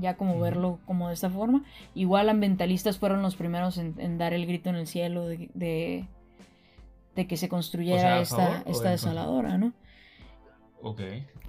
Ya 0.00 0.16
como 0.16 0.38
verlo 0.38 0.78
como 0.86 1.08
de 1.08 1.14
esta 1.14 1.28
forma. 1.30 1.64
Igual 1.96 2.28
ambientalistas 2.28 2.98
fueron 2.98 3.22
los 3.22 3.34
primeros 3.34 3.76
en, 3.76 3.94
en 3.98 4.18
dar 4.18 4.32
el 4.32 4.46
grito 4.46 4.70
en 4.70 4.76
el 4.76 4.86
cielo 4.86 5.26
de, 5.26 5.50
de, 5.54 6.06
de 7.16 7.26
que 7.26 7.36
se 7.36 7.48
construyera 7.48 8.20
O 8.20 8.24
sea, 8.24 8.46
¿a 8.46 8.58
esta, 8.58 8.70
esta 8.70 8.90
desaladora, 8.90 9.58
¿no? 9.58 9.72
Ok. 10.80 11.00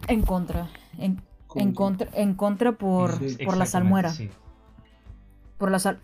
En 0.07 0.23
contra. 0.23 0.69
En, 0.97 1.21
en 1.55 1.73
Contra. 1.73 2.07
en 2.15 2.33
contra 2.33 2.71
por, 2.71 3.19
Sí, 3.29 3.45
por 3.45 3.57
la 3.57 3.67
salmuera. 3.67 4.09
sí. 4.09 4.31
Por 5.61 5.69
la 5.69 5.77
sal, 5.77 5.99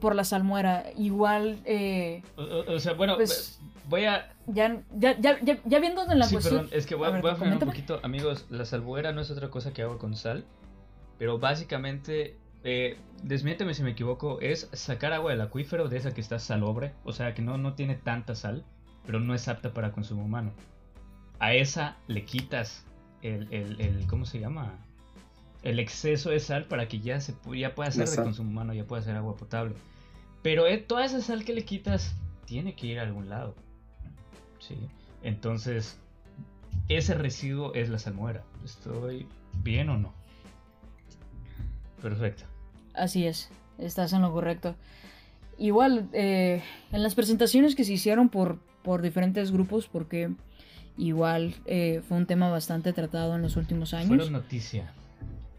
por 0.00 0.14
la 0.14 0.24
salmuera. 0.24 0.84
Igual, 0.96 1.60
eh, 1.66 2.22
O, 2.36 2.78
sea, 2.78 2.94
bueno, 2.94 3.16
Pues, 3.16 3.60
voy 3.90 4.06
a. 4.06 4.32
ya, 4.46 4.80
ya, 4.96 5.20
ya, 5.20 5.38
ya, 5.42 5.78
viendo 5.80 6.10
en 6.10 6.18
la 6.18 6.24
sí, 6.24 6.36
cuestión. 6.36 6.62
perdón, 6.62 6.70
es 6.78 6.86
que 6.86 6.94
voy 6.94 7.04
a, 7.04 7.08
A 7.08 7.12
ver, 7.12 7.20
voy 7.20 7.30
a 7.30 7.34
frenar 7.36 7.58
un 7.62 7.68
poquito. 7.68 8.00
Amigos, 8.02 8.46
la 8.48 8.64
salmuera 8.64 9.12
no 9.12 9.20
es 9.20 9.30
otra 9.30 9.50
cosa 9.50 9.74
que 9.74 9.82
agua 9.82 9.98
con 9.98 10.16
sal. 10.16 10.46
Pero 11.18 11.38
básicamente, 11.38 12.38
eh, 12.64 12.96
desmiénteme 13.22 13.74
si 13.74 13.82
me 13.82 13.90
equivoco, 13.90 14.40
es 14.40 14.70
sacar 14.72 15.12
agua 15.12 15.30
del 15.32 15.42
acuífero 15.42 15.90
de 15.90 15.98
esa 15.98 16.14
que 16.14 16.22
está 16.22 16.38
salobre. 16.38 16.94
O 17.04 17.12
sea, 17.12 17.34
que 17.34 17.42
no, 17.42 17.58
no 17.58 17.74
tiene 17.74 17.96
tanta 17.96 18.34
sal, 18.34 18.64
pero 19.04 19.20
no 19.20 19.34
es 19.34 19.46
apta 19.46 19.74
para 19.74 19.92
consumo 19.92 20.24
humano. 20.24 20.52
A 21.38 21.52
esa 21.52 21.98
le 22.06 22.24
quitas 22.24 22.86
el, 23.20 23.46
el, 23.52 23.78
el- 23.78 24.06
¿cómo 24.06 24.24
se 24.24 24.40
llama? 24.40 24.72
El 25.66 25.80
exceso 25.80 26.30
de 26.30 26.38
sal 26.38 26.66
para 26.66 26.86
que 26.86 27.00
ya, 27.00 27.20
se, 27.20 27.34
ya 27.56 27.74
pueda 27.74 27.90
ser 27.90 28.08
de 28.08 28.16
consumo 28.22 28.50
humano, 28.50 28.72
ya 28.72 28.84
pueda 28.84 29.02
ser 29.02 29.16
agua 29.16 29.36
potable. 29.36 29.74
Pero 30.40 30.68
eh, 30.68 30.78
toda 30.78 31.04
esa 31.04 31.20
sal 31.20 31.44
que 31.44 31.52
le 31.52 31.64
quitas 31.64 32.14
tiene 32.44 32.76
que 32.76 32.86
ir 32.86 33.00
a 33.00 33.02
algún 33.02 33.28
lado. 33.28 33.56
¿sí? 34.60 34.76
Entonces, 35.24 35.98
ese 36.88 37.14
residuo 37.14 37.74
es 37.74 37.88
la 37.88 37.98
salmuera. 37.98 38.44
¿Estoy 38.64 39.26
bien 39.64 39.88
o 39.88 39.98
no? 39.98 40.14
Perfecto. 42.00 42.44
Así 42.94 43.26
es, 43.26 43.50
estás 43.78 44.12
en 44.12 44.22
lo 44.22 44.32
correcto. 44.32 44.76
Igual, 45.58 46.08
eh, 46.12 46.62
en 46.92 47.02
las 47.02 47.16
presentaciones 47.16 47.74
que 47.74 47.82
se 47.82 47.94
hicieron 47.94 48.28
por, 48.28 48.60
por 48.84 49.02
diferentes 49.02 49.50
grupos, 49.50 49.88
porque 49.88 50.30
igual 50.96 51.56
eh, 51.64 52.02
fue 52.06 52.18
un 52.18 52.26
tema 52.26 52.50
bastante 52.50 52.92
tratado 52.92 53.34
en 53.34 53.42
los 53.42 53.56
últimos 53.56 53.94
años. 53.94 54.06
Fueron 54.06 54.30
noticia. 54.30 54.94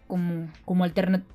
Como, 0.08 0.50
como 0.66 0.84
alternativa. 0.84 1.34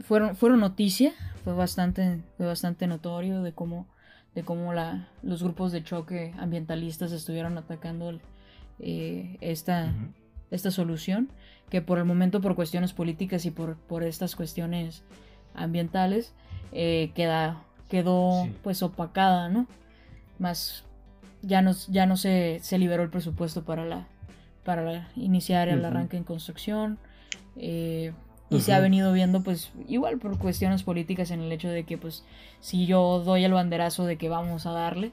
Fueron, 0.00 0.36
fueron 0.36 0.60
noticia, 0.60 1.12
fue 1.44 1.52
bastante, 1.54 2.22
fue 2.36 2.46
bastante 2.46 2.86
notorio 2.86 3.42
de 3.42 3.52
cómo, 3.52 3.86
de 4.34 4.42
cómo 4.42 4.72
la, 4.72 5.08
los 5.22 5.42
grupos 5.42 5.72
de 5.72 5.84
choque 5.84 6.34
ambientalistas 6.38 7.12
estuvieron 7.12 7.56
atacando 7.58 8.18
eh, 8.78 9.36
esta, 9.40 9.92
esta 10.50 10.70
solución, 10.70 11.30
que 11.68 11.82
por 11.82 11.98
el 11.98 12.04
momento 12.04 12.40
por 12.40 12.56
cuestiones 12.56 12.92
políticas 12.92 13.44
y 13.46 13.50
por, 13.50 13.76
por 13.76 14.02
estas 14.02 14.34
cuestiones 14.34 15.02
ambientales 15.54 16.32
eh, 16.72 17.12
queda, 17.14 17.62
quedó 17.88 18.48
pues 18.62 18.82
opacada, 18.82 19.48
¿no? 19.48 19.66
Más 20.38 20.84
ya 21.42 21.62
no, 21.62 21.72
ya 21.88 22.06
no 22.06 22.16
se, 22.16 22.60
se 22.62 22.78
liberó 22.78 23.02
el 23.02 23.10
presupuesto 23.10 23.64
para 23.64 23.84
la 23.84 24.06
para 24.64 25.08
iniciar 25.16 25.68
el 25.68 25.84
arranque 25.84 26.16
en 26.16 26.24
construcción 26.24 26.98
eh, 27.56 28.12
y 28.50 28.60
se 28.60 28.74
ha 28.74 28.80
venido 28.80 29.12
viendo 29.12 29.42
pues 29.42 29.72
igual 29.88 30.18
por 30.18 30.38
cuestiones 30.38 30.82
políticas 30.82 31.30
en 31.30 31.40
el 31.40 31.52
hecho 31.52 31.68
de 31.68 31.84
que 31.84 31.96
pues 31.96 32.24
si 32.60 32.86
yo 32.86 33.20
doy 33.24 33.44
el 33.44 33.52
banderazo 33.52 34.04
de 34.04 34.16
que 34.16 34.28
vamos 34.28 34.66
a 34.66 34.72
darle 34.72 35.12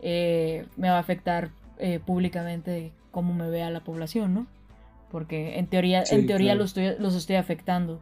eh, 0.00 0.66
me 0.76 0.88
va 0.88 0.96
a 0.96 1.00
afectar 1.00 1.50
eh, 1.78 2.00
públicamente 2.04 2.92
cómo 3.10 3.34
me 3.34 3.50
vea 3.50 3.70
la 3.70 3.80
población 3.80 4.34
no 4.34 4.46
porque 5.10 5.58
en 5.58 5.66
teoría 5.66 6.02
en 6.10 6.26
teoría 6.26 6.54
los, 6.54 6.70
estoy, 6.76 6.94
los 6.98 7.14
estoy 7.14 7.36
afectando 7.36 8.00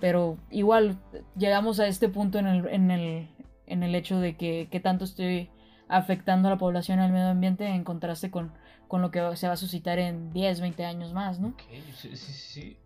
pero 0.00 0.36
igual 0.50 0.98
llegamos 1.36 1.80
a 1.80 1.86
este 1.86 2.08
punto 2.08 2.38
en 2.38 2.46
el, 2.46 2.66
en 2.68 2.90
el, 2.90 3.28
en 3.66 3.82
el 3.82 3.94
hecho 3.94 4.20
de 4.20 4.36
que, 4.36 4.68
que 4.70 4.80
tanto 4.80 5.04
estoy 5.04 5.48
afectando 5.88 6.48
a 6.48 6.50
la 6.52 6.58
población 6.58 6.98
y 6.98 7.02
al 7.02 7.12
medio 7.12 7.28
ambiente 7.28 7.66
en 7.66 7.84
contraste 7.84 8.30
con, 8.30 8.52
con 8.88 9.02
lo 9.02 9.10
que 9.10 9.20
se 9.36 9.46
va 9.46 9.54
a 9.54 9.56
suscitar 9.56 9.98
en 9.98 10.32
10, 10.32 10.60
20 10.60 10.84
años 10.84 11.12
más, 11.14 11.40
¿no? 11.40 11.54
sí, 11.96 12.16
sí, 12.16 12.32
sí. 12.32 12.76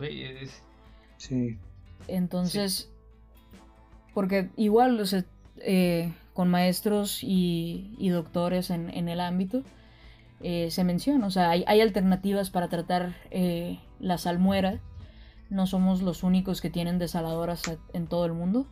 Es... 0.00 0.62
Sí. 1.16 1.58
Entonces, 2.08 2.90
porque 4.14 4.50
igual, 4.56 5.00
o 5.00 5.06
sea, 5.06 5.24
eh, 5.58 6.12
con 6.34 6.48
maestros 6.50 7.22
y, 7.22 7.94
y 7.98 8.10
doctores 8.10 8.70
en, 8.70 8.90
en, 8.90 9.08
el 9.08 9.20
ámbito, 9.20 9.62
eh, 10.40 10.70
se 10.70 10.84
menciona, 10.84 11.26
o 11.26 11.30
sea, 11.30 11.50
hay, 11.50 11.64
hay 11.66 11.80
alternativas 11.80 12.50
para 12.50 12.68
tratar 12.68 13.16
eh, 13.30 13.80
la 13.98 14.18
salmuera. 14.18 14.80
No 15.48 15.66
somos 15.66 16.02
los 16.02 16.22
únicos 16.22 16.60
que 16.60 16.70
tienen 16.70 16.98
desaladoras 16.98 17.62
en 17.92 18.06
todo 18.06 18.26
el 18.26 18.32
mundo 18.32 18.66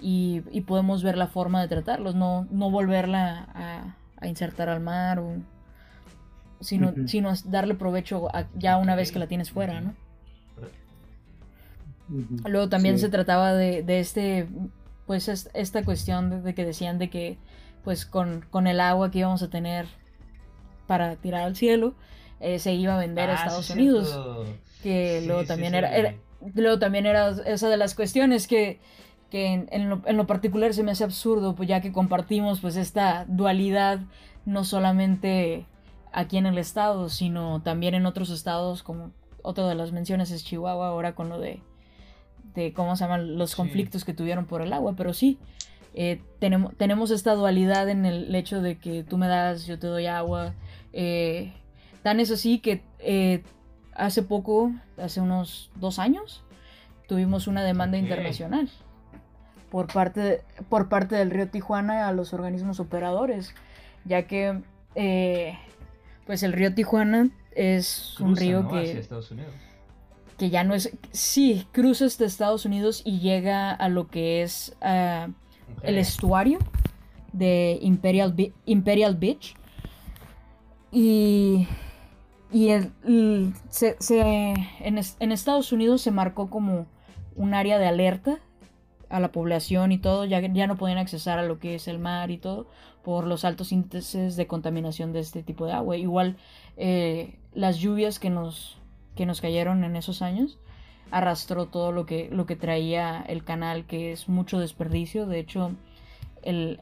y, 0.00 0.60
podemos 0.62 1.02
ver 1.02 1.16
la 1.16 1.26
forma 1.26 1.60
de 1.60 1.68
tratarlos, 1.68 2.14
no, 2.14 2.46
no 2.50 2.70
volverla 2.70 3.94
a, 4.20 4.26
insertar 4.26 4.68
al 4.68 4.80
mar, 4.80 5.18
o, 5.18 5.36
sino, 6.60 6.94
sino 7.06 7.32
darle 7.44 7.74
provecho 7.74 8.28
ya 8.56 8.76
una 8.76 8.94
vez 8.94 9.12
que 9.12 9.18
la 9.18 9.26
tienes 9.26 9.50
fuera, 9.50 9.80
¿no? 9.80 9.94
Luego 12.46 12.68
también 12.68 12.98
se 12.98 13.08
trataba 13.08 13.52
de, 13.52 13.84
este, 13.98 14.48
pues 15.06 15.28
esta 15.28 15.84
cuestión 15.84 16.44
de, 16.44 16.54
que 16.54 16.64
decían 16.64 16.98
de 16.98 17.10
que 17.10 17.38
pues 17.82 18.06
con, 18.06 18.44
con, 18.50 18.66
el 18.66 18.80
agua 18.80 19.10
que 19.10 19.20
íbamos 19.20 19.42
a 19.42 19.50
tener 19.50 19.86
para 20.86 21.16
tirar 21.16 21.42
al 21.42 21.56
cielo, 21.56 21.94
eh, 22.40 22.58
se 22.58 22.74
iba 22.74 22.94
a 22.94 22.98
vender 22.98 23.30
a 23.30 23.34
ah, 23.34 23.36
Estados 23.36 23.70
Unidos. 23.70 24.46
Que 24.82 25.22
luego 25.26 25.44
también 25.44 25.74
era, 25.74 26.14
luego 26.54 26.78
también 26.78 27.06
era 27.06 27.30
esa 27.30 27.68
de 27.68 27.76
las 27.76 27.94
cuestiones 27.94 28.46
que 28.46 28.80
que 29.30 29.66
en, 29.70 29.88
lo, 30.16 30.26
particular 30.26 30.72
se 30.72 30.82
me 30.82 30.92
hace 30.92 31.04
absurdo, 31.04 31.54
pues 31.54 31.68
ya 31.68 31.80
que 31.80 31.92
compartimos 31.92 32.60
pues 32.60 32.76
esta 32.76 33.24
dualidad 33.28 34.00
no 34.44 34.64
solamente 34.64 35.66
aquí 36.16 36.38
en 36.38 36.46
el 36.46 36.56
estado, 36.56 37.10
sino 37.10 37.60
también 37.60 37.94
en 37.94 38.06
otros 38.06 38.30
estados, 38.30 38.82
como 38.82 39.12
otra 39.42 39.68
de 39.68 39.74
las 39.74 39.92
menciones 39.92 40.30
es 40.30 40.42
Chihuahua, 40.44 40.88
ahora 40.88 41.14
con 41.14 41.28
lo 41.28 41.38
de, 41.38 41.60
de 42.54 42.72
¿cómo 42.72 42.96
se 42.96 43.04
llaman? 43.04 43.36
Los 43.36 43.54
conflictos 43.54 44.04
que 44.04 44.14
tuvieron 44.14 44.46
por 44.46 44.62
el 44.62 44.72
agua, 44.72 44.94
pero 44.96 45.12
sí, 45.12 45.38
eh, 45.92 46.22
tenemos, 46.38 46.74
tenemos 46.76 47.10
esta 47.10 47.34
dualidad 47.34 47.90
en 47.90 48.06
el 48.06 48.34
hecho 48.34 48.62
de 48.62 48.78
que 48.78 49.04
tú 49.04 49.18
me 49.18 49.28
das, 49.28 49.66
yo 49.66 49.78
te 49.78 49.86
doy 49.88 50.06
agua. 50.06 50.54
Eh, 50.94 51.52
tan 52.02 52.18
es 52.18 52.30
así 52.30 52.60
que 52.60 52.82
eh, 52.98 53.44
hace 53.92 54.22
poco, 54.22 54.72
hace 54.96 55.20
unos 55.20 55.70
dos 55.74 55.98
años, 55.98 56.42
tuvimos 57.06 57.46
una 57.46 57.62
demanda 57.62 57.98
internacional 57.98 58.70
por 59.70 59.92
parte, 59.92 60.42
por 60.70 60.88
parte 60.88 61.14
del 61.14 61.30
río 61.30 61.50
Tijuana 61.50 62.08
a 62.08 62.12
los 62.12 62.32
organismos 62.32 62.80
operadores, 62.80 63.54
ya 64.06 64.26
que 64.26 64.62
eh, 64.94 65.58
pues 66.26 66.42
el 66.42 66.52
río 66.52 66.74
Tijuana 66.74 67.30
es 67.52 68.20
un 68.20 68.36
río 68.36 68.68
que, 68.68 69.06
que 70.36 70.50
ya 70.50 70.64
no 70.64 70.74
es, 70.74 70.92
sí, 71.12 71.66
cruza 71.72 72.04
hasta 72.04 72.24
Estados 72.24 72.66
Unidos 72.66 73.02
y 73.04 73.20
llega 73.20 73.70
a 73.70 73.88
lo 73.88 74.08
que 74.08 74.42
es 74.42 74.76
ah, 74.82 75.28
el 75.82 75.98
estuario 75.98 76.58
de 77.32 77.78
Imperial, 77.80 78.34
Imperial 78.66 79.16
Beach. 79.16 79.54
Y, 80.90 81.68
y 82.52 82.68
el, 82.70 83.54
se, 83.68 83.96
en, 84.80 84.98
en 85.20 85.32
Estados 85.32 85.72
Unidos 85.72 86.02
se 86.02 86.10
marcó 86.10 86.50
como 86.50 86.86
un 87.34 87.54
área 87.54 87.78
de 87.78 87.86
alerta 87.86 88.38
a 89.08 89.20
la 89.20 89.30
población 89.30 89.92
y 89.92 89.98
todo, 89.98 90.24
ya, 90.24 90.40
ya 90.40 90.66
no 90.66 90.76
podían 90.76 90.98
accesar 90.98 91.38
a 91.38 91.44
lo 91.44 91.58
que 91.60 91.76
es 91.76 91.86
el 91.86 91.98
mar 91.98 92.30
y 92.30 92.38
todo 92.38 92.66
por 93.06 93.24
los 93.24 93.44
altos 93.44 93.70
índices 93.70 94.34
de 94.34 94.48
contaminación 94.48 95.12
de 95.12 95.20
este 95.20 95.44
tipo 95.44 95.64
de 95.64 95.72
agua. 95.74 95.96
Igual 95.96 96.36
eh, 96.76 97.38
las 97.54 97.78
lluvias 97.78 98.18
que 98.18 98.30
nos, 98.30 98.78
que 99.14 99.26
nos 99.26 99.40
cayeron 99.40 99.84
en 99.84 99.94
esos 99.94 100.22
años 100.22 100.58
arrastró 101.12 101.66
todo 101.66 101.92
lo 101.92 102.04
que, 102.04 102.28
lo 102.32 102.46
que 102.46 102.56
traía 102.56 103.22
el 103.28 103.44
canal, 103.44 103.86
que 103.86 104.10
es 104.10 104.28
mucho 104.28 104.58
desperdicio. 104.58 105.26
De 105.26 105.38
hecho, 105.38 105.70
el, 106.42 106.80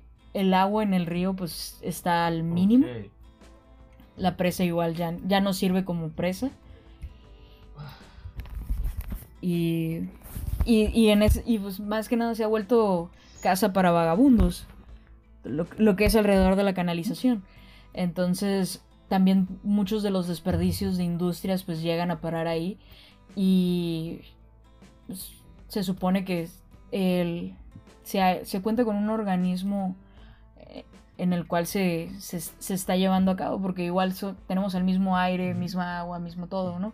agua 0.54 0.82
en 0.82 0.94
el 0.94 1.04
río 1.04 1.34
pues 1.34 1.78
está 1.82 2.26
al 2.26 2.42
mínimo. 2.42 2.86
La 4.16 4.38
presa 4.38 4.64
igual 4.64 4.94
ya, 4.94 5.14
ya 5.26 5.42
no 5.42 5.52
sirve 5.52 5.84
como 5.84 6.08
presa. 6.08 6.50
Y 9.42 10.08
y, 10.64 11.08
en 11.08 11.22
y 11.44 11.58
pues 11.58 11.80
más 11.80 12.08
que 12.08 12.16
nada 12.16 12.34
se 12.34 12.44
ha 12.44 12.46
vuelto 12.46 13.10
casa 13.42 13.74
para 13.74 13.90
vagabundos, 13.90 14.66
lo, 15.44 15.96
que 15.96 16.04
es 16.06 16.16
alrededor 16.16 16.56
de 16.56 16.64
la 16.64 16.74
canalización. 16.74 17.44
Entonces, 17.92 18.82
también 19.08 19.48
muchos 19.62 20.02
de 20.02 20.10
los 20.10 20.26
desperdicios 20.26 20.96
de 20.96 21.04
industrias 21.04 21.62
pues 21.62 21.82
llegan 21.82 22.10
a 22.10 22.20
parar 22.20 22.46
ahí 22.46 22.78
y 23.36 24.20
pues, 25.06 25.32
se 25.68 25.82
supone 25.82 26.24
que 26.24 26.48
el, 26.90 27.54
se, 28.02 28.44
se, 28.44 28.62
cuenta 28.62 28.84
con 28.84 28.96
un 28.96 29.10
organismo 29.10 29.96
eh, 30.58 30.84
en 31.18 31.32
el 31.32 31.46
cual 31.46 31.66
se, 31.66 32.10
se, 32.18 32.74
está 32.74 32.96
llevando 32.96 33.30
a 33.30 33.36
cabo, 33.36 33.60
porque 33.60 33.84
igual 33.84 34.14
tenemos 34.46 34.74
el 34.74 34.84
mismo 34.84 35.16
aire, 35.16 35.54
misma 35.54 35.98
agua, 35.98 36.18
mismo 36.18 36.46
todo, 36.46 36.78
¿no? 36.78 36.88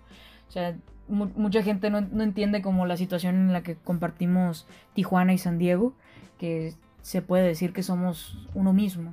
O 0.48 0.52
sea, 0.52 0.76
mucha 1.08 1.62
gente 1.62 1.90
no, 1.90 1.98
entiende 1.98 2.62
como 2.62 2.86
la 2.86 2.96
situación 2.96 3.36
en 3.36 3.52
la 3.52 3.62
que 3.62 3.76
compartimos 3.76 4.66
Tijuana 4.94 5.32
y 5.32 5.38
San 5.38 5.58
Diego, 5.58 5.94
que 6.38 6.74
se 7.02 7.22
puede 7.22 7.46
decir 7.46 7.72
que 7.72 7.82
somos 7.82 8.36
uno 8.54 8.72
mismo 8.72 9.12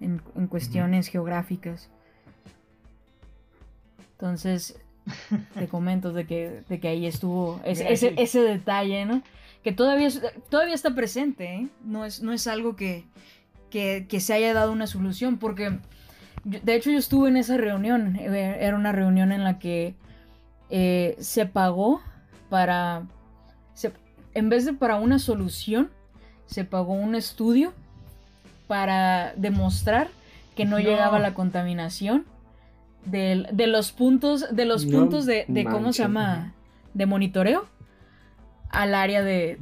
en, 0.00 0.18
cuestiones 0.48 1.08
geográficas. 1.08 1.88
Entonces, 4.12 4.78
te 5.54 5.68
comento 5.68 6.12
de 6.12 6.26
que, 6.26 6.62
de 6.68 6.80
que 6.80 6.88
ahí 6.88 7.06
estuvo 7.06 7.60
ese, 7.64 7.92
ese, 7.92 8.40
detalle, 8.40 9.04
¿no? 9.04 9.22
Que 9.62 9.72
todavía, 9.72 10.08
todavía 10.48 10.74
está 10.74 10.94
presente, 10.94 11.54
¿eh? 11.54 11.68
No 11.84 12.04
es, 12.04 12.22
no 12.22 12.32
es 12.32 12.46
algo 12.46 12.74
que, 12.76 13.04
que, 13.70 14.06
que 14.08 14.20
se 14.20 14.34
haya 14.34 14.54
dado 14.54 14.72
una 14.72 14.86
solución, 14.86 15.38
porque 15.38 15.78
de 16.44 16.74
hecho 16.74 16.90
yo 16.90 16.98
estuve 16.98 17.28
en 17.28 17.36
esa 17.36 17.56
reunión, 17.56 18.16
eh, 18.16 18.58
era 18.60 18.76
una 18.76 18.92
reunión 18.92 19.32
en 19.32 19.44
la 19.44 19.58
que 19.58 19.94
eh, 20.70 21.16
se 21.18 21.46
pagó 21.46 22.00
para, 22.48 23.06
en 24.34 24.48
vez 24.48 24.64
de 24.64 24.72
para 24.72 24.96
una 24.96 25.18
solución, 25.18 25.90
se 26.52 26.64
pagó 26.64 26.92
un 26.92 27.14
estudio 27.14 27.72
para 28.66 29.32
demostrar 29.36 30.08
que 30.54 30.64
no, 30.64 30.78
llegaba 30.78 31.18
la 31.18 31.34
contaminación 31.34 32.26
de, 33.04 33.66
los 33.66 33.92
puntos, 33.92 34.54
de 34.54 34.64
los 34.64 34.86
puntos 34.86 35.26
de, 35.26 35.46
¿cómo 35.70 35.92
se 35.92 36.02
llama? 36.02 36.54
De 36.94 37.06
monitoreo 37.06 37.66
al 38.68 38.94
área 38.94 39.22
de, 39.22 39.58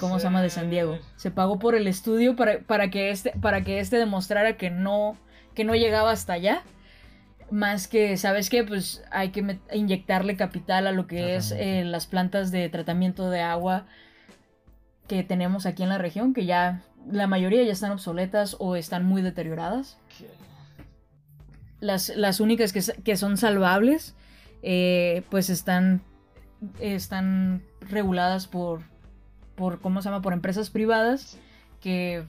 cómo 0.00 0.18
se 0.18 0.24
llama 0.24 0.42
de 0.42 0.50
San 0.50 0.70
Diego. 0.70 0.98
Se 1.16 1.30
pagó 1.30 1.58
por 1.58 1.74
el 1.74 1.86
estudio 1.86 2.36
para, 2.36 2.60
para, 2.60 2.90
que 2.90 3.10
este, 3.10 3.32
para 3.40 3.62
que 3.62 3.80
este 3.80 3.96
demostrara 3.96 4.56
que 4.56 4.70
no, 4.70 5.16
que 5.54 5.64
no 5.64 5.74
llegaba 5.74 6.10
hasta 6.10 6.34
allá 6.34 6.62
más 7.50 7.88
que, 7.88 8.16
¿sabes 8.16 8.50
qué? 8.50 8.64
Pues 8.64 9.02
hay 9.10 9.30
que 9.30 9.58
inyectarle 9.72 10.36
capital 10.36 10.86
a 10.86 10.92
lo 10.92 11.06
que 11.06 11.36
es 11.36 11.52
eh, 11.52 11.82
las 11.84 12.06
plantas 12.06 12.50
de 12.50 12.68
tratamiento 12.68 13.30
de 13.30 13.40
agua 13.40 13.86
que 15.08 15.24
tenemos 15.24 15.66
aquí 15.66 15.82
en 15.82 15.88
la 15.88 15.98
región, 15.98 16.34
que 16.34 16.44
ya 16.44 16.82
la 17.10 17.26
mayoría 17.26 17.64
ya 17.64 17.72
están 17.72 17.90
obsoletas 17.92 18.56
o 18.58 18.76
están 18.76 19.04
muy 19.04 19.22
deterioradas. 19.22 19.98
Las, 21.80 22.10
las 22.10 22.40
únicas 22.40 22.72
que, 22.72 23.16
son 23.16 23.36
salvables, 23.36 24.14
eh, 24.62 25.22
pues 25.30 25.50
están, 25.50 26.02
están 26.80 27.62
reguladas 27.80 28.46
por, 28.46 28.82
por, 29.54 29.80
¿cómo 29.80 30.02
se 30.02 30.08
llama? 30.08 30.22
Por 30.22 30.32
empresas 30.32 30.70
privadas 30.70 31.38
que 31.80 32.24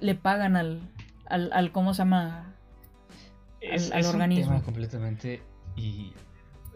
le 0.00 0.14
pagan 0.14 0.56
al, 0.56 0.80
al, 1.28 1.72
¿cómo 1.72 1.94
se 1.94 1.98
llama? 1.98 2.56
es, 3.60 3.92
al 3.92 4.04
organismo. 4.06 4.46
Un 4.46 4.52
tema 4.52 4.64
completamente 4.64 5.42
y 5.76 6.12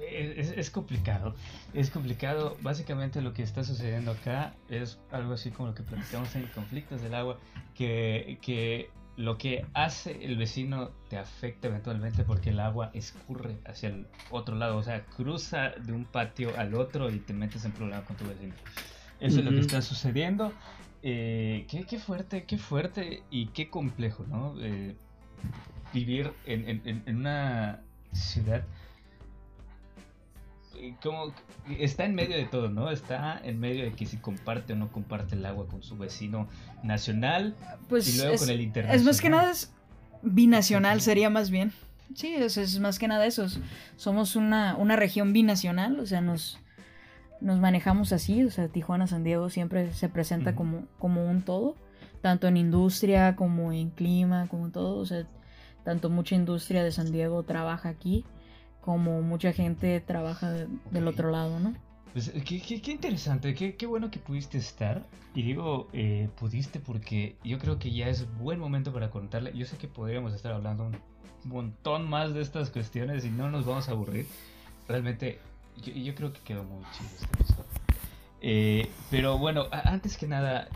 es, 0.01 0.71
complicado. 0.71 1.35
Es 1.75 1.91
complicado. 1.91 2.57
Básicamente 2.63 3.21
lo 3.21 3.33
que 3.33 3.43
está 3.43 3.65
sucediendo 3.65 4.13
acá 4.13 4.55
es 4.69 4.99
algo 5.11 5.35
así 5.35 5.51
como 5.51 5.69
lo 5.69 5.75
que 5.75 5.83
platicamos 5.83 6.35
en 6.37 6.47
conflictos 6.49 7.03
del 7.03 7.15
agua, 7.15 7.39
que, 7.75 8.39
que 8.43 8.91
lo 9.17 9.37
que 9.37 9.67
hace 9.75 10.25
el 10.25 10.37
vecino 10.37 10.91
te 11.09 11.19
afecta 11.19 11.69
eventualmente 11.69 12.25
porque 12.25 12.51
el 12.51 12.61
agua 12.61 12.91
escurre 12.95 13.59
hacia 13.67 13.91
el 13.91 14.07
otro 14.31 14.55
lado, 14.55 14.79
o 14.79 14.83
sea, 14.83 15.05
cruza 15.05 15.71
de 15.71 15.93
un 15.93 16.05
patio 16.05 16.57
al 16.57 16.75
otro 16.75 17.11
y 17.11 17.19
te 17.19 17.35
metes 17.35 17.65
en 17.65 17.73
problema 17.73 18.03
con 18.05 18.17
tu 18.17 18.25
vecino. 18.25 18.55
Eso 19.21 19.41
es 19.41 19.45
lo 19.45 19.51
que 19.51 19.61
está 19.61 19.83
sucediendo. 19.83 20.53
Eh, 21.03 21.67
qué, 21.69 21.85
qué, 21.85 21.99
fuerte, 21.99 22.45
qué 22.45 22.59
fuerte 22.59 23.23
y 23.31 23.47
qué 23.49 23.69
complejo, 23.69 24.25
¿no? 24.29 24.55
Eh, 24.61 24.95
vivir 25.93 26.33
en, 26.47 26.83
en, 26.85 27.17
una 27.17 27.81
ciudad 28.13 28.65
como 31.03 31.33
está 31.79 32.05
en 32.05 32.15
medio 32.15 32.37
de 32.37 32.45
todo, 32.45 32.69
¿no? 32.69 32.91
Está 32.91 33.41
en 33.43 33.61
medio 33.61 33.85
de 33.85 33.93
que 33.93 34.07
si 34.07 34.17
comparte 34.17 34.73
o 34.73 34.77
no 34.77 34.91
comparte 34.91 35.35
el 35.35 35.45
agua 35.47 35.67
con 35.67 35.83
su 35.83 35.97
vecino 35.97 36.49
nacional 36.83 37.55
pues 37.89 38.15
y 38.15 38.19
luego 38.19 38.35
es, 38.35 38.41
con 38.41 38.51
el 38.51 38.61
internacional. 38.61 39.01
Es 39.01 39.05
más 39.05 39.21
que 39.21 39.31
nada 39.31 39.51
es 39.51 39.73
binacional 40.23 41.01
sería 41.01 41.31
más 41.31 41.51
bien. 41.51 41.73
Sí, 42.15 42.35
es, 42.35 42.57
es 42.57 42.79
más 42.81 42.99
que 42.99 43.09
nada 43.09 43.27
eso. 43.27 43.47
Somos 43.97 44.37
una, 44.37 44.77
una 44.77 44.97
región 44.97 45.33
binacional, 45.33 46.01
o 46.01 46.07
sea, 46.07 46.21
nos, 46.21 46.59
nos 47.41 47.61
manejamos 47.61 48.13
así, 48.13 48.43
o 48.43 48.51
sea, 48.51 48.69
Tijuana, 48.69 49.07
San 49.07 49.23
Diego 49.23 49.49
siempre 49.49 49.93
se 49.93 50.09
presenta 50.09 50.55
como, 50.55 50.87
como 50.99 51.25
un 51.31 51.43
todo, 51.43 51.77
tanto 52.21 52.49
en 52.49 52.57
industria 52.57 53.37
como 53.37 53.73
en 53.73 53.91
clima, 53.91 54.49
como 54.49 54.67
en 54.67 54.73
todo, 54.73 54.99
o 54.99 55.07
sea, 55.07 55.25
tanto 55.85 56.11
mucha 56.11 56.35
industria 56.35 56.83
de 56.83 56.91
San 56.91 57.13
Diego 57.13 57.43
trabaja 57.45 57.89
aquí 57.89 58.25
como 58.81 59.23
mucha 59.23 59.53
gente 59.53 60.01
trabaja 60.01 60.51
del 60.51 61.09
otro 61.09 61.31
lado, 61.31 61.61
¿no? 61.61 61.75
Pues 62.13 62.33
qué, 62.45 62.61
qué, 62.61 62.91
interesante, 62.91 63.55
qué, 63.55 63.77
qué, 63.77 63.87
bueno 63.87 64.11
que 64.11 64.19
pudiste 64.19 64.59
estar. 64.59 65.07
Y 65.35 65.43
digo, 65.43 65.89
eh, 65.93 66.29
pudiste 66.39 66.81
porque 66.81 67.37
yo 67.45 67.59
creo 67.59 67.79
que 67.79 67.93
ya 67.93 68.09
es 68.09 68.27
buen 68.39 68.59
momento 68.59 68.93
para 68.93 69.11
contarle. 69.11 69.57
Yo 69.57 69.65
sé 69.65 69.77
que 69.77 69.87
podríamos 69.87 70.35
estar 70.35 70.53
hablando 70.53 70.87
un 70.87 70.99
montón 71.45 72.09
más 72.09 72.35
de 72.35 72.41
estas 72.41 72.71
cuestiones 72.71 73.25
y 73.25 73.31
no 73.31 73.51
nos 73.51 73.65
vamos 73.65 73.89
a 73.89 73.93
aburrir. 73.93 74.27
Realmente, 74.89 75.39
yo, 75.77 76.15
creo 76.17 76.33
que 76.33 76.41
quedó 76.41 76.65
muy 76.65 76.83
chido 76.93 77.11
este 77.15 77.27
episodio. 77.27 77.65
Eh, 78.43 78.91
pero 79.11 79.39
bueno, 79.39 79.67
antes 79.71 80.17
que 80.17 80.27
nada, 80.27 80.69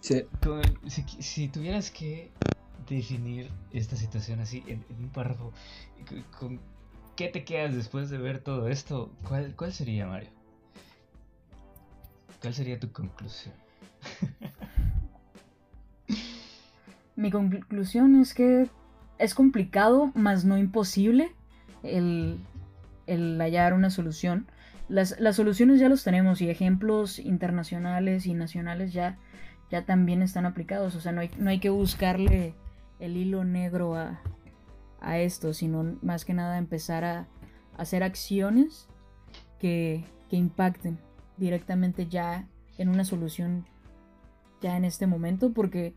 si, 0.00 1.02
si, 1.20 1.48
tuvieras 1.48 1.90
que 1.90 2.30
definir 2.88 3.50
esta 3.72 3.96
situación 3.96 4.38
así 4.40 4.62
en, 4.68 4.84
un 5.00 5.08
párrafo, 5.08 5.52
¿con 6.38 6.60
qué 7.16 7.28
te 7.28 7.44
quedas 7.44 7.74
después 7.74 8.10
de 8.10 8.18
ver 8.18 8.40
todo 8.40 8.68
esto? 8.68 9.12
¿Cuál, 9.26 9.54
cuál 9.56 9.72
sería, 9.72 10.06
Mario? 10.06 10.30
¿Cuál 12.40 12.54
sería 12.54 12.78
tu 12.80 12.90
conclusión? 12.92 13.54
Mi 17.16 17.30
conclusión 17.30 18.20
es 18.20 18.34
que 18.34 18.68
es 19.18 19.34
complicado, 19.34 20.10
mas 20.14 20.44
no 20.44 20.58
imposible, 20.58 21.32
el, 21.82 22.38
el 23.06 23.40
hallar 23.40 23.74
una 23.74 23.90
solución. 23.90 24.46
Las, 24.88 25.20
las, 25.20 25.36
soluciones 25.36 25.78
ya 25.78 25.88
los 25.88 26.02
tenemos 26.02 26.40
y 26.40 26.50
ejemplos 26.50 27.18
internacionales 27.18 28.26
y 28.26 28.34
nacionales 28.34 28.92
ya, 28.92 29.18
ya 29.70 29.84
también 29.84 30.22
están 30.22 30.46
aplicados. 30.46 30.96
O 30.96 31.00
sea, 31.00 31.12
no 31.12 31.20
hay, 31.20 31.30
no 31.38 31.50
hay 31.50 31.60
que 31.60 31.70
buscarle 31.70 32.54
el 32.98 33.16
hilo 33.16 33.44
negro 33.44 33.94
a, 33.94 34.20
a 35.02 35.18
esto, 35.18 35.52
sino 35.52 35.96
más 36.02 36.24
que 36.24 36.34
nada 36.34 36.58
empezar 36.58 37.04
a, 37.04 37.26
hacer 37.76 38.02
acciones 38.02 38.86
que, 39.58 40.04
que 40.28 40.36
impacten 40.36 40.98
directamente 41.38 42.06
ya 42.06 42.46
en 42.76 42.90
una 42.90 43.04
solución 43.04 43.66
ya 44.60 44.76
en 44.76 44.84
este 44.84 45.06
momento, 45.06 45.52
porque 45.52 45.94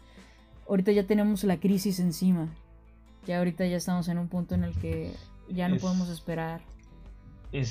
ahorita 0.67 0.91
ya 0.91 1.05
tenemos 1.05 1.43
la 1.43 1.57
crisis 1.57 1.99
encima. 1.99 2.49
Ya 3.27 3.39
ahorita 3.39 3.65
ya 3.65 3.77
estamos 3.77 4.07
en 4.07 4.17
un 4.17 4.27
punto 4.27 4.55
en 4.55 4.63
el 4.63 4.73
que 4.79 5.13
ya 5.49 5.67
no 5.67 5.77
podemos 5.77 6.09
esperar 6.09 6.61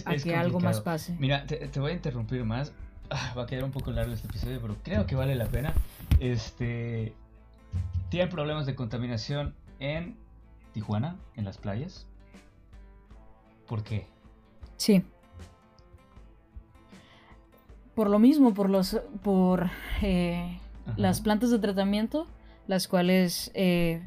a 0.04 0.16
que 0.16 0.34
algo 0.34 0.60
más 0.60 0.80
pase. 0.80 1.16
Mira, 1.18 1.46
te, 1.46 1.56
te, 1.56 1.80
voy 1.80 1.92
a 1.92 1.94
interrumpir 1.94 2.44
más. 2.44 2.72
Ah, 3.10 3.34
va 3.36 3.42
a 3.42 3.46
quedar 3.46 3.64
un 3.64 3.70
poco 3.70 3.90
largo 3.90 4.12
este 4.12 4.26
episodio, 4.28 4.60
pero 4.60 4.76
creo 4.82 5.06
que 5.06 5.14
vale 5.14 5.34
la 5.34 5.46
pena. 5.46 5.74
Este. 6.20 7.14
Tiene 8.08 8.28
problemas 8.28 8.66
de 8.66 8.74
contaminación 8.74 9.54
en 9.80 10.16
Tijuana, 10.74 11.16
en 11.36 11.44
las 11.44 11.56
playas. 11.56 12.04
¿Por 13.66 13.84
qué? 13.84 14.06
Sí. 14.76 15.04
Por 17.94 18.10
lo 18.10 18.18
mismo, 18.18 18.52
por 18.52 18.68
los. 18.68 19.00
por 19.22 19.70
eh, 20.02 20.58
las 20.96 21.20
plantas 21.20 21.50
de 21.50 21.60
tratamiento, 21.60 22.26
las 22.66 22.88
cuales 22.88 23.52
eh, 23.54 24.02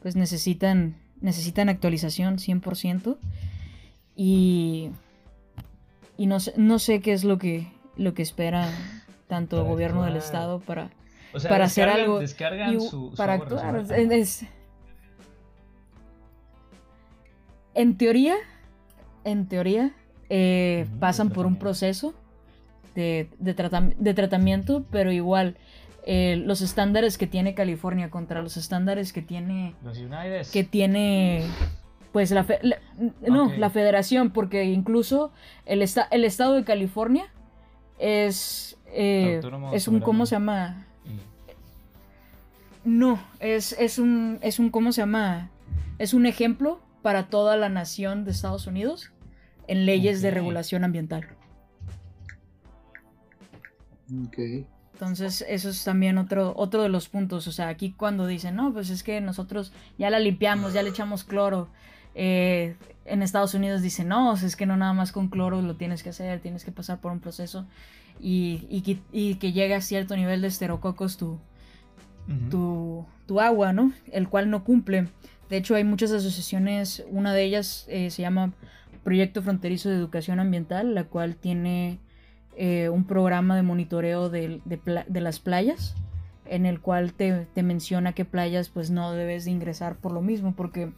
pues 0.00 0.16
necesitan. 0.16 0.96
necesitan 1.20 1.68
actualización 1.68 2.38
100%. 2.38 3.18
Y. 4.16 4.90
Y 6.16 6.26
no 6.26 6.40
sé, 6.40 6.54
no 6.56 6.78
sé 6.78 7.00
qué 7.00 7.12
es 7.12 7.22
lo 7.22 7.38
que. 7.38 7.70
lo 7.96 8.14
que 8.14 8.22
espera 8.22 8.70
tanto 9.28 9.60
el 9.60 9.68
gobierno 9.68 10.04
del 10.04 10.16
estado 10.16 10.60
para. 10.60 10.90
para 11.46 11.66
hacer 11.66 11.90
algo. 11.90 12.20
para 13.14 13.34
actuar. 13.34 13.84
En 17.78 17.96
teoría, 17.96 18.34
en 19.22 19.46
teoría, 19.46 19.92
eh, 20.30 20.88
pasan 20.98 21.30
por 21.30 21.46
un 21.46 21.60
proceso 21.60 22.12
de, 22.96 23.30
tratamiento, 24.16 24.84
pero 24.90 25.12
igual 25.12 25.56
eh, 26.04 26.42
los 26.44 26.60
estándares 26.60 27.18
que 27.18 27.28
tiene 27.28 27.54
California 27.54 28.10
contra 28.10 28.42
los 28.42 28.56
estándares 28.56 29.12
que 29.12 29.22
tiene 29.22 29.76
que 30.52 30.64
tiene 30.64 31.44
pues 32.10 32.32
la, 32.32 32.44
no 33.20 33.52
la 33.56 33.70
federación 33.70 34.30
porque 34.30 34.64
incluso 34.64 35.30
el 35.64 35.88
el 36.10 36.24
estado 36.24 36.54
de 36.54 36.64
California 36.64 37.32
es 38.00 38.76
eh, 38.86 39.40
es 39.72 39.86
un 39.86 40.00
cómo 40.00 40.26
se 40.26 40.34
llama 40.34 40.84
no 42.84 43.20
es, 43.38 43.76
es 43.78 44.00
un 44.00 44.40
es 44.42 44.58
un 44.58 44.70
cómo 44.70 44.90
se 44.90 45.02
llama 45.02 45.50
es 46.00 46.12
un 46.12 46.26
ejemplo 46.26 46.80
para 47.08 47.30
toda 47.30 47.56
la 47.56 47.70
nación 47.70 48.26
de 48.26 48.32
Estados 48.32 48.66
Unidos 48.66 49.12
en 49.66 49.86
leyes 49.86 50.20
de 50.20 50.30
regulación 50.30 50.84
ambiental. 50.84 51.26
Ok. 54.26 54.66
Entonces, 54.92 55.42
eso 55.48 55.70
es 55.70 55.84
también 55.84 56.18
otro, 56.18 56.52
otro 56.54 56.82
de 56.82 56.90
los 56.90 57.08
puntos. 57.08 57.46
O 57.46 57.52
sea, 57.52 57.68
aquí 57.68 57.92
cuando 57.92 58.26
dicen, 58.26 58.56
no, 58.56 58.74
pues 58.74 58.90
es 58.90 59.02
que 59.02 59.22
nosotros 59.22 59.72
ya 59.96 60.10
la 60.10 60.18
limpiamos, 60.18 60.74
ya 60.74 60.82
le 60.82 60.90
echamos 60.90 61.24
cloro. 61.24 61.70
Eh, 62.14 62.76
en 63.06 63.22
Estados 63.22 63.54
Unidos 63.54 63.80
dicen, 63.80 64.08
no, 64.08 64.34
es 64.34 64.54
que 64.54 64.66
no 64.66 64.76
nada 64.76 64.92
más 64.92 65.10
con 65.10 65.28
cloro 65.28 65.62
lo 65.62 65.76
tienes 65.76 66.02
que 66.02 66.10
hacer, 66.10 66.40
tienes 66.40 66.62
que 66.62 66.72
pasar 66.72 67.00
por 67.00 67.10
un 67.10 67.20
proceso 67.20 67.66
y, 68.20 68.66
y, 68.68 69.36
que, 69.36 69.52
llegue 69.52 69.74
a 69.74 69.80
cierto 69.80 70.14
nivel 70.14 70.42
de 70.42 70.48
esterococos 70.48 71.16
tu, 71.16 71.38
tu, 72.50 73.06
tu, 73.24 73.40
agua, 73.40 73.72
¿no? 73.72 73.94
El 74.12 74.28
cual 74.28 74.50
no 74.50 74.62
cumple. 74.62 75.08
De 75.48 75.56
hecho, 75.56 75.74
hay 75.74 75.84
muchas 75.84 76.12
asociaciones, 76.12 77.04
una 77.10 77.32
de 77.32 77.44
ellas 77.44 77.86
eh, 77.88 78.10
se 78.10 78.22
llama 78.22 78.52
Proyecto 79.02 79.42
Fronterizo 79.42 79.88
de 79.88 79.96
Educación 79.96 80.40
Ambiental, 80.40 80.94
la 80.94 81.04
cual 81.04 81.36
tiene 81.36 81.98
eh, 82.56 82.88
un 82.88 83.04
programa 83.04 83.56
de 83.56 83.62
monitoreo 83.62 84.28
de, 84.28 84.60
las 85.08 85.40
playas, 85.40 85.94
en 86.44 86.66
el 86.66 86.80
cual 86.80 87.14
te, 87.14 87.46
menciona 87.62 88.12
qué 88.12 88.24
playas 88.24 88.68
pues 88.68 88.90
no 88.90 89.12
debes 89.12 89.44
de 89.46 89.52
ingresar 89.52 89.96
por 89.96 90.12
lo 90.12 90.20
mismo, 90.20 90.54
porque 90.54 90.92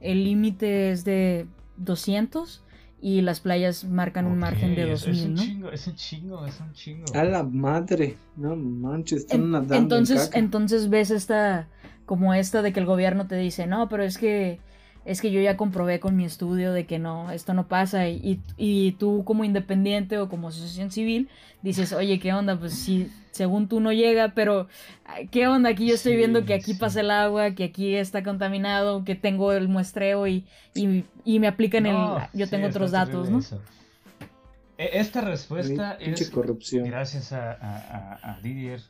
el 0.00 0.24
límite 0.24 0.92
es 0.92 1.04
de 1.04 1.46
200 1.78 2.62
y 3.00 3.22
las 3.22 3.40
playas 3.40 3.84
marcan 3.84 4.26
un 4.26 4.38
margen 4.38 4.74
de 4.74 4.90
2000, 4.90 5.14
es 5.14 5.24
un 5.24 5.34
¿no? 5.34 5.42
Chingo, 5.42 5.70
es 5.70 5.86
un 5.86 5.94
chingo, 5.94 6.46
es 6.46 6.60
un 6.60 6.72
chingo. 6.72 7.04
A 7.14 7.24
la 7.24 7.42
madre, 7.42 8.16
no 8.36 8.54
manches, 8.54 9.20
están 9.20 9.50
nadando 9.50 9.76
Entonces, 9.76 10.30
entonces 10.34 10.88
ves 10.88 11.10
esta 11.10 11.66
como 12.06 12.32
esta 12.34 12.62
de 12.62 12.72
que 12.72 12.80
el 12.80 12.86
gobierno 12.86 13.26
te 13.26 13.36
dice, 13.36 13.66
no, 13.66 13.88
pero 13.88 14.04
es 14.04 14.16
que 14.16 14.58
es 15.04 15.20
que 15.20 15.30
yo 15.30 15.40
ya 15.40 15.56
comprobé 15.56 16.00
con 16.00 16.16
mi 16.16 16.24
estudio 16.24 16.72
de 16.72 16.84
que 16.84 16.98
no, 16.98 17.30
esto 17.30 17.54
no 17.54 17.68
pasa 17.68 18.08
y, 18.08 18.40
y, 18.56 18.92
tú 18.92 19.22
como 19.24 19.44
independiente 19.44 20.18
o 20.18 20.28
como 20.28 20.48
asociación 20.48 20.90
civil 20.90 21.28
dices, 21.62 21.92
oye, 21.92 22.18
¿qué 22.18 22.32
onda? 22.32 22.58
Pues 22.58 22.74
si 22.74 23.08
según 23.30 23.68
tú 23.68 23.78
no 23.78 23.92
llega, 23.92 24.32
pero 24.34 24.66
¿qué 25.30 25.46
onda? 25.46 25.70
Aquí 25.70 25.86
yo 25.86 25.94
estoy 25.94 26.16
viendo 26.16 26.44
que 26.44 26.54
aquí 26.54 26.74
pasa 26.74 27.00
el 27.00 27.12
agua, 27.12 27.52
que 27.52 27.64
aquí 27.64 27.94
está 27.94 28.24
contaminado, 28.24 29.04
que 29.04 29.14
tengo 29.14 29.52
el 29.52 29.68
muestreo 29.68 30.26
y, 30.26 30.44
y, 30.74 31.38
me 31.38 31.46
aplican 31.46 31.86
el... 31.86 31.96
Yo 32.32 32.48
tengo 32.48 32.66
otros 32.66 32.90
datos, 32.90 33.30
¿no? 33.30 33.40
E, 34.78 34.98
esta 34.98 35.20
respuesta 35.20 35.96
es 36.00 36.30
corrupción. 36.30 36.84
gracias 36.84 37.32
a, 37.32 37.52
a, 37.52 38.32
a 38.32 38.40
Didier 38.40 38.80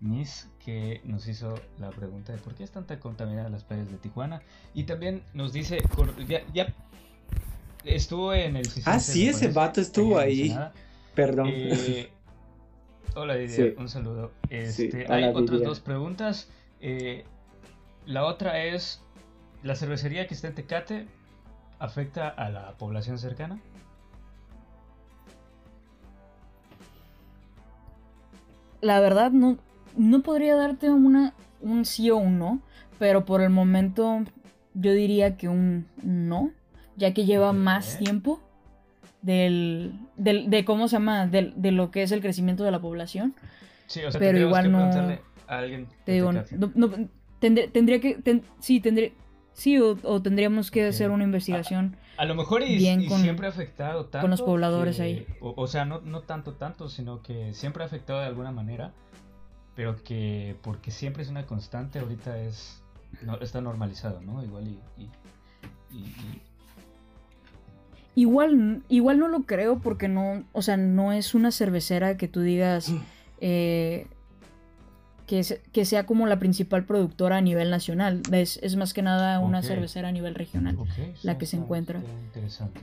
Nis 0.00 0.48
que 0.64 1.00
nos 1.04 1.28
hizo 1.28 1.54
la 1.78 1.90
pregunta 1.90 2.32
de 2.32 2.38
por 2.38 2.54
qué 2.54 2.64
están 2.64 2.86
tan 2.86 2.98
contaminadas 2.98 3.50
las 3.50 3.64
playas 3.64 3.90
de 3.90 3.98
Tijuana. 3.98 4.42
Y 4.74 4.84
también 4.84 5.22
nos 5.34 5.52
dice, 5.52 5.82
ya, 6.54 6.74
estuvo 7.84 8.32
en 8.32 8.56
el... 8.56 8.68
Ah, 8.86 8.98
sí, 8.98 9.28
ese 9.28 9.48
vato 9.48 9.80
estuvo 9.80 10.18
ahí. 10.18 10.56
Perdón. 11.14 11.48
Eh, 11.52 12.10
hola 13.14 13.34
Didier, 13.34 13.76
un 13.78 13.88
saludo. 13.88 14.32
Este, 14.48 15.06
hay 15.12 15.24
otras 15.24 15.62
dos 15.62 15.80
preguntas. 15.80 16.48
Eh, 16.80 17.24
la 18.06 18.24
otra 18.24 18.64
es, 18.64 19.02
¿la 19.62 19.76
cervecería 19.76 20.26
que 20.26 20.34
está 20.34 20.48
en 20.48 20.54
Tecate 20.54 21.06
afecta 21.78 22.28
a 22.28 22.48
la 22.50 22.72
población 22.78 23.18
cercana? 23.18 23.60
La 28.80 28.98
verdad 29.00 29.30
no, 29.30 29.58
no 29.96 30.22
podría 30.22 30.56
darte 30.56 30.90
una, 30.90 31.34
un 31.60 31.84
sí 31.84 32.10
o 32.10 32.16
un 32.16 32.38
no, 32.38 32.62
pero 32.98 33.24
por 33.24 33.40
el 33.40 33.50
momento 33.50 34.22
yo 34.74 34.92
diría 34.92 35.36
que 35.36 35.48
un 35.48 35.86
no, 36.02 36.52
ya 36.96 37.12
que 37.14 37.24
lleva 37.24 37.52
más 37.52 37.98
tiempo 37.98 38.40
del, 39.22 39.98
de 40.16 40.64
cómo 40.64 40.88
se 40.88 40.96
llama, 40.96 41.26
de, 41.26 41.52
de, 41.56 41.72
lo 41.72 41.90
que 41.90 42.02
es 42.02 42.12
el 42.12 42.20
crecimiento 42.20 42.64
de 42.64 42.70
la 42.70 42.80
población. 42.80 43.34
Sí, 43.86 44.02
o 44.04 44.10
sea, 44.10 44.18
pero 44.18 44.38
igual 44.38 44.70
no. 44.70 44.90
A 45.46 45.58
alguien 45.58 45.88
te 46.04 46.12
digo, 46.12 46.32
no, 46.32 46.90
tendría, 47.40 48.00
que, 48.00 48.42
sí, 48.60 48.80
tendría, 48.80 49.10
sí, 49.52 49.78
o, 49.78 50.22
tendríamos 50.22 50.70
que 50.70 50.86
hacer 50.86 51.10
una 51.10 51.24
investigación. 51.24 51.96
A, 52.16 52.24
lo 52.24 52.34
mejor 52.34 52.62
y, 52.62 52.78
siempre 52.78 53.46
ha 53.46 53.50
afectado 53.50 54.06
tanto. 54.06 54.22
Con 54.22 54.30
los 54.30 54.42
pobladores 54.42 55.00
ahí. 55.00 55.26
O, 55.40 55.54
o, 55.56 55.66
sea, 55.66 55.84
no, 55.84 56.00
no 56.02 56.20
tanto, 56.20 56.52
tanto, 56.52 56.88
sino 56.88 57.22
que 57.22 57.52
siempre 57.54 57.82
ha 57.82 57.86
afectado 57.86 58.20
de 58.20 58.26
alguna 58.26 58.52
manera 58.52 58.92
pero 59.74 60.02
que 60.02 60.56
porque 60.62 60.90
siempre 60.90 61.22
es 61.22 61.28
una 61.28 61.46
constante, 61.46 61.98
ahorita 61.98 62.38
es 62.38 62.82
no, 63.22 63.38
está 63.40 63.60
normalizado, 63.60 64.20
¿no? 64.20 64.42
Igual 64.42 64.78
y, 64.96 65.08
Igual, 68.16 68.82
igual 68.88 69.18
no 69.18 69.28
lo 69.28 69.44
creo 69.44 69.78
porque 69.78 70.08
no, 70.08 70.44
o 70.52 70.62
sea, 70.62 70.76
no 70.76 71.12
es 71.12 71.34
una 71.34 71.52
cervecera 71.52 72.16
que 72.16 72.28
tú 72.28 72.40
digas 72.40 72.92
eh, 73.40 74.08
que, 75.26 75.60
que, 75.72 75.84
sea 75.84 76.06
como 76.06 76.26
la 76.26 76.38
principal 76.38 76.84
productora 76.84 77.36
a 77.36 77.40
nivel 77.40 77.70
nacional. 77.70 78.22
Es, 78.32 78.58
es 78.62 78.76
más 78.76 78.94
que 78.94 79.02
nada 79.02 79.38
una 79.38 79.62
cervecera 79.62 80.08
a 80.08 80.12
nivel 80.12 80.34
regional 80.34 80.76
la 81.22 81.38
que 81.38 81.46
se 81.46 81.56
encuentra. 81.56 82.02
Interesante. 82.26 82.80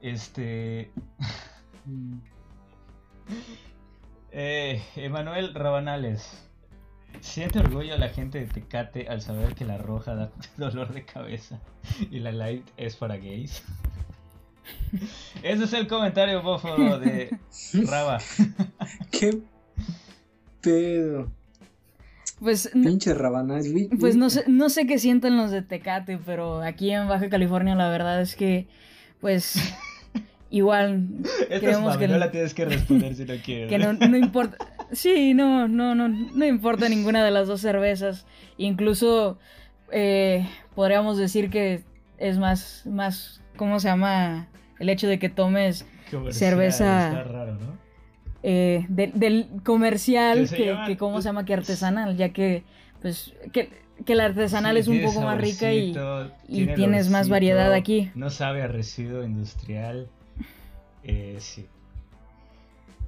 Este. 0.00 0.90
Eh, 4.32 4.82
Emanuel 4.96 5.52
Rabanales. 5.52 6.26
Siente 7.20 7.58
orgullo 7.58 7.94
a 7.94 7.98
la 7.98 8.08
gente 8.08 8.40
de 8.40 8.46
Tecate 8.46 9.06
al 9.08 9.20
saber 9.20 9.54
que 9.54 9.66
la 9.66 9.76
roja 9.76 10.14
da 10.14 10.32
dolor 10.56 10.94
de 10.94 11.04
cabeza 11.04 11.60
y 12.10 12.18
la 12.20 12.32
light 12.32 12.66
es 12.78 12.96
para 12.96 13.18
gays. 13.18 13.62
Ese 15.42 15.64
es 15.64 15.72
el 15.74 15.86
comentario 15.86 16.42
bóforo 16.42 16.98
de 16.98 17.36
Raba. 17.86 18.20
¿Qué 19.10 19.38
pedo? 20.62 21.30
Pues, 22.40 22.70
Pinche 22.72 23.12
Rabanales. 23.12 23.88
Pues 24.00 24.16
no 24.16 24.30
sé, 24.30 24.44
no 24.48 24.70
sé 24.70 24.86
qué 24.86 24.98
sienten 24.98 25.36
los 25.36 25.50
de 25.50 25.60
Tecate, 25.60 26.18
pero 26.24 26.62
aquí 26.62 26.90
en 26.90 27.06
Baja 27.06 27.28
California 27.28 27.74
la 27.74 27.88
verdad 27.90 28.20
es 28.22 28.34
que, 28.34 28.66
pues, 29.20 29.56
igual 30.52 31.08
creemos 31.48 31.96
que 31.96 32.06
no 32.06 32.18
la 32.18 32.30
tienes 32.30 32.54
que 32.54 32.64
responder 32.66 33.14
si 33.16 33.24
no 33.24 33.34
quieres. 33.42 33.68
Que 33.68 33.78
no, 33.78 33.94
no 33.94 34.16
importa. 34.16 34.56
Sí, 34.92 35.32
no, 35.34 35.66
no, 35.66 35.94
no, 35.94 36.08
no 36.08 36.44
importa 36.44 36.88
ninguna 36.88 37.24
de 37.24 37.30
las 37.30 37.48
dos 37.48 37.60
cervezas. 37.62 38.26
Incluso 38.58 39.38
eh, 39.90 40.46
podríamos 40.74 41.16
decir 41.16 41.48
que 41.50 41.82
es 42.18 42.38
más, 42.38 42.84
más, 42.86 43.42
¿cómo 43.56 43.80
se 43.80 43.88
llama? 43.88 44.48
El 44.78 44.90
hecho 44.90 45.08
de 45.08 45.18
que 45.18 45.30
tomes 45.30 45.86
cerveza. 46.30 47.08
Está 47.08 47.24
raro, 47.24 47.54
¿no? 47.54 47.78
Eh, 48.42 48.84
del 48.88 49.46
comercial 49.64 50.48
que, 50.50 50.76
que, 50.86 50.96
¿cómo 50.98 51.22
se 51.22 51.28
llama? 51.28 51.44
Que 51.44 51.54
artesanal, 51.54 52.16
ya 52.16 52.30
que, 52.30 52.64
pues, 53.00 53.32
que, 53.52 53.70
que 54.04 54.14
la 54.14 54.26
artesanal 54.26 54.76
es 54.76 54.88
un 54.88 55.00
poco 55.00 55.22
más 55.22 55.40
rica 55.40 55.72
y, 55.72 55.94
y 56.48 56.66
tienes 56.74 57.08
más 57.08 57.28
variedad 57.28 57.72
aquí. 57.72 58.10
No 58.14 58.28
sabe 58.28 58.62
a 58.62 58.66
residuo 58.66 59.24
industrial. 59.24 60.08
Eh, 61.04 61.36
sí. 61.40 61.66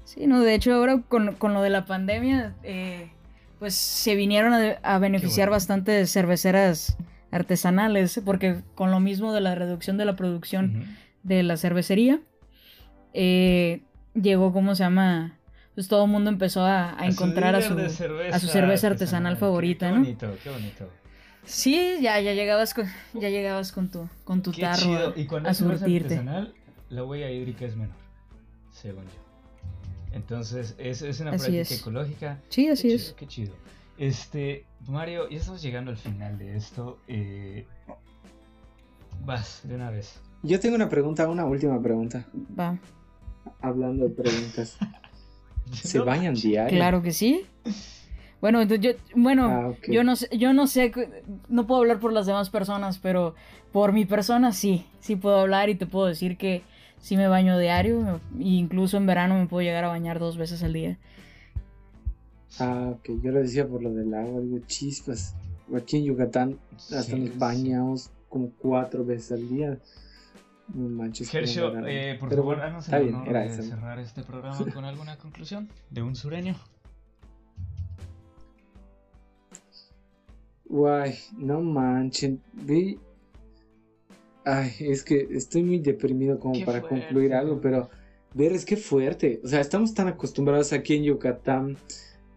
Sí, 0.05 0.27
no, 0.27 0.41
de 0.41 0.55
hecho 0.55 0.75
ahora 0.75 1.01
con, 1.09 1.37
lo 1.41 1.63
de 1.63 1.71
la 1.71 1.87
pandemia, 1.87 2.55
eh, 2.63 3.11
pues 3.59 3.75
se 3.75 4.15
vinieron 4.15 4.53
a, 4.83 4.99
beneficiar 4.99 5.51
bastante 5.51 6.07
cerveceras 6.07 6.97
artesanales, 7.31 8.21
porque 8.25 8.63
con 8.75 8.91
lo 8.91 9.01
mismo 9.01 9.33
de 9.33 9.41
la 9.41 9.55
reducción 9.55 9.97
de 9.97 10.05
la 10.05 10.15
producción 10.15 10.87
de 11.23 11.43
la 11.43 11.57
cervecería, 11.57 12.21
eh, 13.15 13.83
llegó, 14.15 14.53
¿cómo 14.53 14.75
se 14.75 14.85
llama? 14.85 15.39
Pues 15.75 15.89
todo 15.89 16.05
el 16.05 16.11
mundo 16.11 16.31
empezó 16.31 16.65
a, 16.65 16.97
encontrar 17.03 17.57
a 17.57 17.63
su, 17.63 17.79
a 18.33 18.39
su 18.39 18.47
cerveza 18.47 18.89
artesanal, 18.89 19.37
favorita, 19.37 19.89
qué, 19.89 19.93
bonito, 19.99 20.37
Qué 20.43 20.51
bonito, 20.51 20.91
Sí, 21.45 21.99
ya, 22.01 22.21
ya 22.21 22.33
llegabas 22.33 22.75
con, 22.75 22.87
ya 23.15 23.29
llegabas 23.29 23.73
con 23.73 23.91
tu, 23.91 24.09
con 24.25 24.43
tu 24.43 24.53
tarro 24.53 25.15
Y 25.17 25.29
a 25.45 25.55
surtirte. 25.55 26.15
artesanal, 26.15 26.55
la 26.95 27.05
huella 27.05 27.31
hídrica 27.31 27.65
es 27.67 27.77
menor, 27.77 27.97
según 28.71 29.05
yo. 29.05 29.25
Entonces, 30.13 30.77
es, 30.79 31.03
es 31.03 31.21
una 31.21 31.33
práctica 31.33 31.75
ecológica. 31.75 32.41
Sí, 32.49 32.69
así 32.69 32.93
es. 32.93 33.15
qué 33.19 33.27
chido. 33.27 33.53
Este, 33.99 34.65
Mario, 34.87 35.29
ya 35.29 35.39
estamos 35.39 35.61
llegando 35.61 35.91
al 35.91 35.97
final 35.97 36.39
de 36.39 36.57
esto. 36.57 36.99
Eh, 37.09 37.67
vas, 39.25 39.63
de 39.65 39.75
una 39.75 39.91
vez. 39.91 40.21
Yo 40.43 40.61
tengo 40.61 40.77
una 40.77 40.89
pregunta, 40.89 41.29
una 41.29 41.45
última 41.45 41.81
pregunta. 41.83 42.27
Va. 42.59 42.79
Hablando 43.61 44.05
de 44.09 44.11
preguntas. 44.11 44.79
¿Se 45.73 45.99
bañan 45.99 46.35
diario? 46.35 46.77
Claro 46.77 47.03
que 47.03 47.13
sí. 47.13 47.45
Bueno, 48.41 48.63
yo, 48.63 48.93
bueno, 49.17 49.47
ah, 49.47 49.75
yo 49.89 50.05
no 50.05 50.17
sé, 50.17 50.29
yo 50.37 50.53
no 50.53 50.67
sé, 50.67 50.93
no 51.49 51.67
puedo 51.67 51.81
hablar 51.81 51.99
por 51.99 52.13
las 52.13 52.27
demás 52.27 52.51
personas, 52.51 52.99
pero 52.99 53.35
por 53.73 53.93
mi 53.93 54.05
persona 54.05 54.53
sí, 54.53 54.87
sí 55.01 55.17
puedo 55.17 55.41
hablar 55.41 55.71
y 55.71 55.77
te 55.77 55.87
puedo 55.87 56.07
decir 56.07 56.37
que 56.37 56.63
sí 57.05 57.19
me 57.19 57.29
baño 57.29 57.59
diario, 57.59 58.19
e 58.39 58.49
incluso 58.49 58.97
en 58.97 59.05
verano 59.05 59.39
me 59.39 59.47
puedo 59.47 59.63
llegar 59.63 59.85
a 59.85 59.89
bañar 59.89 60.19
dos 60.19 60.39
veces 60.39 60.63
al 60.63 60.73
día. 60.73 60.99
Ah, 62.59 62.95
ok, 62.95 63.21
yo 63.23 63.31
lo 63.31 63.41
decía 63.41 63.69
por 63.69 63.83
lo 63.83 63.93
del 63.93 64.15
agua, 64.15 64.41
digo, 64.41 64.59
chispas. 64.67 65.37
Aquí 65.77 65.99
en 65.99 66.05
Yucatán 66.05 66.59
hasta 66.97 67.15
nos 67.15 67.37
bañamos 67.37 68.11
como 68.31 68.51
cuatro 68.57 69.05
veces 69.05 69.33
al 69.33 69.47
día. 69.51 69.79
No 70.73 70.89
manches. 70.89 71.29
eh, 71.35 72.17
por 72.19 72.35
favor, 72.35 72.59
haznos 72.63 72.89
el 72.89 73.15
honor 73.15 73.33
de 73.35 73.63
cerrar 73.63 73.99
este 73.99 74.23
programa 74.23 74.57
con 74.73 74.87
alguna 74.87 75.19
conclusión 75.19 75.69
de 75.91 76.01
un 76.01 76.17
sureño. 76.17 76.57
Guay, 80.65 81.19
no 81.37 81.61
manches. 81.61 82.39
Vi 82.55 82.99
Ay, 84.45 84.73
es 84.81 85.03
que 85.03 85.29
estoy 85.31 85.63
muy 85.63 85.79
deprimido 85.79 86.39
como 86.39 86.65
para 86.65 86.83
concluir 86.83 87.35
algo, 87.35 87.61
pero 87.61 87.89
ver 88.35 88.53
es 88.53 88.65
que 88.65 88.77
fuerte. 88.77 89.41
O 89.43 89.49
sea, 89.49 89.61
estamos 89.61 89.95
tan 89.95 90.09
acostumbrados 90.09 90.73
aquí 90.73 90.97
en 90.97 91.05
Yucatán 91.05 91.77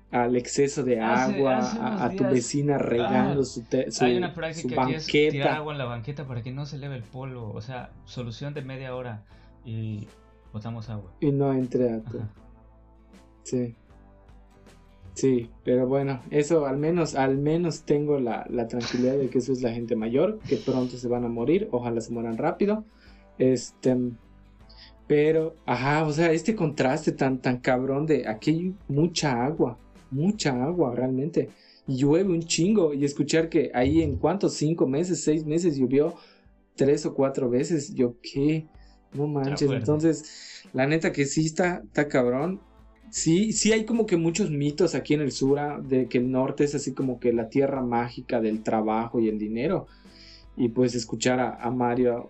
al 0.09 0.38
exceso 0.38 0.84
de 0.84 1.01
agua, 1.01 2.05
a, 2.05 2.09
tu 2.11 2.23
vecina 2.23 2.77
regando 2.77 3.43
su, 3.43 3.65
su, 3.89 4.05
Hay 4.05 4.15
una 4.15 4.34
práctica 4.34 4.88
que 4.88 4.95
es 4.95 5.05
tirar 5.05 5.57
agua 5.57 5.73
en 5.73 5.79
la 5.79 5.85
banqueta 5.85 6.25
para 6.25 6.41
que 6.41 6.51
no 6.51 6.65
se 6.65 6.77
eleve 6.77 6.95
el 6.95 7.03
polvo. 7.03 7.51
O 7.53 7.61
sea, 7.61 7.91
solución 8.05 8.53
de 8.53 8.61
media 8.61 8.95
hora 8.95 9.25
y 9.65 10.07
botamos 10.53 10.89
agua. 10.89 11.11
Y 11.19 11.31
no 11.31 11.51
entre 11.53 11.91
a 11.91 11.99
tu... 12.01 12.21
Sí. 13.43 13.75
Sí, 15.18 15.49
pero 15.64 15.88
bueno, 15.88 16.22
eso 16.30 16.68
al 16.68 16.77
menos, 16.77 17.15
al 17.15 17.39
menos 17.39 17.81
tengo 17.85 18.19
la, 18.19 18.45
tranquilidad 18.68 19.18
de 19.18 19.30
que 19.30 19.39
eso 19.39 19.52
es 19.52 19.64
la 19.64 19.72
gente 19.72 19.95
mayor, 19.95 20.38
que 20.48 20.57
pronto 20.57 20.95
se 20.95 21.07
van 21.07 21.26
a 21.26 21.27
morir, 21.27 21.68
ojalá 21.72 22.02
se 22.02 22.14
mueran 22.14 22.38
rápido. 22.38 22.85
Este, 23.39 23.98
pero, 25.07 25.56
ajá, 25.65 26.06
o 26.06 26.14
sea, 26.14 26.31
este 26.31 26.56
contraste 26.56 27.14
tan, 27.14 27.41
tan 27.41 27.57
cabrón 27.57 28.06
de 28.06 28.27
aquí 28.27 28.52
hay 28.52 28.76
mucha 28.88 29.44
agua, 29.44 29.80
mucha 30.11 30.64
agua 30.64 30.94
realmente. 30.94 31.49
Y 31.88 31.98
llueve 31.98 32.31
un 32.31 32.44
chingo 32.44 32.94
y 32.94 33.03
escuchar 33.03 33.49
que 33.49 33.72
ahí 33.73 34.03
en 34.03 34.18
cuántos, 34.18 34.53
cinco 34.53 34.85
meses, 34.85 35.23
seis 35.23 35.44
meses 35.48 35.77
llovió 35.77 36.14
tres 36.76 37.07
o 37.07 37.15
cuatro 37.15 37.49
veces. 37.49 37.95
Yo, 37.95 38.14
¿qué? 38.22 38.68
No 39.14 39.26
manches. 39.26 39.72
Entonces, 39.72 40.64
la 40.73 40.85
neta 40.85 41.11
que 41.11 41.26
sí 41.26 41.48
está, 41.48 41.81
está 41.84 42.07
cabrón. 42.07 42.61
Sí, 43.09 43.53
sí 43.53 43.71
hay 43.71 43.85
como 43.85 44.05
que 44.05 44.17
muchos 44.17 44.51
mitos 44.51 44.95
aquí 44.95 45.13
en 45.13 45.21
el 45.21 45.31
sur 45.31 45.59
ah, 45.59 45.79
de 45.81 46.07
que 46.07 46.17
el 46.17 46.31
norte 46.31 46.63
es 46.63 46.75
así 46.75 46.93
como 46.93 47.19
que 47.19 47.31
la 47.34 47.49
tierra 47.49 47.81
mágica 47.81 48.41
del 48.41 48.63
trabajo 48.63 49.19
y 49.19 49.29
el 49.29 49.39
dinero. 49.39 49.88
Y 50.55 50.69
pues 50.69 50.95
escuchar 50.95 51.39
a, 51.39 51.71
Mario 51.71 52.29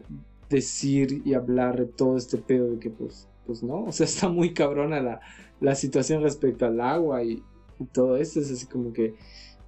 decir 0.50 1.22
y 1.26 1.34
hablar 1.34 1.78
de 1.78 1.86
todo 1.86 2.18
este 2.18 2.38
pedo 2.38 2.72
de 2.72 2.80
que 2.80 2.90
pues, 2.90 3.28
pues 3.46 3.64
no, 3.64 3.86
o 3.86 3.92
sea, 3.92 4.06
está 4.06 4.30
muy 4.30 4.54
cabrona 4.54 5.02
la, 5.02 5.22
la 5.60 5.76
situación 5.76 6.22
respecto 6.22 6.66
al 6.66 6.82
agua 6.82 7.24
y, 7.24 7.44
todo 7.92 8.18
esto. 8.18 8.40
Es 8.40 8.52
así 8.52 8.66
como 8.66 8.92
que, 8.92 9.16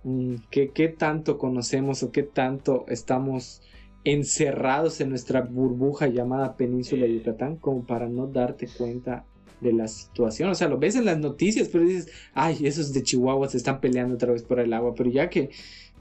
mm, 0.04 0.36
que, 0.50 0.72
qué 0.72 0.90
tanto 0.90 1.38
conocemos 1.38 2.04
o 2.04 2.12
qué 2.12 2.24
tanto 2.24 2.86
estamos 2.88 3.62
encerrados 4.04 5.02
en 5.02 5.10
nuestra 5.10 5.42
burbuja 5.42 6.08
llamada 6.08 6.56
Península 6.56 7.06
de 7.06 7.16
Yucatán 7.16 7.58
como 7.58 7.86
para 7.86 8.08
no 8.08 8.28
darte 8.28 8.68
cuenta 8.68 9.26
de 9.62 9.74
la 9.74 9.88
situación. 9.88 10.50
O 10.50 10.56
sea, 10.56 10.68
lo 10.68 10.78
ves 10.78 10.96
en 10.96 11.06
las 11.06 11.20
noticias, 11.20 11.70
pero 11.70 11.86
dices, 11.86 12.10
ay, 12.34 12.58
esos 12.64 12.94
de 12.94 13.04
Chihuahua 13.04 13.50
se 13.50 13.58
están 13.58 13.80
peleando 13.80 14.16
otra 14.16 14.32
vez 14.32 14.44
por 14.44 14.60
el 14.60 14.74
agua. 14.74 14.94
Pero 14.96 15.10
ya 15.10 15.30
que 15.30 15.50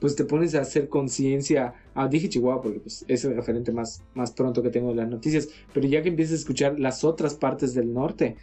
pues 0.01 0.15
te 0.15 0.25
pones 0.25 0.55
a 0.55 0.61
hacer 0.61 0.89
conciencia, 0.89 1.75
ah, 1.95 2.09
dije 2.09 2.29
Chihuahua 2.29 2.63
porque 2.63 2.81
pues, 2.81 3.05
es 3.09 3.25
el 3.25 3.35
referente 3.35 3.73
más, 3.73 4.03
más 4.15 4.31
pronto 4.33 4.63
que 4.63 4.71
tengo 4.71 4.91
de 4.91 4.97
las 4.97 5.09
noticias, 5.09 5.49
pero 5.73 5.89
ya 5.89 6.03
que 6.03 6.09
empiezas 6.09 6.35
a 6.35 6.39
escuchar 6.39 6.79
las 6.79 7.05
otras 7.05 7.35
partes 7.35 7.75
del 7.75 7.93
norte, 7.93 8.37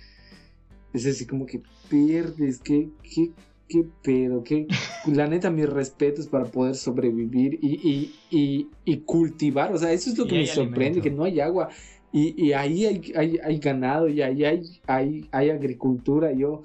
es 0.94 1.06
así 1.06 1.26
como 1.26 1.46
que 1.46 1.62
pierdes, 1.90 2.60
qué, 2.60 2.90
qué, 3.04 3.32
qué 3.68 3.86
pedo, 4.02 4.44
qué, 4.44 4.68
la 5.06 5.28
neta, 5.28 5.50
mis 5.50 5.70
respetos 5.70 6.28
para 6.28 6.46
poder 6.46 6.76
sobrevivir 6.76 7.58
y, 7.62 8.14
y, 8.30 8.70
y, 8.84 8.98
cultivar, 9.00 9.74
o 9.74 9.78
sea, 9.78 9.92
eso 9.92 10.10
es 10.10 10.18
lo 10.18 10.28
que 10.28 10.36
me 10.36 10.48
sorprende, 10.48 11.02
que 11.02 11.12
no 11.12 11.24
hay 11.24 11.40
agua. 11.40 11.70
Y, 12.18 12.54
ahí 12.54 12.86
hay, 12.86 13.14
hay, 13.18 13.40
hay, 13.44 13.60
ganado 13.60 14.08
y 14.08 14.22
ahí 14.22 14.46
hay, 14.46 14.62
hay, 14.88 15.28
hay 15.34 15.50
agricultura. 15.50 16.32
Yo, 16.32 16.64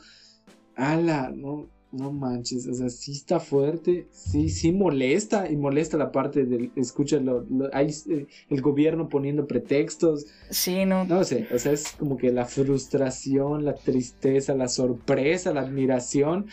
ala, 0.76 1.32
no, 1.34 1.66
no 1.90 2.12
manches, 2.12 2.68
o 2.68 2.74
sea, 2.74 2.88
sí 2.88 3.10
está 3.10 3.40
fuerte, 3.40 4.06
sí, 4.12 4.48
sí 4.48 4.70
molesta 4.70 5.50
y 5.50 5.56
molesta 5.56 5.96
la 5.96 6.12
parte 6.12 6.44
del, 6.44 6.70
escúchalo, 6.76 7.46
hay 7.72 7.88
eh, 8.08 8.26
el 8.48 8.62
gobierno 8.62 9.08
poniendo 9.08 9.48
pretextos. 9.48 10.26
Sí, 10.50 10.84
no. 10.84 11.04
No 11.04 11.24
sé, 11.24 11.48
o 11.52 11.58
sea, 11.58 11.72
es 11.72 11.96
como 11.98 12.16
que 12.16 12.30
la 12.30 12.44
frustración, 12.44 13.64
la 13.64 13.74
tristeza, 13.74 14.54
la 14.54 14.68
sorpresa, 14.68 15.52
la 15.52 15.62
admiración, 15.62 16.46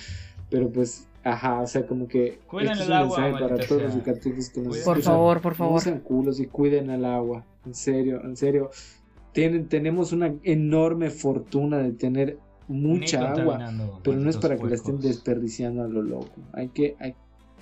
pero 0.49 0.71
pues, 0.71 1.07
ajá, 1.23 1.61
o 1.61 1.67
sea, 1.67 1.85
como 1.85 2.07
que... 2.07 2.39
Cuiden 2.47 2.79
el 2.79 2.91
agua, 2.91 3.31
para 3.39 3.57
todos 3.57 3.83
los 3.83 4.51
que 4.51 4.61
nos 4.61 4.77
Por 4.79 5.03
favor, 5.03 5.39
por 5.39 5.53
favor. 5.53 5.73
No 5.75 5.79
sean 5.81 5.99
culos 5.99 6.39
y 6.39 6.47
cuiden 6.47 6.89
el 6.89 7.05
agua, 7.05 7.45
en 7.67 7.75
serio, 7.75 8.21
en 8.23 8.35
serio. 8.35 8.71
Tienen, 9.33 9.67
tenemos 9.67 10.13
una 10.13 10.33
enorme 10.43 11.09
fortuna 11.09 11.77
de 11.79 11.91
tener 11.91 12.39
mucha 12.67 13.31
agua, 13.31 13.71
pero 14.03 14.17
no 14.17 14.29
es 14.29 14.37
para 14.37 14.57
que 14.57 14.65
la 14.65 14.75
estén 14.75 14.99
desperdiciando 14.99 15.83
a 15.83 15.87
lo 15.87 16.01
loco. 16.01 16.41
Hay 16.53 16.69
que, 16.69 16.95
hay, 16.99 17.13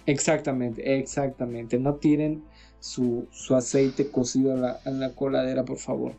exactamente, 0.06 0.98
exactamente, 0.98 1.77
no 1.80 1.95
tiren 1.95 2.44
su, 2.80 3.27
su 3.32 3.56
aceite 3.56 4.10
cocido 4.10 4.53
a 4.53 4.56
la, 4.56 4.80
la, 4.86 5.10
coladera, 5.11 5.65
por 5.65 5.77
favor. 5.77 6.14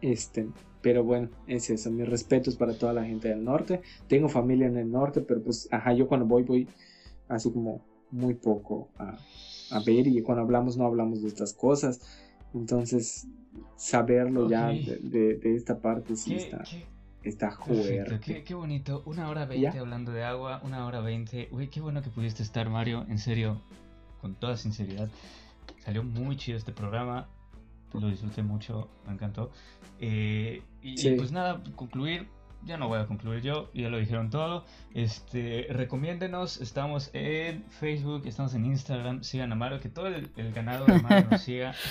Este, 0.00 0.46
pero 0.82 1.04
bueno, 1.04 1.28
es 1.46 1.68
eso, 1.70 1.90
mis 1.90 2.08
respetos 2.08 2.56
para 2.56 2.74
toda 2.74 2.92
la 2.92 3.04
gente 3.04 3.28
del 3.28 3.42
norte. 3.42 3.80
Tengo 4.08 4.28
familia 4.28 4.66
en 4.66 4.76
el 4.76 4.90
norte, 4.90 5.20
pero 5.20 5.42
pues, 5.42 5.68
ajá, 5.70 5.92
yo 5.94 6.06
cuando 6.06 6.26
voy, 6.26 6.42
voy 6.44 6.68
así 7.28 7.50
como 7.50 7.82
muy 8.10 8.34
poco 8.34 8.88
a, 8.98 9.18
a 9.70 9.80
ver 9.80 10.06
y 10.06 10.20
cuando 10.22 10.42
hablamos 10.42 10.76
no 10.76 10.86
hablamos 10.86 11.22
de 11.22 11.28
estas 11.28 11.52
cosas. 11.52 12.00
Entonces, 12.54 13.28
saberlo 13.76 14.48
ya 14.48 14.68
de, 14.68 15.38
de, 15.42 15.54
esta 15.54 15.78
parte 15.78 16.16
sí 16.16 16.34
está. 16.34 16.64
Está 17.22 17.50
fuerte. 17.50 18.42
Qué, 18.42 18.54
bonito. 18.54 19.02
Una 19.04 19.28
hora 19.28 19.44
veinte 19.44 19.78
hablando 19.78 20.10
de 20.10 20.24
agua, 20.24 20.60
una 20.64 20.86
hora 20.86 21.00
veinte. 21.00 21.48
Uy, 21.50 21.68
qué 21.68 21.80
bueno 21.80 22.00
que 22.02 22.08
pudiste 22.08 22.42
estar, 22.42 22.70
Mario. 22.70 23.04
En 23.08 23.18
serio, 23.18 23.60
con 24.22 24.34
toda 24.34 24.56
sinceridad. 24.56 25.10
Salió 25.78 26.02
muy 26.02 26.36
chido 26.36 26.56
este 26.56 26.72
programa. 26.72 27.28
Lo 27.92 28.08
disfruté 28.08 28.42
mucho, 28.42 28.88
me 29.06 29.12
encantó. 29.12 29.50
Eh, 29.98 30.62
y, 30.80 31.10
pues 31.16 31.30
nada, 31.30 31.62
concluir. 31.76 32.26
Ya 32.64 32.76
no 32.76 32.88
voy 32.88 33.00
a 33.00 33.06
concluir 33.06 33.42
yo, 33.42 33.70
ya 33.72 33.88
lo 33.88 33.98
dijeron 33.98 34.30
todo. 34.30 34.64
Este, 34.94 35.66
recomiéndenos, 35.70 36.60
estamos 36.60 37.10
en 37.14 37.64
Facebook, 37.70 38.26
estamos 38.26 38.52
en 38.54 38.66
Instagram, 38.66 39.22
sigan 39.22 39.52
a 39.52 39.54
Mario, 39.54 39.80
que 39.80 39.88
todo 39.88 40.08
el, 40.08 40.30
el 40.36 40.52
ganado 40.52 40.84
de 40.84 41.00
Mario 41.00 41.28
nos 41.30 41.40
siga. 41.40 41.74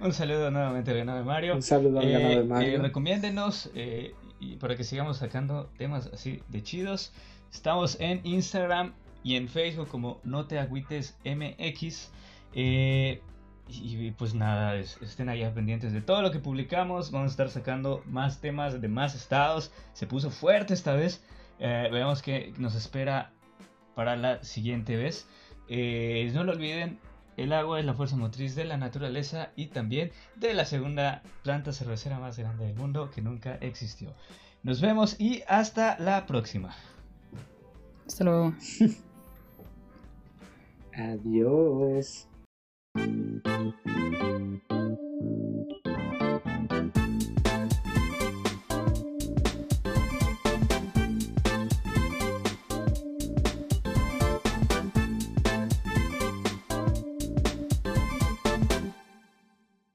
Un 0.00 0.12
saludo 0.12 0.50
nuevamente 0.50 0.90
al 0.90 0.98
ganado 0.98 1.18
de 1.18 1.24
Mario. 1.24 1.54
Un 1.54 1.62
saludo 1.62 2.00
al 2.00 2.10
ganado 2.10 2.28
de 2.28 2.40
eh, 2.40 2.44
Mario. 2.44 2.76
Eh, 2.76 2.78
recomiéndenos 2.78 3.70
eh, 3.74 4.14
y 4.40 4.56
para 4.56 4.76
que 4.76 4.84
sigamos 4.84 5.18
sacando 5.18 5.70
temas 5.76 6.10
así 6.12 6.42
de 6.48 6.62
chidos. 6.62 7.12
Estamos 7.52 7.98
en 8.00 8.20
Instagram 8.24 8.92
y 9.22 9.36
en 9.36 9.48
Facebook 9.48 9.88
como 9.88 10.20
No 10.24 10.46
Te 10.46 10.58
Agüites 10.58 11.16
MX. 11.24 12.10
Y 13.68 14.10
pues 14.12 14.34
nada, 14.34 14.76
estén 14.76 15.28
ahí 15.28 15.44
pendientes 15.54 15.92
de 15.92 16.00
todo 16.00 16.22
lo 16.22 16.30
que 16.30 16.38
publicamos. 16.38 17.10
Vamos 17.10 17.28
a 17.28 17.32
estar 17.32 17.50
sacando 17.50 18.02
más 18.06 18.40
temas 18.40 18.80
de 18.80 18.88
más 18.88 19.14
estados. 19.14 19.72
Se 19.92 20.06
puso 20.06 20.30
fuerte 20.30 20.74
esta 20.74 20.94
vez. 20.94 21.24
veamos 21.58 22.22
qué 22.22 22.52
nos 22.58 22.74
espera 22.74 23.32
para 23.94 24.16
la 24.16 24.42
siguiente 24.44 24.96
vez. 24.96 25.26
no 25.68 26.44
lo 26.44 26.52
olviden, 26.52 26.98
el 27.36 27.52
agua 27.52 27.78
es 27.78 27.84
la 27.84 27.94
fuerza 27.94 28.16
motriz 28.16 28.54
de 28.54 28.64
la 28.64 28.76
naturaleza 28.76 29.50
y 29.56 29.66
también 29.66 30.10
de 30.36 30.54
la 30.54 30.64
segunda 30.64 31.22
planta 31.42 31.72
cervecera 31.72 32.18
más 32.18 32.38
grande 32.38 32.66
del 32.66 32.76
mundo 32.76 33.10
que 33.10 33.20
nunca 33.20 33.56
existió. 33.56 34.14
Nos 34.62 34.80
vemos 34.80 35.20
y 35.20 35.42
hasta 35.46 35.98
la 35.98 36.26
próxima. 36.26 36.74
Hasta 38.06 38.24
luego. 38.24 38.54
Adiós. 40.94 42.26
Música 42.96 44.35